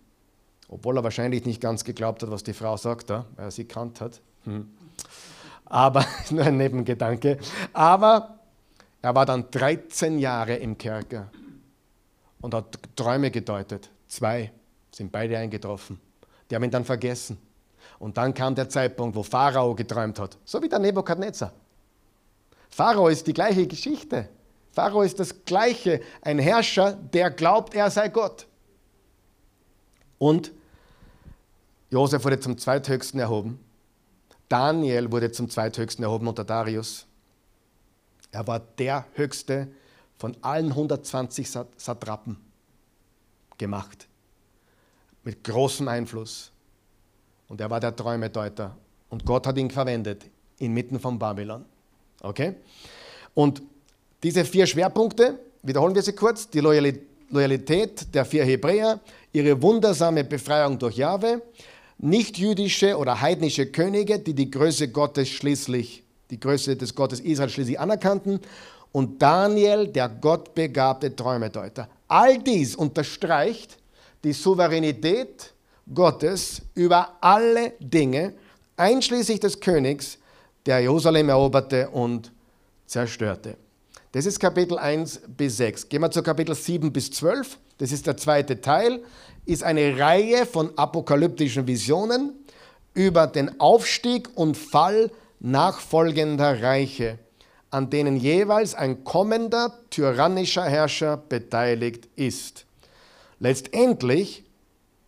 obwohl 0.68 0.99
er 0.99 1.03
wahrscheinlich 1.03 1.45
nicht 1.45 1.61
ganz 1.61 1.83
geglaubt 1.83 2.23
hat, 2.23 2.31
was 2.31 2.45
die 2.45 2.55
Frau 2.55 2.77
sagt, 2.77 3.11
weil 3.11 3.25
er 3.37 3.51
sie 3.51 3.64
kannt 3.64 4.01
hat. 4.01 4.20
Hm. 4.45 4.70
Aber, 5.64 6.07
nur 6.31 6.45
ein 6.45 6.57
Nebengedanke. 6.57 7.39
Aber 7.73 8.39
er 9.01 9.12
war 9.12 9.27
dann 9.27 9.51
13 9.51 10.20
Jahre 10.20 10.55
im 10.55 10.79
Kerker 10.79 11.33
und 12.43 12.53
hat 12.53 12.78
Träume 12.95 13.30
gedeutet. 13.30 13.88
Zwei 14.07 14.53
sind 14.90 15.11
beide 15.11 15.38
eingetroffen. 15.38 15.99
Die 16.51 16.55
haben 16.55 16.64
ihn 16.64 16.70
dann 16.70 16.84
vergessen. 16.84 17.38
Und 17.99 18.18
dann 18.18 18.34
kam 18.34 18.55
der 18.55 18.68
Zeitpunkt, 18.68 19.16
wo 19.16 19.22
Pharao 19.22 19.74
geträumt 19.74 20.18
hat, 20.18 20.36
so 20.45 20.61
wie 20.62 20.68
der 20.68 20.78
Nebukadnezar. 20.78 21.53
Pharao 22.68 23.09
ist 23.09 23.26
die 23.26 23.32
gleiche 23.32 23.66
Geschichte. 23.66 24.28
Pharao 24.72 25.03
ist 25.03 25.18
das 25.18 25.45
Gleiche, 25.45 26.01
ein 26.20 26.38
Herrscher, 26.38 26.93
der 26.93 27.30
glaubt, 27.30 27.74
er 27.74 27.90
sei 27.90 28.09
Gott. 28.09 28.47
Und 30.18 30.53
Josef 31.90 32.24
wurde 32.24 32.40
zum 32.40 32.57
zweithöchsten 32.57 33.20
erhoben. 33.20 33.61
Daniel 34.49 35.11
wurde 35.11 35.30
zum 35.32 35.49
zweithöchsten 35.49 36.05
erhoben 36.05 36.26
unter 36.26 36.45
Darius. 36.45 37.07
Er 38.30 38.47
war 38.47 38.61
der 38.61 39.07
höchste 39.14 39.68
von 40.23 40.37
allen 40.41 40.68
120 40.68 41.51
Satrapen 41.77 42.37
gemacht. 43.59 44.07
Mit 45.25 45.43
großem 45.43 45.89
Einfluss. 45.89 46.53
Und 47.49 47.61
er 47.61 47.68
war 47.68 47.81
der 47.81 47.97
Träumedeuter. 47.97 48.77
Und 49.11 49.27
Gott 49.27 49.49
hat 49.49 49.59
ihn 49.59 49.68
verwendet, 49.68 50.25
inmitten 50.61 51.01
von 51.01 51.18
Babylon. 51.18 51.64
Okay? 52.20 52.55
Und 53.35 53.62
diese 54.23 54.45
vier 54.45 54.64
Schwerpunkte, 54.64 55.41
wiederholen 55.64 55.97
wir 55.97 56.03
sie 56.03 56.12
kurz, 56.12 56.49
die 56.49 56.61
Loyalität 56.61 58.14
der 58.14 58.25
vier 58.25 58.45
Hebräer, 58.45 59.01
ihre 59.33 59.61
wundersame 59.61 60.23
Befreiung 60.23 60.79
durch 60.79 60.99
Jahwe, 60.99 61.43
nichtjüdische 61.99 62.97
oder 62.97 63.20
heidnische 63.20 63.66
Könige, 63.66 64.20
die 64.20 64.35
die 64.35 64.53
Größe 64.53 64.87
Gottes 64.87 65.31
schließlich, 65.31 66.05
die 66.31 66.39
Größe 66.39 66.77
des 66.77 66.95
Gottes 66.95 67.18
Israel 67.18 67.51
schließlich 67.51 67.81
anerkannten 67.81 68.39
und 68.93 69.20
Daniel, 69.20 69.88
der 69.88 70.09
gottbegabte 70.09 71.14
Träumedeuter. 71.16 71.88
All 72.09 72.38
dies 72.38 72.76
unterstreicht 72.76 73.78
die 74.22 74.32
Souveränität 74.32 75.53
Gottes 75.93 76.62
über 76.74 77.16
alle 77.20 77.72
Dinge, 77.80 78.34
einschließlich 78.76 79.40
des 79.40 79.59
Königs, 79.59 80.18
der 80.64 80.80
Jerusalem 80.80 81.28
eroberte 81.28 81.88
und 81.90 82.30
zerstörte. 82.86 83.57
Das 84.12 84.26
ist 84.26 84.38
Kapitel 84.38 84.78
1 84.78 85.22
bis 85.36 85.57
6. 85.57 85.88
Gehen 85.88 86.03
wir 86.03 86.11
zu 86.11 86.22
Kapitel 86.22 86.55
7 86.55 86.93
bis 86.93 87.11
12. 87.11 87.59
Das 87.78 87.90
ist 87.90 88.07
der 88.07 88.16
zweite 88.16 88.61
Teil. 88.61 89.01
Ist 89.47 89.64
eine 89.64 89.99
Reihe 89.99 90.47
von 90.47 90.76
apokalyptischen 90.76 91.66
Visionen 91.66 92.34
über 92.95 93.26
den 93.26 93.59
Aufstieg 93.59 94.28
und 94.34 94.57
Fall 94.57 95.11
nachfolgender 95.40 96.62
Reiche, 96.62 97.18
an 97.73 97.89
denen 97.89 98.16
jeweils 98.16 98.75
ein 98.75 99.03
kommender 99.03 99.79
tyrannischer 99.91 100.64
Herrscher 100.64 101.16
beteiligt 101.16 102.07
ist. 102.16 102.66
Letztendlich, 103.41 104.45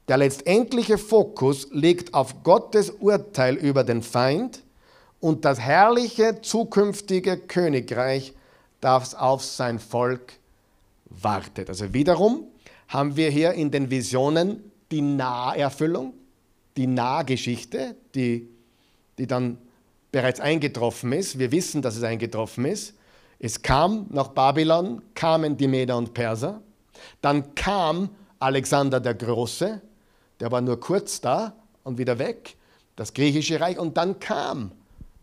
der 0.08 0.16
letztendliche 0.16 0.98
Fokus 0.98 1.68
liegt 1.70 2.14
auf 2.14 2.42
Gottes 2.42 2.90
Urteil 2.90 3.54
über 3.54 3.84
den 3.84 4.02
Feind 4.02 4.62
und 5.20 5.44
das 5.44 5.60
herrliche 5.60 6.40
zukünftige 6.40 7.36
Königreich 7.36 8.32
das 8.80 9.14
auf 9.14 9.44
sein 9.44 9.78
Volk 9.78 10.34
wartet. 11.06 11.68
Also 11.68 11.92
wiederum 11.92 12.44
haben 12.88 13.16
wir 13.16 13.30
hier 13.30 13.52
in 13.52 13.70
den 13.70 13.90
Visionen 13.90 14.70
die 14.90 15.02
Naherfüllung, 15.02 16.14
die 16.76 16.86
Nahgeschichte, 16.86 17.94
die, 18.14 18.48
die 19.18 19.26
dann 19.26 19.58
bereits 20.14 20.38
eingetroffen 20.38 21.12
ist. 21.12 21.40
Wir 21.40 21.50
wissen, 21.50 21.82
dass 21.82 21.96
es 21.96 22.04
eingetroffen 22.04 22.66
ist. 22.66 22.94
Es 23.40 23.60
kam 23.60 24.06
nach 24.10 24.28
Babylon, 24.28 25.02
kamen 25.12 25.56
die 25.56 25.66
Meder 25.66 25.96
und 25.96 26.14
Perser. 26.14 26.62
Dann 27.20 27.52
kam 27.56 28.10
Alexander 28.38 29.00
der 29.00 29.14
Große, 29.14 29.82
der 30.38 30.52
war 30.52 30.60
nur 30.60 30.78
kurz 30.78 31.20
da 31.20 31.56
und 31.82 31.98
wieder 31.98 32.16
weg, 32.20 32.54
das 32.94 33.12
griechische 33.12 33.58
Reich. 33.58 33.76
Und 33.76 33.96
dann 33.96 34.20
kam 34.20 34.70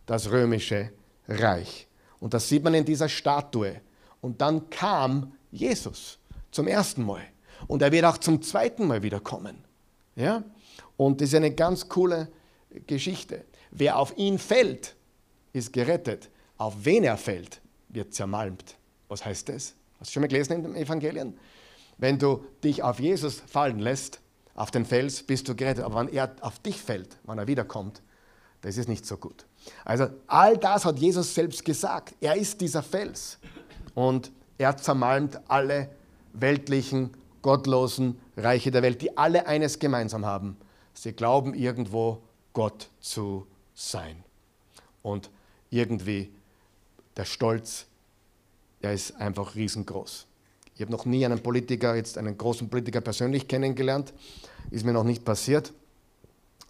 das 0.07 0.29
römische 0.29 0.91
Reich. 1.25 1.87
Und 2.19 2.33
das 2.33 2.49
sieht 2.49 2.61
man 2.61 2.73
in 2.73 2.83
dieser 2.83 3.07
Statue. 3.07 3.79
Und 4.19 4.41
dann 4.41 4.69
kam 4.69 5.31
Jesus 5.53 6.19
zum 6.51 6.67
ersten 6.67 7.05
Mal. 7.05 7.23
Und 7.65 7.81
er 7.81 7.93
wird 7.93 8.03
auch 8.03 8.17
zum 8.17 8.41
zweiten 8.41 8.87
Mal 8.87 9.01
wiederkommen. 9.01 9.55
Ja? 10.17 10.43
Und 10.97 11.21
das 11.21 11.29
ist 11.29 11.35
eine 11.35 11.51
ganz 11.51 11.87
coole 11.87 12.27
Geschichte. 12.87 13.45
Wer 13.71 13.97
auf 13.97 14.17
ihn 14.17 14.39
fällt, 14.39 14.95
ist 15.53 15.73
gerettet. 15.73 16.29
Auf 16.57 16.85
wen 16.85 17.03
er 17.03 17.17
fällt, 17.17 17.61
wird 17.89 18.13
zermalmt. 18.13 18.77
Was 19.07 19.25
heißt 19.25 19.49
das? 19.49 19.73
Hast 19.99 20.09
du 20.09 20.13
schon 20.13 20.21
mal 20.21 20.27
gelesen 20.27 20.53
in 20.53 20.63
den 20.63 20.75
Evangelien? 20.75 21.37
Wenn 21.97 22.17
du 22.17 22.45
dich 22.63 22.83
auf 22.83 22.99
Jesus 22.99 23.39
fallen 23.39 23.79
lässt, 23.79 24.19
auf 24.55 24.71
den 24.71 24.85
Fels, 24.85 25.23
bist 25.23 25.47
du 25.47 25.55
gerettet. 25.55 25.83
Aber 25.83 25.99
wenn 25.99 26.13
er 26.13 26.35
auf 26.41 26.59
dich 26.59 26.81
fällt, 26.81 27.17
wenn 27.23 27.37
er 27.37 27.47
wiederkommt, 27.47 28.01
das 28.61 28.77
ist 28.77 28.87
nicht 28.87 29.05
so 29.05 29.17
gut. 29.17 29.45
Also 29.85 30.07
all 30.27 30.57
das 30.57 30.85
hat 30.85 30.99
Jesus 30.99 31.33
selbst 31.33 31.65
gesagt. 31.65 32.15
Er 32.21 32.35
ist 32.35 32.61
dieser 32.61 32.83
Fels 32.83 33.39
und 33.95 34.31
er 34.57 34.77
zermalmt 34.77 35.39
alle 35.47 35.89
weltlichen 36.33 37.11
gottlosen 37.41 38.19
Reiche 38.37 38.71
der 38.71 38.83
Welt, 38.83 39.01
die 39.01 39.17
alle 39.17 39.47
eines 39.47 39.79
gemeinsam 39.79 40.25
haben. 40.25 40.57
Sie 40.93 41.13
glauben 41.13 41.53
irgendwo 41.53 42.21
Gott 42.53 42.89
zu 42.99 43.47
sein. 43.73 44.23
Und 45.01 45.29
irgendwie 45.69 46.31
der 47.15 47.25
Stolz, 47.25 47.85
der 48.81 48.93
ist 48.93 49.15
einfach 49.15 49.55
riesengroß. 49.55 50.27
Ich 50.75 50.81
habe 50.81 50.91
noch 50.91 51.05
nie 51.05 51.25
einen 51.25 51.41
Politiker, 51.41 51.95
jetzt 51.95 52.17
einen 52.17 52.37
großen 52.37 52.69
Politiker 52.69 53.01
persönlich 53.01 53.47
kennengelernt, 53.47 54.13
ist 54.69 54.85
mir 54.85 54.93
noch 54.93 55.03
nicht 55.03 55.23
passiert. 55.23 55.73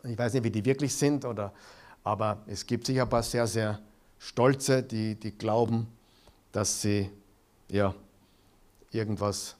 Ich 0.03 0.17
weiß 0.17 0.33
nicht, 0.33 0.43
wie 0.43 0.51
die 0.51 0.65
wirklich 0.65 0.93
sind, 0.93 1.23
oder, 1.25 1.53
aber 2.03 2.41
es 2.47 2.65
gibt 2.65 2.85
sicher 2.85 3.03
ein 3.03 3.09
paar 3.09 3.23
sehr, 3.23 3.47
sehr 3.47 3.79
stolze, 4.17 4.83
die, 4.83 5.15
die 5.15 5.31
glauben, 5.31 5.87
dass 6.51 6.81
sie 6.81 7.09
ja, 7.69 7.95
irgendwas 8.91 9.55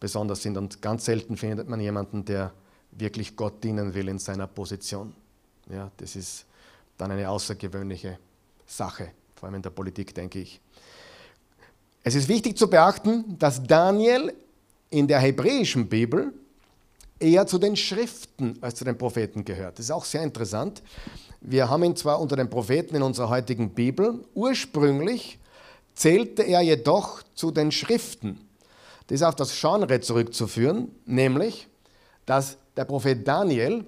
besonders 0.00 0.42
sind. 0.42 0.56
Und 0.56 0.82
ganz 0.82 1.04
selten 1.04 1.36
findet 1.36 1.68
man 1.68 1.80
jemanden, 1.80 2.24
der 2.24 2.52
wirklich 2.92 3.36
Gott 3.36 3.62
dienen 3.62 3.94
will 3.94 4.08
in 4.08 4.18
seiner 4.18 4.46
Position. 4.46 5.14
Ja, 5.70 5.90
das 5.96 6.16
ist 6.16 6.46
dann 6.96 7.10
eine 7.10 7.28
außergewöhnliche 7.28 8.18
Sache, 8.66 9.12
vor 9.34 9.46
allem 9.46 9.56
in 9.56 9.62
der 9.62 9.70
Politik, 9.70 10.14
denke 10.14 10.40
ich. 10.40 10.60
Es 12.02 12.14
ist 12.14 12.28
wichtig 12.28 12.56
zu 12.56 12.68
beachten, 12.68 13.38
dass 13.38 13.62
Daniel 13.62 14.32
in 14.90 15.06
der 15.06 15.20
hebräischen 15.20 15.88
Bibel 15.88 16.32
eher 17.18 17.46
zu 17.46 17.58
den 17.58 17.76
Schriften 17.76 18.58
als 18.60 18.76
zu 18.76 18.84
den 18.84 18.96
Propheten 18.96 19.44
gehört. 19.44 19.78
Das 19.78 19.86
ist 19.86 19.90
auch 19.90 20.04
sehr 20.04 20.22
interessant. 20.22 20.82
Wir 21.40 21.68
haben 21.68 21.84
ihn 21.84 21.96
zwar 21.96 22.20
unter 22.20 22.36
den 22.36 22.48
Propheten 22.48 22.96
in 22.96 23.02
unserer 23.02 23.28
heutigen 23.28 23.70
Bibel, 23.70 24.24
ursprünglich 24.34 25.38
zählte 25.94 26.42
er 26.42 26.62
jedoch 26.62 27.22
zu 27.34 27.50
den 27.50 27.70
Schriften. 27.70 28.40
Das 29.06 29.16
ist 29.16 29.22
auf 29.22 29.36
das 29.36 29.58
Genre 29.58 30.00
zurückzuführen, 30.00 30.90
nämlich, 31.04 31.68
dass 32.24 32.56
der 32.80 32.86
Prophet 32.86 33.28
Daniel 33.28 33.84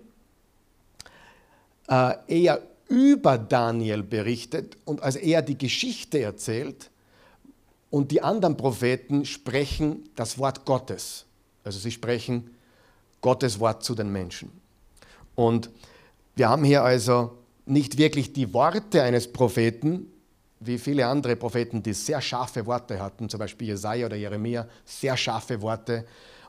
äh, 1.89 2.13
eher 2.27 2.61
über 2.89 3.39
Daniel 3.39 4.03
berichtet 4.03 4.77
und 4.85 5.03
also 5.03 5.19
eher 5.19 5.41
die 5.41 5.57
Geschichte 5.57 6.21
erzählt 6.21 6.91
und 7.89 8.11
die 8.11 8.21
anderen 8.21 8.59
Propheten 8.59 9.25
sprechen 9.25 10.11
das 10.15 10.37
Wort 10.37 10.67
Gottes. 10.67 11.25
Also 11.65 11.79
sie 11.79 11.91
sprechen 11.91 12.55
Gottes 13.23 13.59
Wort 13.61 13.83
zu 13.83 13.95
den 13.95 14.13
Menschen. 14.13 14.53
Und 15.37 15.71
wir 16.37 16.51
haben 16.51 16.65
hier 16.65 16.83
also 16.83 17.39
nicht 17.65 17.97
wirklich 17.97 18.35
die 18.35 18.53
Worte 18.53 19.03
eines 19.03 19.33
Propheten, 19.33 20.13
wie 20.61 20.77
viele 20.77 21.07
andere 21.07 21.37
Propheten, 21.37 21.83
die 21.83 21.95
sehr 21.95 22.21
scharfe 22.21 22.67
Worte 22.67 23.01
hatten, 23.01 23.31
zum 23.31 23.41
Beispiel 23.41 23.69
Jesaja 23.69 24.05
oder 24.05 24.17
Jeremia, 24.17 24.69
sehr 24.85 25.17
scharfe 25.17 25.63
Worte. 25.63 26.05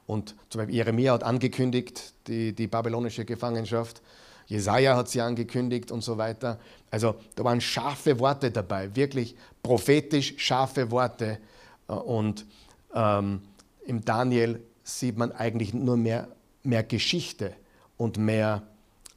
Und 0.05 0.35
zum 0.49 0.59
Beispiel 0.59 0.75
Jeremia 0.75 1.13
hat 1.13 1.23
angekündigt, 1.23 2.13
die, 2.27 2.53
die 2.53 2.67
babylonische 2.67 3.25
Gefangenschaft. 3.25 4.01
Jesaja 4.47 4.95
hat 4.97 5.09
sie 5.09 5.21
angekündigt 5.21 5.91
und 5.91 6.03
so 6.03 6.17
weiter. 6.17 6.59
Also 6.91 7.15
da 7.35 7.43
waren 7.43 7.61
scharfe 7.61 8.19
Worte 8.19 8.51
dabei, 8.51 8.95
wirklich 8.95 9.35
prophetisch 9.61 10.35
scharfe 10.37 10.91
Worte. 10.91 11.39
Äh, 11.87 11.93
und 11.93 12.45
ähm, 12.93 13.41
im 13.85 14.03
Daniel 14.03 14.61
sieht 14.83 15.17
man 15.17 15.31
eigentlich 15.31 15.73
nur 15.73 15.97
mehr, 15.97 16.27
mehr 16.63 16.83
Geschichte 16.83 17.55
und 17.97 18.17
mehr, 18.17 18.63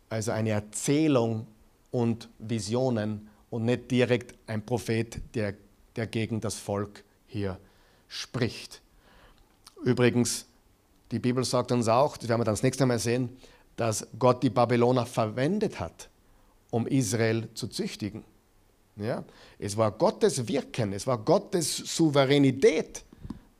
also 0.08 0.30
eine 0.30 0.50
Erzählung 0.50 1.46
und 1.90 2.28
Visionen 2.38 3.28
und 3.50 3.64
nicht 3.64 3.90
direkt 3.90 4.34
ein 4.46 4.64
Prophet, 4.64 5.20
der, 5.34 5.54
der 5.96 6.06
gegen 6.06 6.40
das 6.40 6.54
Volk 6.54 7.04
hier 7.26 7.58
spricht. 8.08 8.80
Übrigens, 9.82 10.46
die 11.10 11.18
Bibel 11.18 11.44
sagt 11.44 11.72
uns 11.72 11.88
auch, 11.88 12.16
das 12.16 12.28
werden 12.28 12.40
wir 12.40 12.44
dann 12.44 12.54
das 12.54 12.62
nächste 12.62 12.86
Mal 12.86 12.98
sehen, 12.98 13.36
dass 13.76 14.06
Gott 14.18 14.42
die 14.42 14.50
Babyloner 14.50 15.06
verwendet 15.06 15.78
hat, 15.78 16.08
um 16.70 16.86
Israel 16.86 17.48
zu 17.54 17.68
züchtigen. 17.68 18.24
Ja? 18.96 19.24
Es 19.58 19.76
war 19.76 19.92
Gottes 19.92 20.48
Wirken, 20.48 20.92
es 20.92 21.06
war 21.06 21.18
Gottes 21.18 21.76
Souveränität, 21.76 23.04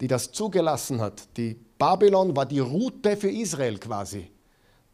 die 0.01 0.09
das 0.09 0.32
zugelassen 0.32 1.01
hat. 1.01 1.28
Die 1.36 1.57
Babylon 1.78 2.34
war 2.34 2.47
die 2.47 2.61
Route 2.61 3.16
für 3.16 3.30
Israel 3.30 3.78
quasi, 3.78 4.30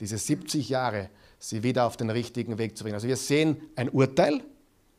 diese 0.01 0.19
70 0.19 0.69
Jahre, 0.69 1.11
sie 1.39 1.63
wieder 1.63 1.87
auf 1.87 1.97
den 1.97 2.11
richtigen 2.11 2.59
Weg 2.59 2.77
zu 2.77 2.85
bringen. 2.85 2.95
Also 2.95 3.09
wir 3.09 3.17
sehen 3.17 3.61
ein 3.77 3.89
Urteil, 3.89 4.43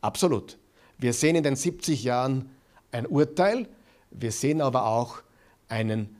absolut. 0.01 0.58
Wir 0.97 1.14
sehen 1.14 1.36
in 1.36 1.43
den 1.43 1.56
70 1.56 2.04
Jahren 2.04 2.49
ein 2.91 3.06
Urteil, 3.08 3.68
wir 4.12 4.32
sehen 4.32 4.62
aber 4.62 4.86
auch 4.86 5.22
einen, 5.68 6.16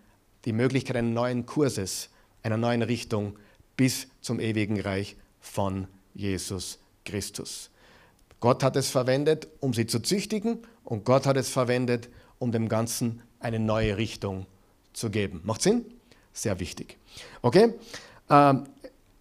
die 0.45 0.53
Möglichkeit 0.53 0.95
eines 0.97 1.13
neuen 1.13 1.45
Kurses, 1.45 2.09
einer 2.41 2.57
neuen 2.57 2.81
Richtung, 2.81 3.37
bis 3.77 4.07
zum 4.21 4.39
ewigen 4.39 4.79
Reich 4.79 5.15
von 5.39 5.87
Jesus 6.13 6.79
Christus. 7.05 7.69
Gott 8.39 8.63
hat 8.63 8.75
es 8.75 8.89
verwendet, 8.89 9.47
um 9.59 9.73
sie 9.73 9.87
zu 9.87 9.99
züchtigen 9.99 10.59
und 10.83 11.05
Gott 11.05 11.25
hat 11.25 11.37
es 11.37 11.49
verwendet, 11.49 12.09
um 12.39 12.51
dem 12.51 12.67
Ganzen 12.67 13.21
eine 13.39 13.59
neue 13.59 13.97
Richtung 13.97 14.45
zu 14.91 15.09
geben. 15.09 15.41
Macht 15.43 15.61
Sinn? 15.61 15.85
Sehr 16.33 16.59
wichtig. 16.59 16.97
Okay? 17.41 17.73
Ähm, 18.29 18.65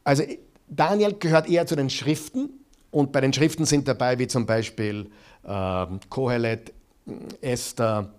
also 0.04 0.24
Daniel 0.68 1.14
gehört 1.14 1.48
eher 1.48 1.66
zu 1.66 1.76
den 1.76 1.90
Schriften 1.90 2.50
und 2.90 3.12
bei 3.12 3.20
den 3.20 3.32
Schriften 3.32 3.64
sind 3.64 3.86
dabei 3.86 4.18
wie 4.18 4.26
zum 4.26 4.46
Beispiel 4.46 5.10
ähm, 5.44 6.00
Kohelet, 6.08 6.72
Esther, 7.40 8.12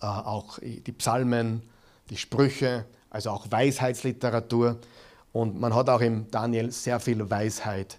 äh, 0.00 0.06
auch 0.06 0.58
die 0.60 0.92
Psalmen, 0.92 1.62
die 2.10 2.16
Sprüche, 2.16 2.84
also 3.10 3.30
auch 3.30 3.46
Weisheitsliteratur. 3.50 4.78
Und 5.32 5.60
man 5.60 5.74
hat 5.74 5.88
auch 5.88 6.00
im 6.00 6.30
Daniel 6.30 6.70
sehr 6.70 7.00
viel 7.00 7.28
Weisheit 7.30 7.98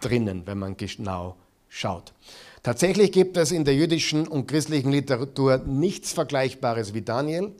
drinnen, 0.00 0.42
wenn 0.46 0.58
man 0.58 0.76
genau 0.76 1.36
schaut. 1.68 2.12
Tatsächlich 2.62 3.12
gibt 3.12 3.36
es 3.36 3.50
in 3.50 3.64
der 3.64 3.74
jüdischen 3.74 4.28
und 4.28 4.46
christlichen 4.46 4.92
Literatur 4.92 5.58
nichts 5.58 6.12
Vergleichbares 6.12 6.94
wie 6.94 7.02
Daniel 7.02 7.52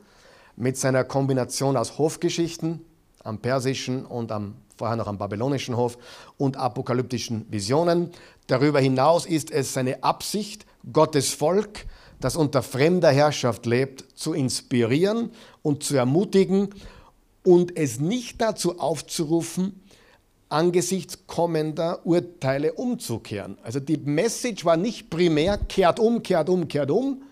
mit 0.56 0.76
seiner 0.76 1.04
Kombination 1.04 1.76
aus 1.76 1.98
Hofgeschichten 1.98 2.84
am 3.24 3.38
persischen 3.38 4.04
und 4.04 4.32
am, 4.32 4.56
vorher 4.76 4.96
noch 4.96 5.06
am 5.06 5.18
babylonischen 5.18 5.76
Hof 5.76 5.98
und 6.36 6.56
apokalyptischen 6.56 7.46
Visionen. 7.50 8.10
Darüber 8.46 8.80
hinaus 8.80 9.26
ist 9.26 9.50
es 9.50 9.72
seine 9.72 10.02
Absicht, 10.02 10.66
Gottes 10.92 11.32
Volk, 11.32 11.86
das 12.22 12.36
unter 12.36 12.62
fremder 12.62 13.10
Herrschaft 13.10 13.66
lebt, 13.66 14.04
zu 14.14 14.32
inspirieren 14.32 15.30
und 15.62 15.82
zu 15.82 15.96
ermutigen 15.96 16.68
und 17.42 17.76
es 17.76 17.98
nicht 18.00 18.40
dazu 18.40 18.78
aufzurufen, 18.78 19.82
angesichts 20.48 21.26
kommender 21.26 22.06
Urteile 22.06 22.74
umzukehren. 22.74 23.58
Also 23.62 23.80
die 23.80 23.96
Message 23.96 24.64
war 24.64 24.76
nicht 24.76 25.10
primär, 25.10 25.58
kehrt 25.58 25.98
um, 25.98 26.22
kehrt 26.22 26.48
um, 26.48 26.68
kehrt 26.68 26.90
um. 26.90 27.22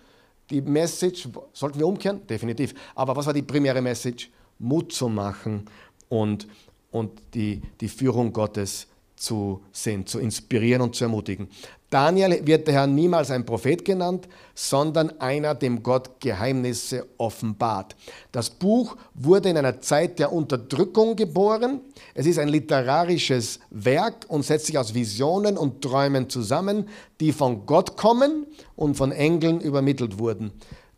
Die 0.49 0.61
Message, 0.61 1.29
sollten 1.53 1.79
wir 1.79 1.87
umkehren? 1.87 2.27
Definitiv. 2.27 2.73
Aber 2.93 3.15
was 3.15 3.25
war 3.25 3.33
die 3.33 3.43
primäre 3.43 3.81
Message? 3.81 4.29
Mut 4.59 4.91
zu 4.91 5.07
machen 5.07 5.65
und, 6.09 6.47
und 6.91 7.11
die, 7.33 7.61
die 7.79 7.87
Führung 7.87 8.33
Gottes 8.33 8.87
zu 9.15 9.61
sehen, 9.71 10.05
zu 10.05 10.19
inspirieren 10.19 10.81
und 10.81 10.95
zu 10.95 11.05
ermutigen. 11.05 11.47
Daniel 11.91 12.47
wird 12.47 12.69
daher 12.69 12.87
niemals 12.87 13.31
ein 13.31 13.45
Prophet 13.45 13.83
genannt, 13.83 14.29
sondern 14.55 15.19
einer, 15.19 15.53
dem 15.53 15.83
Gott 15.83 16.21
Geheimnisse 16.21 17.05
offenbart. 17.17 17.97
Das 18.31 18.49
Buch 18.49 18.95
wurde 19.13 19.49
in 19.49 19.57
einer 19.57 19.81
Zeit 19.81 20.17
der 20.17 20.31
Unterdrückung 20.31 21.17
geboren. 21.17 21.81
Es 22.13 22.25
ist 22.25 22.39
ein 22.39 22.47
literarisches 22.47 23.59
Werk 23.71 24.25
und 24.29 24.43
setzt 24.43 24.67
sich 24.67 24.77
aus 24.77 24.93
Visionen 24.93 25.57
und 25.57 25.81
Träumen 25.81 26.29
zusammen, 26.29 26.87
die 27.19 27.33
von 27.33 27.65
Gott 27.65 27.97
kommen 27.97 28.47
und 28.77 28.95
von 28.95 29.11
Engeln 29.11 29.59
übermittelt 29.59 30.17
wurden. 30.17 30.53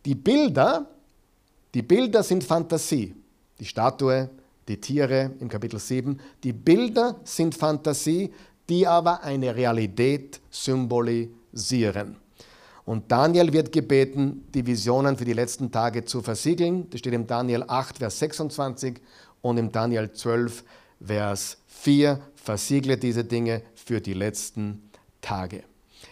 Die 0.05 0.13
Bilder, 0.15 0.85
die 1.73 1.81
Bilder 1.81 2.21
sind 2.21 2.43
Fantasie. 2.43 3.15
Die 3.59 3.65
Statue, 3.65 4.29
die 4.67 4.79
Tiere 4.79 5.31
im 5.39 5.49
Kapitel 5.49 5.79
7. 5.79 6.19
Die 6.43 6.53
Bilder 6.53 7.15
sind 7.23 7.55
Fantasie, 7.55 8.31
die 8.69 8.87
aber 8.87 9.23
eine 9.23 9.55
Realität 9.55 10.39
symbolisieren. 10.49 12.17
Und 12.85 13.11
Daniel 13.11 13.53
wird 13.53 13.71
gebeten, 13.71 14.45
die 14.53 14.65
Visionen 14.65 15.17
für 15.17 15.25
die 15.25 15.33
letzten 15.33 15.71
Tage 15.71 16.03
zu 16.03 16.21
versiegeln. 16.21 16.89
Das 16.89 16.99
steht 16.99 17.13
im 17.13 17.27
Daniel 17.27 17.63
8, 17.65 17.99
Vers 17.99 18.19
26 18.19 18.99
und 19.41 19.57
im 19.57 19.71
Daniel 19.71 20.11
12, 20.11 20.63
Vers 21.05 21.57
4. 21.67 22.19
Versiegle 22.35 22.97
diese 22.97 23.23
Dinge 23.23 23.61
für 23.75 24.01
die 24.01 24.13
letzten 24.13 24.89
Tage. 25.21 25.63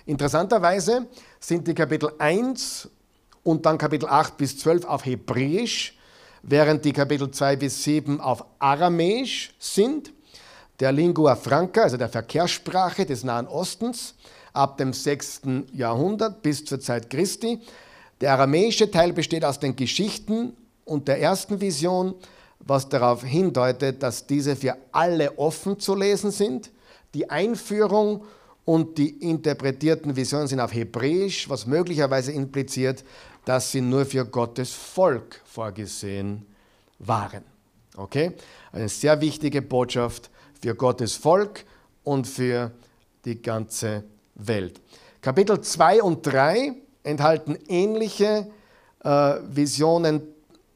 Interessanterweise 0.06 1.08
sind 1.39 1.68
die 1.68 1.74
Kapitel 1.74 2.12
1 2.18 2.89
und 3.43 3.66
dann 3.66 3.78
Kapitel 3.78 4.08
8 4.08 4.38
bis 4.38 4.58
12 4.58 4.86
auf 4.86 5.06
Hebräisch 5.06 5.97
während 6.43 6.86
die 6.86 6.93
Kapitel 6.93 7.30
2 7.30 7.56
bis 7.56 7.84
7 7.84 8.20
auf 8.20 8.45
Aramäisch 8.60 9.54
sind, 9.60 10.12
der 10.82 10.92
Lingua 10.92 11.36
Franca, 11.36 11.84
also 11.84 11.96
der 11.96 12.10
Verkehrssprache 12.10 13.06
des 13.06 13.24
Nahen 13.24 13.48
Ostens, 13.48 14.16
ab 14.52 14.78
dem 14.78 14.94
6. 14.94 15.42
Jahrhundert 15.72 16.42
bis 16.42 16.66
zur 16.66 16.80
Zeit 16.80 17.10
Christi. 17.10 17.60
Der 18.20 18.34
aramäische 18.34 18.90
Teil 18.90 19.14
besteht 19.14 19.46
aus 19.46 19.60
den 19.60 19.76
Geschichten 19.76 20.58
und 20.84 21.08
der 21.08 21.22
ersten 21.22 21.62
Vision, 21.62 22.16
was 22.60 22.90
darauf 22.90 23.24
hindeutet, 23.24 24.02
dass 24.02 24.26
diese 24.26 24.56
für 24.56 24.76
alle 24.92 25.38
offen 25.38 25.80
zu 25.80 25.96
lesen 25.96 26.32
sind. 26.32 26.72
Die 27.14 27.30
Einführung 27.30 28.24
und 28.66 28.98
die 28.98 29.10
interpretierten 29.10 30.16
Visionen 30.16 30.48
sind 30.48 30.60
auf 30.60 30.74
Hebräisch, 30.74 31.48
was 31.48 31.68
möglicherweise 31.68 32.32
impliziert, 32.32 33.04
dass 33.46 33.72
sie 33.72 33.82
nur 33.82 34.06
für 34.06 34.26
Gottes 34.26 34.72
Volk 34.74 35.42
vorgesehen 35.46 36.46
waren. 36.98 37.44
Okay? 37.96 38.34
Eine 38.72 38.90
sehr 38.90 39.22
wichtige 39.22 39.62
Botschaft 39.62 40.32
für 40.62 40.76
Gottes 40.76 41.16
Volk 41.16 41.66
und 42.03 42.28
für 42.28 42.72
die 43.26 43.41
ganze 43.41 44.03
Welt. 44.36 44.80
Kapitel 45.22 45.62
2 45.62 46.01
und 46.01 46.26
3 46.26 46.74
enthalten 47.03 47.57
ähnliche 47.68 48.47
äh, 49.03 49.36
Visionen, 49.49 50.22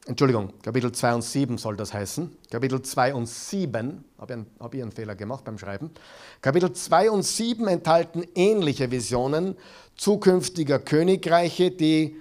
Entschuldigung, 0.05 0.53
Kapitel 0.61 0.91
2 0.91 1.15
und 1.15 1.21
7 1.23 1.57
soll 1.57 1.77
das 1.77 1.93
heißen. 1.93 2.35
Kapitel 2.51 2.81
2 2.81 3.15
und 3.15 3.27
7, 3.27 4.05
habe 4.19 4.33
ich, 4.33 4.61
hab 4.61 4.73
ich 4.73 4.81
einen 4.81 4.91
Fehler 4.91 5.15
gemacht 5.15 5.43
beim 5.43 5.57
Schreiben. 5.57 5.91
Kapitel 6.41 6.73
2 6.73 7.09
und 7.09 7.23
7 7.23 7.67
enthalten 7.67 8.23
ähnliche 8.35 8.91
Visionen 8.91 9.55
zukünftiger 9.95 10.79
Königreiche, 10.79 11.71
die 11.71 12.17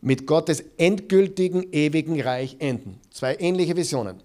mit 0.00 0.26
Gottes 0.26 0.62
endgültigen 0.76 1.72
ewigen 1.72 2.20
Reich 2.20 2.56
enden. 2.58 3.00
Zwei 3.10 3.36
ähnliche 3.36 3.74
Visionen. 3.74 4.22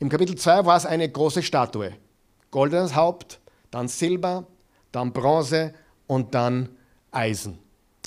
Im 0.00 0.08
Kapitel 0.08 0.34
2 0.34 0.66
war 0.66 0.76
es 0.76 0.86
eine 0.86 1.08
große 1.08 1.42
Statue. 1.42 1.92
Goldenes 2.54 2.94
Haupt, 2.94 3.40
dann 3.72 3.88
Silber, 3.88 4.46
dann 4.92 5.12
Bronze 5.12 5.74
und 6.06 6.36
dann 6.36 6.68
Eisen. 7.10 7.58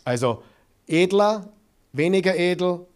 Also 0.05 0.41
edler, 0.87 1.49
weniger 1.91 2.33
edel, 2.33 2.87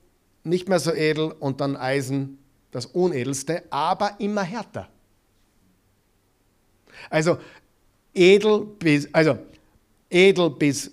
nicht 0.46 0.70
mehr 0.70 0.80
so 0.80 0.94
edel 0.94 1.34
und 1.42 1.60
dann 1.60 1.76
Eisen, 1.76 2.40
das 2.72 2.86
unedelste, 2.86 3.64
aber 3.70 4.16
immer 4.20 4.44
härter. 4.44 4.88
Also 7.10 7.38
edel 8.14 8.62
bis, 8.80 9.14
also 9.14 9.38
edel 10.10 10.52
bis 10.52 10.90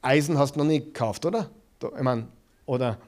Eisen 0.00 0.38
hast 0.38 0.54
du 0.54 0.60
noch 0.60 0.66
nie 0.66 0.78
gekauft, 0.78 1.26
oder? 1.26 1.50
Ich 1.82 2.02
meine, 2.02 2.28
oder 2.66 2.98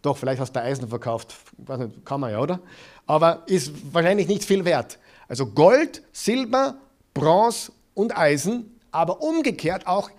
doch, 0.00 0.16
vielleicht 0.16 0.40
hast 0.40 0.52
du 0.52 0.62
Eisen 0.62 0.88
verkauft, 0.88 1.36
weiß 1.58 1.80
nicht, 1.80 2.06
kann 2.06 2.20
man 2.20 2.30
ja, 2.30 2.40
oder? 2.40 2.60
Aber 3.06 3.42
ist 3.46 3.92
wahrscheinlich 3.92 4.28
nicht 4.28 4.44
viel 4.44 4.64
wert. 4.64 4.98
Also 5.30 5.46
Gold, 5.46 6.02
Silber, 6.10 6.80
Bronze 7.14 7.70
und 7.94 8.18
Eisen, 8.18 8.80
aber 8.90 9.22
umgekehrt 9.22 9.86
auch 9.86 10.10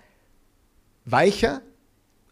weicher, 1.04 1.60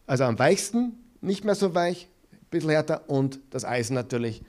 also 0.06 0.24
am 0.24 0.38
weichsten, 0.38 0.98
nicht 1.20 1.44
mehr 1.44 1.54
so 1.54 1.74
weich, 1.74 2.08
ein 2.32 2.38
bisschen 2.48 2.70
härter 2.70 3.02
und 3.06 3.38
das 3.50 3.66
Eisen 3.66 3.92
natürlich 3.92 4.40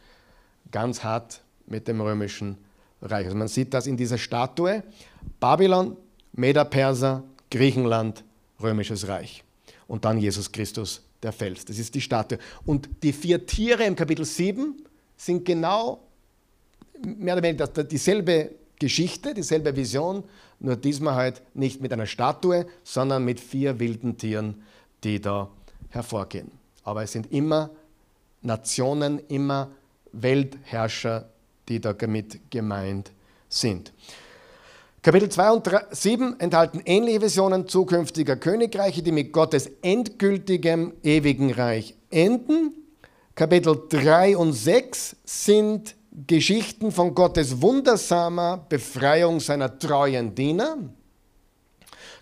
ganz 0.71 1.03
hart 1.03 1.41
mit 1.65 1.89
dem 1.89 1.99
römischen 1.99 2.57
Reich. 3.01 3.25
Also 3.25 3.37
man 3.37 3.49
sieht 3.49 3.73
das 3.73 3.85
in 3.85 3.97
dieser 3.97 4.17
Statue. 4.17 4.81
Babylon, 5.41 5.97
Meder-Perser, 6.31 7.25
Griechenland, 7.49 8.23
römisches 8.63 9.09
Reich. 9.09 9.43
Und 9.87 10.05
dann 10.05 10.17
Jesus 10.17 10.53
Christus, 10.53 11.03
der 11.21 11.33
Fels. 11.33 11.65
Das 11.65 11.77
ist 11.77 11.93
die 11.95 12.01
Statue. 12.01 12.37
Und 12.65 12.87
die 13.03 13.11
vier 13.11 13.45
Tiere 13.45 13.83
im 13.83 13.97
Kapitel 13.97 14.23
7 14.23 14.81
sind 15.17 15.43
genau 15.43 16.07
mehr 17.05 17.35
oder 17.35 17.43
weniger 17.43 17.67
dieselbe 17.67 18.51
Geschichte, 18.79 19.33
dieselbe 19.33 19.75
Vision, 19.75 20.23
nur 20.59 20.75
diesmal 20.75 21.15
halt 21.15 21.41
nicht 21.53 21.81
mit 21.81 21.93
einer 21.93 22.05
Statue, 22.05 22.65
sondern 22.83 23.25
mit 23.25 23.39
vier 23.39 23.79
wilden 23.79 24.17
Tieren, 24.17 24.63
die 25.03 25.19
da 25.19 25.49
hervorgehen. 25.89 26.51
Aber 26.83 27.03
es 27.03 27.11
sind 27.11 27.31
immer 27.31 27.69
Nationen, 28.41 29.19
immer 29.27 29.69
Weltherrscher, 30.11 31.29
die 31.69 31.79
damit 31.79 32.39
gemeint 32.49 33.11
sind. 33.47 33.93
Kapitel 35.03 35.29
2 35.29 35.51
und 35.51 35.69
7 35.91 36.39
enthalten 36.39 36.81
ähnliche 36.85 37.21
Visionen 37.21 37.67
zukünftiger 37.67 38.35
Königreiche, 38.35 39.01
die 39.01 39.11
mit 39.11 39.31
Gottes 39.31 39.69
endgültigem 39.81 40.93
ewigen 41.03 41.51
Reich 41.51 41.95
enden. 42.11 42.73
Kapitel 43.33 43.81
3 43.89 44.37
und 44.37 44.53
6 44.53 45.15
sind 45.23 45.95
Geschichten 46.11 46.91
von 46.91 47.15
Gottes 47.15 47.61
wundersamer 47.61 48.65
Befreiung 48.67 49.39
seiner 49.39 49.79
treuen 49.79 50.35
Diener. 50.35 50.77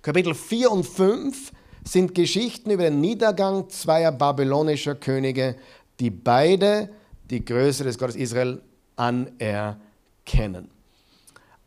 Kapitel 0.03 0.35
4 0.35 0.71
und 0.71 0.83
5 0.83 1.51
sind 1.83 2.13
Geschichten 2.13 2.69
über 2.69 2.83
den 2.83 3.01
Niedergang 3.01 3.67
zweier 3.69 4.11
babylonischer 4.11 4.93
Könige, 4.93 5.55
die 5.99 6.11
beide 6.11 6.89
die 7.31 7.43
Größe 7.43 7.83
des 7.83 7.97
Gottes 7.97 8.15
Israel 8.15 8.61
anerkennen. 8.95 10.69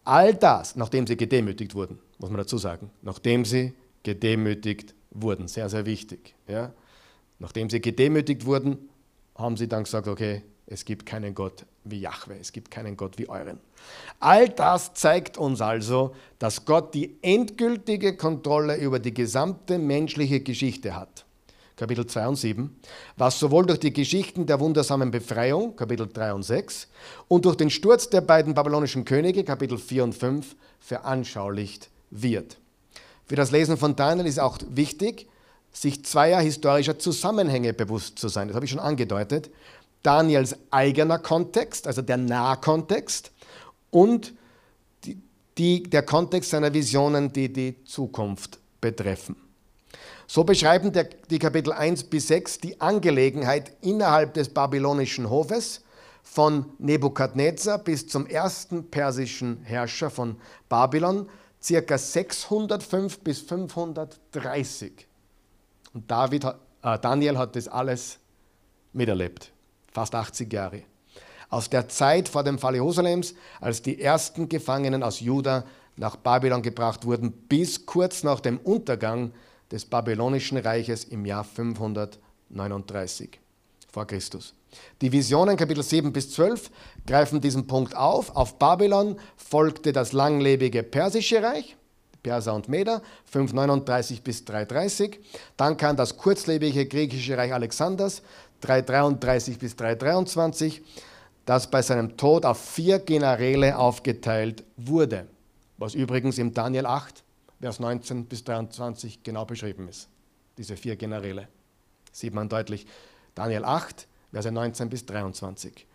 All 0.05 0.33
das, 0.35 0.77
nachdem 0.77 1.09
sie 1.09 1.17
gedemütigt 1.17 1.75
wurden, 1.75 1.99
muss 2.19 2.31
man 2.31 2.39
dazu 2.39 2.57
sagen, 2.57 2.91
nachdem 3.03 3.45
sie 3.45 3.75
gedemütigt 4.05 4.95
wurden, 5.11 5.49
sehr, 5.49 5.69
sehr 5.69 5.87
wichtig. 5.87 6.37
Ja? 6.47 6.73
Nachdem 7.41 7.69
sie 7.69 7.81
gedemütigt 7.81 8.47
wurden, 8.47 8.89
haben 9.35 9.57
sie 9.57 9.67
dann 9.67 9.83
gesagt, 9.85 10.07
okay, 10.07 10.43
es 10.67 10.85
gibt 10.85 11.05
keinen 11.05 11.35
Gott 11.35 11.67
wie 11.85 12.01
Jahwe, 12.01 12.37
es 12.41 12.53
gibt 12.53 12.71
keinen 12.71 12.97
Gott 12.97 13.19
wie 13.19 13.29
euren. 13.29 13.59
All 14.21 14.49
das 14.49 14.95
zeigt 14.95 15.37
uns 15.37 15.61
also, 15.61 16.15
dass 16.39 16.65
Gott 16.65 16.95
die 16.95 17.17
endgültige 17.23 18.17
Kontrolle 18.17 18.77
über 18.77 18.99
die 18.99 19.15
gesamte 19.15 19.79
menschliche 19.79 20.41
Geschichte 20.41 20.95
hat. 20.95 21.25
Kapitel 21.77 22.07
2 22.07 22.29
und 22.29 22.37
7, 22.37 22.77
was 23.17 23.39
sowohl 23.39 23.67
durch 23.67 23.81
die 23.81 23.93
Geschichten 23.93 24.47
der 24.47 24.61
wundersamen 24.61 25.11
Befreiung, 25.11 25.75
Kapitel 25.75 26.07
3 26.07 26.35
und 26.35 26.43
6, 26.45 26.89
und 27.29 27.45
durch 27.45 27.57
den 27.57 27.71
Sturz 27.71 28.09
der 28.09 28.21
beiden 28.21 28.55
babylonischen 28.55 29.05
Könige, 29.05 29.43
Kapitel 29.43 29.79
4 29.79 30.05
und 30.05 30.15
5, 30.15 30.55
veranschaulicht 30.79 31.91
wird. 32.11 32.59
Für 33.27 33.37
das 33.37 33.51
Lesen 33.51 33.77
von 33.77 33.97
Daniel 33.97 34.27
ist 34.27 34.39
auch 34.39 34.59
wichtig, 34.69 35.27
sich 35.73 36.05
zweier 36.05 36.41
historischer 36.41 36.99
Zusammenhänge 36.99 37.73
bewusst 37.73 38.19
zu 38.19 38.29
sein. 38.29 38.49
Das 38.49 38.55
habe 38.55 38.67
ich 38.67 38.71
schon 38.71 38.81
angedeutet. 38.81 39.51
Daniels 40.03 40.57
eigener 40.71 41.19
Kontext, 41.19 41.87
also 41.87 42.03
der 42.03 42.17
Nahkontext, 42.17 43.31
und 43.91 44.35
die, 45.05 45.21
die, 45.59 45.83
der 45.85 46.03
Kontext 46.03 46.51
seiner 46.51 46.73
Visionen, 46.73 47.33
die 47.33 47.53
die 47.53 47.85
Zukunft 47.85 48.59
betreffen. 48.81 49.37
So 50.27 50.45
beschreiben 50.45 50.93
der, 50.93 51.05
die 51.05 51.39
Kapitel 51.39 51.73
1 51.73 52.05
bis 52.05 52.29
6 52.29 52.59
die 52.59 52.81
Angelegenheit 52.81 53.73
innerhalb 53.83 54.35
des 54.35 54.49
babylonischen 54.49 55.29
Hofes 55.29 55.83
von 56.23 56.65
Nebukadnezar 56.79 57.79
bis 57.79 58.07
zum 58.07 58.27
ersten 58.27 58.91
persischen 58.91 59.63
Herrscher 59.65 60.11
von 60.11 60.37
Babylon, 60.69 61.29
circa 61.63 61.99
605 61.99 63.21
bis 63.21 63.41
530. 63.41 65.07
Und 65.93 66.11
David, 66.11 66.45
äh, 66.45 66.99
Daniel 66.99 67.37
hat 67.37 67.55
das 67.55 67.69
alles 67.69 68.19
miterlebt 68.93 69.53
fast 69.93 70.15
80 70.15 70.53
Jahre. 70.53 70.83
Aus 71.49 71.71
der 71.71 71.89
Zeit 71.89 72.29
vor 72.29 72.43
dem 72.45 72.59
Fall 72.59 72.75
Jerusalems, 72.75 73.35
als 73.61 73.83
die 73.83 74.01
ersten 74.01 74.49
Gefangenen 74.49 75.03
aus 75.03 75.21
Juda 75.21 75.65
nach 75.97 76.17
Babylon 76.17 76.63
gebracht 76.63 77.05
wurden, 77.05 77.33
bis 77.33 77.85
kurz 77.87 78.23
nach 78.23 78.41
dem 78.41 78.59
Untergang 78.59 79.33
des 79.71 79.85
babylonischen 79.85 80.59
Reiches 80.59 81.05
im 81.05 81.27
Jahr 81.27 81.45
539 81.45 83.39
vor 83.91 84.07
Christus. 84.07 84.55
Die 85.03 85.13
Visionen 85.13 85.57
Kapitel 85.57 85.83
7 85.83 86.13
bis 86.13 86.31
12 86.33 86.71
greifen 87.07 87.41
diesen 87.41 87.67
Punkt 87.67 87.95
auf. 87.95 88.35
Auf 88.35 88.59
Babylon 88.59 89.17
folgte 89.37 89.93
das 89.93 90.13
langlebige 90.13 90.83
persische 90.83 91.43
Reich, 91.43 91.77
Perser 92.23 92.55
und 92.55 92.69
Meder, 92.69 93.03
539 93.27 94.23
bis 94.23 94.45
330. 94.47 95.21
Dann 95.57 95.77
kam 95.77 95.97
das 95.97 96.17
kurzlebige 96.17 96.87
griechische 96.87 97.37
Reich 97.37 97.53
Alexanders, 97.53 98.23
333 98.63 99.59
bis 99.59 99.77
323, 99.77 100.83
das 101.45 101.71
bei 101.71 101.83
seinem 101.83 102.17
Tod 102.17 102.47
auf 102.47 102.59
vier 102.59 102.99
Generäle 102.99 103.77
aufgeteilt 103.77 104.65
wurde, 104.77 105.27
was 105.77 105.95
übrigens 105.95 106.39
im 106.39 106.55
Daniel 106.55 106.87
8, 106.87 107.23
Vers 107.61 107.79
19 107.79 108.27
bis 108.27 108.43
23 108.43 109.23
genau 109.23 109.45
beschrieben 109.45 109.87
ist. 109.89 110.09
Diese 110.59 110.77
vier 110.77 110.97
Generäle. 110.97 111.47
Sieht 112.11 112.35
man 112.35 112.49
deutlich. 112.49 112.87
Daniel 113.37 113.65
8, 113.65 114.09
Verse 114.33 114.51
19 114.51 114.89
bis 114.91 115.07
23. 115.07 115.87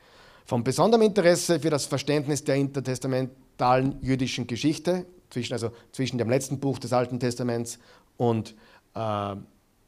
Von 0.46 0.64
besonderem 0.64 1.02
Interesse 1.02 1.60
für 1.60 1.70
das 1.70 1.86
Verständnis 1.86 2.44
der 2.44 2.56
intertestamentalen 2.56 4.02
jüdischen 4.02 4.48
Geschichte, 4.48 5.06
zwischen, 5.30 5.54
also 5.54 5.72
zwischen 5.92 6.18
dem 6.18 6.30
letzten 6.30 6.58
Buch 6.60 6.80
des 6.80 6.94
Alten 6.94 7.20
Testaments 7.20 7.80
und 8.16 8.56
äh, 8.94 9.36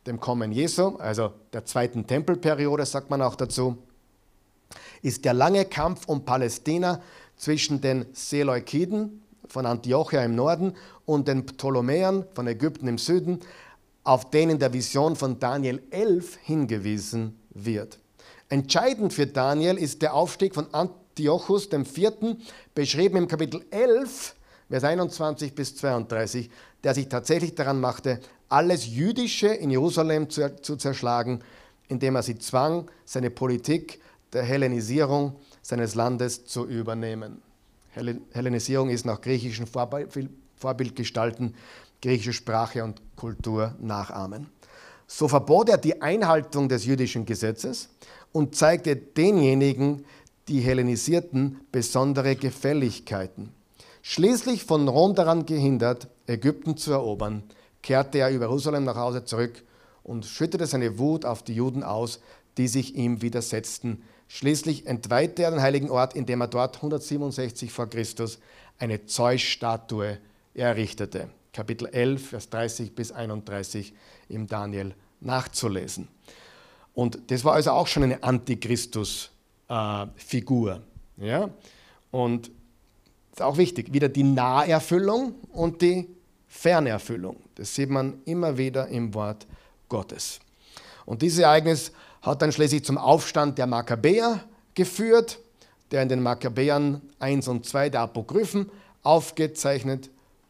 dem 0.08 0.20
Kommen 0.20 0.52
Jesu, 0.52 0.98
also 0.98 1.34
der 1.54 1.66
zweiten 1.66 2.08
Tempelperiode, 2.08 2.86
sagt 2.86 3.10
man 3.10 3.22
auch 3.22 3.36
dazu, 3.36 3.78
ist 5.02 5.26
der 5.26 5.34
lange 5.34 5.66
Kampf 5.66 6.08
um 6.08 6.26
Palästina 6.26 7.02
zwischen 7.36 7.82
den 7.82 8.06
Seleukiden 8.14 9.24
von 9.48 9.66
Antiochia 9.66 10.24
im 10.24 10.36
Norden 10.36 10.76
und 11.06 11.28
den 11.28 11.46
Ptolemäern 11.46 12.26
von 12.34 12.48
Ägypten 12.48 12.88
im 12.88 12.98
Süden, 12.98 13.40
auf 14.04 14.30
den 14.30 14.52
in 14.52 14.60
der 14.60 14.74
Vision 14.74 15.16
von 15.16 15.40
Daniel 15.40 15.82
11 15.92 16.38
hingewiesen 16.44 17.40
wird. 17.52 18.00
Entscheidend 18.50 19.14
für 19.14 19.28
Daniel 19.28 19.78
ist 19.78 20.02
der 20.02 20.14
Aufstieg 20.14 20.56
von 20.56 20.74
Antiochus 20.74 21.72
IV., 21.72 22.38
beschrieben 22.74 23.18
im 23.18 23.28
Kapitel 23.28 23.66
11, 23.70 24.36
Vers 24.70 24.84
21 24.84 25.56
bis 25.56 25.76
32, 25.78 26.50
der 26.84 26.94
sich 26.94 27.10
tatsächlich 27.10 27.56
daran 27.56 27.80
machte, 27.80 28.20
alles 28.50 28.88
Jüdische 28.88 29.48
in 29.48 29.70
Jerusalem 29.70 30.30
zu, 30.30 30.62
zu 30.62 30.76
zerschlagen, 30.76 31.42
indem 31.88 32.16
er 32.16 32.24
sie 32.24 32.38
zwang, 32.38 32.90
seine 33.06 33.30
Politik 33.30 34.02
der 34.34 34.44
Hellenisierung 34.44 35.36
seines 35.62 35.96
Landes 35.96 36.46
zu 36.46 36.68
übernehmen. 36.68 37.42
Hellenisierung 38.32 38.90
ist 38.90 39.06
nach 39.06 39.22
griechischen 39.22 39.68
Vorbildgestalten 39.68 41.56
griechische 42.02 42.34
Sprache 42.34 42.84
und 42.84 43.02
Kultur 43.16 43.76
nachahmen. 43.80 44.48
So 45.08 45.28
verbot 45.28 45.70
er 45.70 45.78
die 45.78 46.02
Einhaltung 46.02 46.70
des 46.70 46.86
jüdischen 46.86 47.26
Gesetzes 47.26 47.90
und 48.32 48.56
zeigte 48.56 48.96
denjenigen, 48.96 50.06
die 50.48 50.62
Hellenisierten, 50.62 51.62
besondere 51.72 52.36
Gefälligkeiten. 52.36 53.50
Schließlich 54.02 54.64
von 54.64 54.88
Rom 54.88 55.14
daran 55.14 55.46
gehindert, 55.46 56.08
Ägypten 56.26 56.78
zu 56.78 56.92
erobern, 56.92 57.44
kehrte 57.82 58.20
er 58.20 58.32
über 58.32 58.46
Jerusalem 58.46 58.84
nach 58.84 58.96
Hause 58.96 59.26
zurück 59.26 59.64
und 60.04 60.26
schüttete 60.26 60.66
seine 60.66 61.00
Wut 61.00 61.26
auf 61.26 61.44
die 61.44 61.54
Juden 61.54 61.84
aus, 61.84 62.20
die 62.58 62.68
sich 62.68 62.96
ihm 62.96 63.22
widersetzten. 63.22 64.04
Schließlich 64.28 64.88
entweihte 64.88 65.44
er 65.44 65.52
den 65.52 65.62
heiligen 65.62 65.90
Ort, 65.90 66.14
indem 66.16 66.42
er 66.42 66.48
dort 66.48 66.76
167 66.78 67.72
vor 67.72 67.90
Christus 67.90 68.40
eine 68.78 69.06
Zeusstatue 69.06 70.18
errichtete. 70.54 71.30
Kapitel 71.54 71.88
11, 71.88 72.30
Vers 72.30 72.50
30 72.50 72.96
bis 72.96 73.12
31 73.12 73.94
im 74.30 74.48
Daniel 74.48 74.96
nachzulesen. 75.20 76.08
Und 76.94 77.32
das 77.32 77.44
war 77.44 77.54
also 77.54 77.72
auch 77.72 77.88
schon 77.88 78.04
eine 78.04 78.22
Antichristus-Figur. 78.24 80.82
Äh, 81.20 81.28
ja? 81.28 81.50
Und 82.12 82.52
ist 83.32 83.42
auch 83.42 83.58
wichtig, 83.58 83.92
wieder 83.94 84.10
die 84.10 84.24
Naherfüllung 84.24 85.34
und 85.52 85.82
die 85.82 86.08
Fernerfüllung. 86.50 87.38
Das 87.56 87.74
sieht 87.74 87.90
man 87.90 88.22
immer 88.26 88.58
wieder 88.58 88.88
im 88.88 89.14
Wort 89.14 89.48
Gottes. 89.88 90.40
Und 91.06 91.22
dieses 91.22 91.40
Ereignis 91.40 91.92
hat 92.22 92.42
dann 92.42 92.52
schließlich 92.52 92.84
zum 92.84 92.98
Aufstand 92.98 93.58
der 93.58 93.68
Makkabäer 93.68 94.44
geführt, 94.74 95.40
der 95.92 96.04
in 96.04 96.10
den 96.10 96.22
Makkabäern 96.22 97.02
1 97.20 97.48
und 97.48 97.66
2 97.66 97.90
der 97.90 98.02
Apokryphen 98.02 98.70
aufgezeichnet 99.04 100.10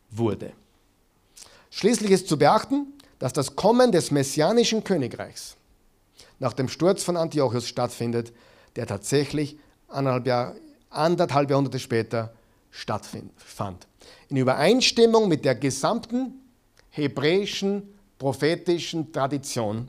wurde. 0.09 0.53
Schließlich 1.69 2.11
ist 2.11 2.27
zu 2.27 2.37
beachten, 2.37 2.87
dass 3.19 3.33
das 3.33 3.55
Kommen 3.55 3.91
des 3.91 4.11
messianischen 4.11 4.83
Königreichs 4.83 5.55
nach 6.39 6.53
dem 6.53 6.69
Sturz 6.69 7.03
von 7.03 7.17
Antiochus 7.17 7.67
stattfindet, 7.67 8.31
der 8.75 8.87
tatsächlich 8.87 9.57
anderthalb, 9.87 10.25
Jahr, 10.25 10.55
anderthalb 10.89 11.49
Jahrhunderte 11.49 11.79
später 11.79 12.33
stattfand. 12.71 13.88
In 14.29 14.37
Übereinstimmung 14.37 15.27
mit 15.27 15.45
der 15.45 15.55
gesamten 15.55 16.33
hebräischen 16.89 17.93
prophetischen 18.17 19.11
Tradition 19.11 19.87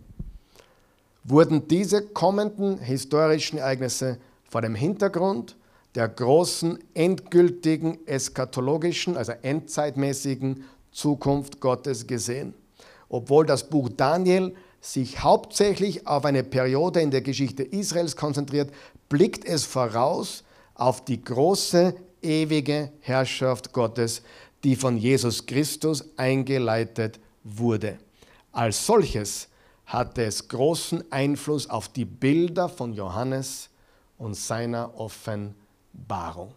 wurden 1.24 1.68
diese 1.68 2.02
kommenden 2.02 2.78
historischen 2.78 3.58
Ereignisse 3.58 4.18
vor 4.48 4.62
dem 4.62 4.74
Hintergrund 4.74 5.56
der 5.94 6.08
großen 6.08 6.78
endgültigen 6.94 7.98
eschatologischen, 8.06 9.16
also 9.16 9.32
endzeitmäßigen 9.42 10.64
Zukunft 10.92 11.61
Gottes 11.61 12.06
gesehen. 12.06 12.54
Obwohl 13.08 13.44
das 13.44 13.68
Buch 13.68 13.88
Daniel 13.96 14.54
sich 14.80 15.22
hauptsächlich 15.22 16.06
auf 16.06 16.24
eine 16.24 16.44
Periode 16.44 17.00
in 17.00 17.11
der 17.11 17.20
Geschichte 17.20 17.62
Israels 17.62 18.16
konzentriert, 18.16 18.72
blickt 19.08 19.44
es 19.44 19.64
voraus 19.64 20.44
auf 20.74 21.04
die 21.04 21.22
große 21.22 21.94
ewige 22.22 22.92
Herrschaft 23.00 23.72
Gottes, 23.72 24.22
die 24.64 24.76
von 24.76 24.96
Jesus 24.96 25.46
Christus 25.46 26.04
eingeleitet 26.16 27.18
wurde. 27.44 27.98
Als 28.52 28.84
solches 28.84 29.48
hatte 29.86 30.24
es 30.24 30.46
großen 30.48 31.10
Einfluss 31.10 31.68
auf 31.68 31.88
die 31.88 32.04
Bilder 32.04 32.68
von 32.68 32.92
Johannes 32.92 33.70
und 34.18 34.34
seiner 34.34 34.98
Offenbarung. 34.98 36.54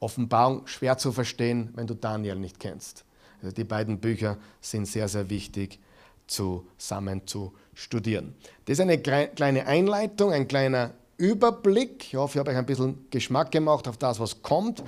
Offenbarung 0.00 0.66
schwer 0.66 0.96
zu 0.96 1.12
verstehen, 1.12 1.70
wenn 1.74 1.86
du 1.86 1.94
Daniel 1.94 2.36
nicht 2.36 2.58
kennst. 2.58 3.04
Also 3.42 3.54
die 3.54 3.64
beiden 3.64 3.98
Bücher 3.98 4.38
sind 4.60 4.86
sehr, 4.86 5.08
sehr 5.08 5.28
wichtig 5.30 5.78
zusammen 6.26 7.26
zu 7.26 7.52
studieren. 7.74 8.34
Das 8.64 8.74
ist 8.74 8.80
eine 8.80 8.98
kleine 8.98 9.66
Einleitung, 9.66 10.32
ein 10.32 10.48
kleiner 10.48 10.92
Überblick. 11.18 12.04
Ich 12.06 12.14
hoffe, 12.14 12.34
ich 12.34 12.38
habe 12.40 12.50
euch 12.52 12.56
ein 12.56 12.66
bisschen 12.66 13.06
Geschmack 13.10 13.50
gemacht 13.50 13.86
auf 13.86 13.98
das, 13.98 14.18
was 14.20 14.40
kommt. 14.42 14.82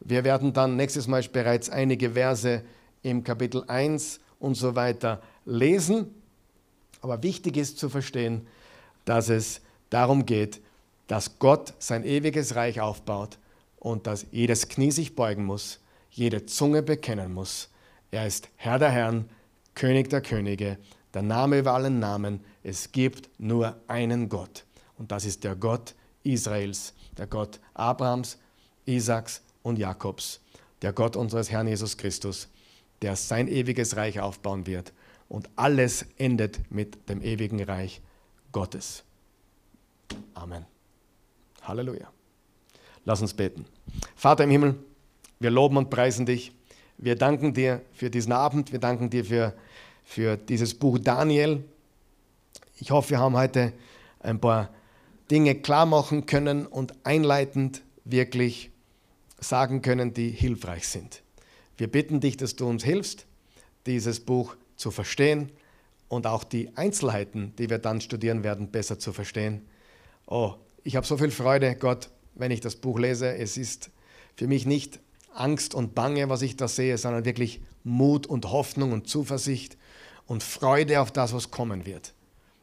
Wir 0.00 0.24
werden 0.24 0.52
dann 0.52 0.76
nächstes 0.76 1.06
Mal 1.06 1.22
bereits 1.32 1.70
einige 1.70 2.10
Verse 2.10 2.62
im 3.02 3.24
Kapitel 3.24 3.64
1 3.66 4.20
und 4.38 4.56
so 4.56 4.74
weiter 4.74 5.22
lesen. 5.44 6.14
Aber 7.00 7.22
wichtig 7.22 7.56
ist 7.56 7.78
zu 7.78 7.88
verstehen, 7.88 8.46
dass 9.04 9.28
es 9.28 9.60
darum 9.90 10.26
geht, 10.26 10.60
dass 11.06 11.38
Gott 11.38 11.72
sein 11.78 12.04
ewiges 12.04 12.54
Reich 12.54 12.80
aufbaut 12.80 13.38
und 13.78 14.06
dass 14.06 14.26
jedes 14.30 14.68
Knie 14.68 14.90
sich 14.90 15.14
beugen 15.14 15.44
muss, 15.44 15.80
jede 16.10 16.44
Zunge 16.46 16.82
bekennen 16.82 17.32
muss. 17.32 17.70
Er 18.10 18.26
ist 18.26 18.48
Herr 18.56 18.78
der 18.78 18.90
Herren, 18.90 19.30
König 19.74 20.10
der 20.10 20.22
Könige, 20.22 20.78
der 21.14 21.22
Name 21.22 21.60
über 21.60 21.74
allen 21.74 22.00
Namen. 22.00 22.44
Es 22.62 22.90
gibt 22.92 23.30
nur 23.38 23.76
einen 23.86 24.28
Gott. 24.28 24.64
Und 24.98 25.12
das 25.12 25.24
ist 25.24 25.44
der 25.44 25.54
Gott 25.54 25.94
Israels, 26.24 26.92
der 27.16 27.26
Gott 27.26 27.60
Abrahams, 27.74 28.38
Isaaks 28.84 29.42
und 29.62 29.78
Jakobs, 29.78 30.40
der 30.82 30.92
Gott 30.92 31.16
unseres 31.16 31.50
Herrn 31.50 31.68
Jesus 31.68 31.96
Christus, 31.96 32.48
der 33.00 33.16
sein 33.16 33.48
ewiges 33.48 33.96
Reich 33.96 34.20
aufbauen 34.20 34.66
wird. 34.66 34.92
Und 35.28 35.48
alles 35.56 36.06
endet 36.16 36.70
mit 36.70 37.08
dem 37.08 37.22
ewigen 37.22 37.62
Reich 37.62 38.00
Gottes. 38.50 39.04
Amen. 40.34 40.64
Halleluja. 41.62 42.10
Lass 43.04 43.20
uns 43.20 43.34
beten. 43.34 43.66
Vater 44.16 44.44
im 44.44 44.50
Himmel, 44.50 44.74
wir 45.38 45.50
loben 45.50 45.76
und 45.76 45.90
preisen 45.90 46.26
dich. 46.26 46.52
Wir 46.96 47.14
danken 47.14 47.54
dir 47.54 47.82
für 47.92 48.10
diesen 48.10 48.32
Abend. 48.32 48.72
Wir 48.72 48.80
danken 48.80 49.10
dir 49.10 49.24
für, 49.24 49.54
für 50.02 50.36
dieses 50.36 50.74
Buch 50.74 50.98
Daniel. 50.98 51.62
Ich 52.78 52.90
hoffe, 52.90 53.10
wir 53.10 53.18
haben 53.18 53.36
heute 53.36 53.72
ein 54.20 54.40
paar 54.40 54.70
Dinge 55.30 55.54
klar 55.54 55.86
machen 55.86 56.26
können 56.26 56.66
und 56.66 56.94
einleitend 57.04 57.82
wirklich 58.04 58.70
sagen 59.38 59.82
können, 59.82 60.14
die 60.14 60.30
hilfreich 60.30 60.88
sind. 60.88 61.22
Wir 61.76 61.86
bitten 61.86 62.20
dich, 62.20 62.36
dass 62.36 62.56
du 62.56 62.66
uns 62.66 62.82
hilfst, 62.82 63.26
dieses 63.86 64.20
Buch 64.20 64.56
zu 64.76 64.90
verstehen 64.90 65.52
und 66.08 66.26
auch 66.26 66.44
die 66.44 66.76
Einzelheiten, 66.76 67.54
die 67.58 67.70
wir 67.70 67.78
dann 67.78 68.00
studieren 68.00 68.42
werden, 68.42 68.70
besser 68.70 68.98
zu 68.98 69.12
verstehen. 69.12 69.62
Oh, 70.26 70.54
ich 70.82 70.96
habe 70.96 71.06
so 71.06 71.18
viel 71.18 71.30
Freude, 71.30 71.76
Gott, 71.76 72.10
wenn 72.34 72.50
ich 72.50 72.60
das 72.60 72.76
Buch 72.76 72.98
lese. 72.98 73.34
Es 73.36 73.56
ist 73.56 73.90
für 74.36 74.46
mich 74.46 74.66
nicht 74.66 75.00
Angst 75.34 75.74
und 75.74 75.94
Bange, 75.94 76.28
was 76.28 76.42
ich 76.42 76.56
da 76.56 76.68
sehe, 76.68 76.98
sondern 76.98 77.24
wirklich 77.24 77.60
Mut 77.84 78.26
und 78.26 78.50
Hoffnung 78.50 78.92
und 78.92 79.08
Zuversicht 79.08 79.76
und 80.26 80.42
Freude 80.42 81.00
auf 81.00 81.12
das, 81.12 81.32
was 81.32 81.50
kommen 81.50 81.86
wird. 81.86 82.14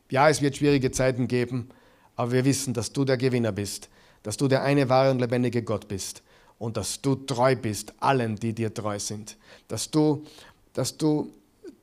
Ja, 0.10 0.30
es 0.30 0.42
wird 0.42 0.58
schwierige 0.58 0.92
Zeiten 0.92 1.28
geben, 1.28 1.70
aber 2.16 2.32
wir 2.32 2.46
wissen, 2.46 2.74
dass 2.74 2.92
du 2.92 3.06
der 3.06 3.18
Gewinner 3.18 3.52
bist, 3.52 3.90
dass 4.24 4.38
du 4.38 4.48
der 4.48 4.64
eine 4.64 4.90
wahre 4.90 5.12
und 5.12 5.20
lebendige 5.20 5.64
Gott 5.64 5.88
bist 5.88 6.24
und 6.58 6.78
dass 6.78 7.02
du 7.02 7.16
treu 7.16 7.56
bist 7.56 7.94
allen, 8.00 8.36
die 8.36 8.54
dir 8.54 8.74
treu 8.74 8.98
sind. 9.00 9.38
Dass 9.68 9.90
du, 9.90 10.26
dass 10.74 10.98
du 10.98 11.32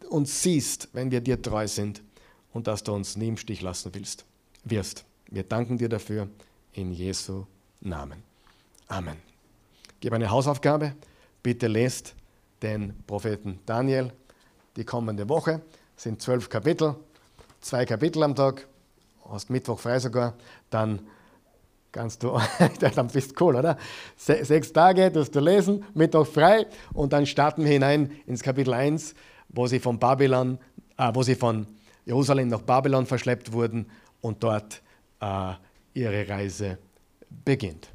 uns 0.08 0.42
siehst, 0.42 0.88
wenn 0.92 1.10
wir 1.10 1.20
dir 1.20 1.40
treu 1.40 1.66
sind 1.66 2.02
und 2.52 2.66
dass 2.66 2.82
du 2.82 2.92
uns 2.92 3.16
nie 3.16 3.28
im 3.28 3.36
Stich 3.36 3.60
lassen 3.62 3.94
willst, 3.94 4.24
wirst. 4.64 5.04
Wir 5.26 5.42
danken 5.42 5.78
dir 5.78 5.88
dafür 5.88 6.28
in 6.72 6.92
Jesu 6.92 7.46
Namen. 7.80 8.22
Amen. 8.88 9.16
Gebe 10.00 10.16
eine 10.16 10.30
Hausaufgabe. 10.30 10.94
Bitte 11.42 11.66
lest 11.66 12.14
den 12.60 12.94
Propheten 13.06 13.58
Daniel 13.66 14.12
die 14.76 14.84
kommende 14.84 15.28
Woche. 15.28 15.62
Es 15.96 16.04
sind 16.04 16.20
zwölf 16.22 16.48
Kapitel, 16.48 16.94
zwei 17.60 17.84
Kapitel 17.84 18.22
am 18.22 18.34
Tag 18.34 18.66
hast 19.32 19.50
Mittwoch 19.50 19.78
frei 19.78 19.98
sogar, 19.98 20.34
dann 20.70 21.00
kannst 21.90 22.22
du, 22.22 22.38
dann 22.94 23.08
bist 23.08 23.32
du 23.32 23.44
cool, 23.44 23.56
oder? 23.56 23.76
Se 24.16 24.44
sechs 24.44 24.72
Tage 24.72 25.14
wirst 25.14 25.34
du 25.34 25.40
lesen, 25.40 25.84
Mittwoch 25.94 26.26
frei 26.26 26.66
und 26.92 27.12
dann 27.12 27.26
starten 27.26 27.64
wir 27.64 27.72
hinein 27.72 28.12
ins 28.26 28.42
Kapitel 28.42 28.74
1, 28.74 29.14
wo 29.48 29.66
sie 29.66 29.80
von 29.80 29.98
Babylon, 29.98 30.58
äh, 30.96 31.10
wo 31.12 31.22
sie 31.22 31.34
von 31.34 31.66
Jerusalem 32.04 32.48
nach 32.48 32.62
Babylon 32.62 33.06
verschleppt 33.06 33.52
wurden 33.52 33.86
und 34.20 34.42
dort 34.42 34.82
äh, 35.20 35.52
ihre 35.94 36.28
Reise 36.28 36.78
beginnt. 37.44 37.91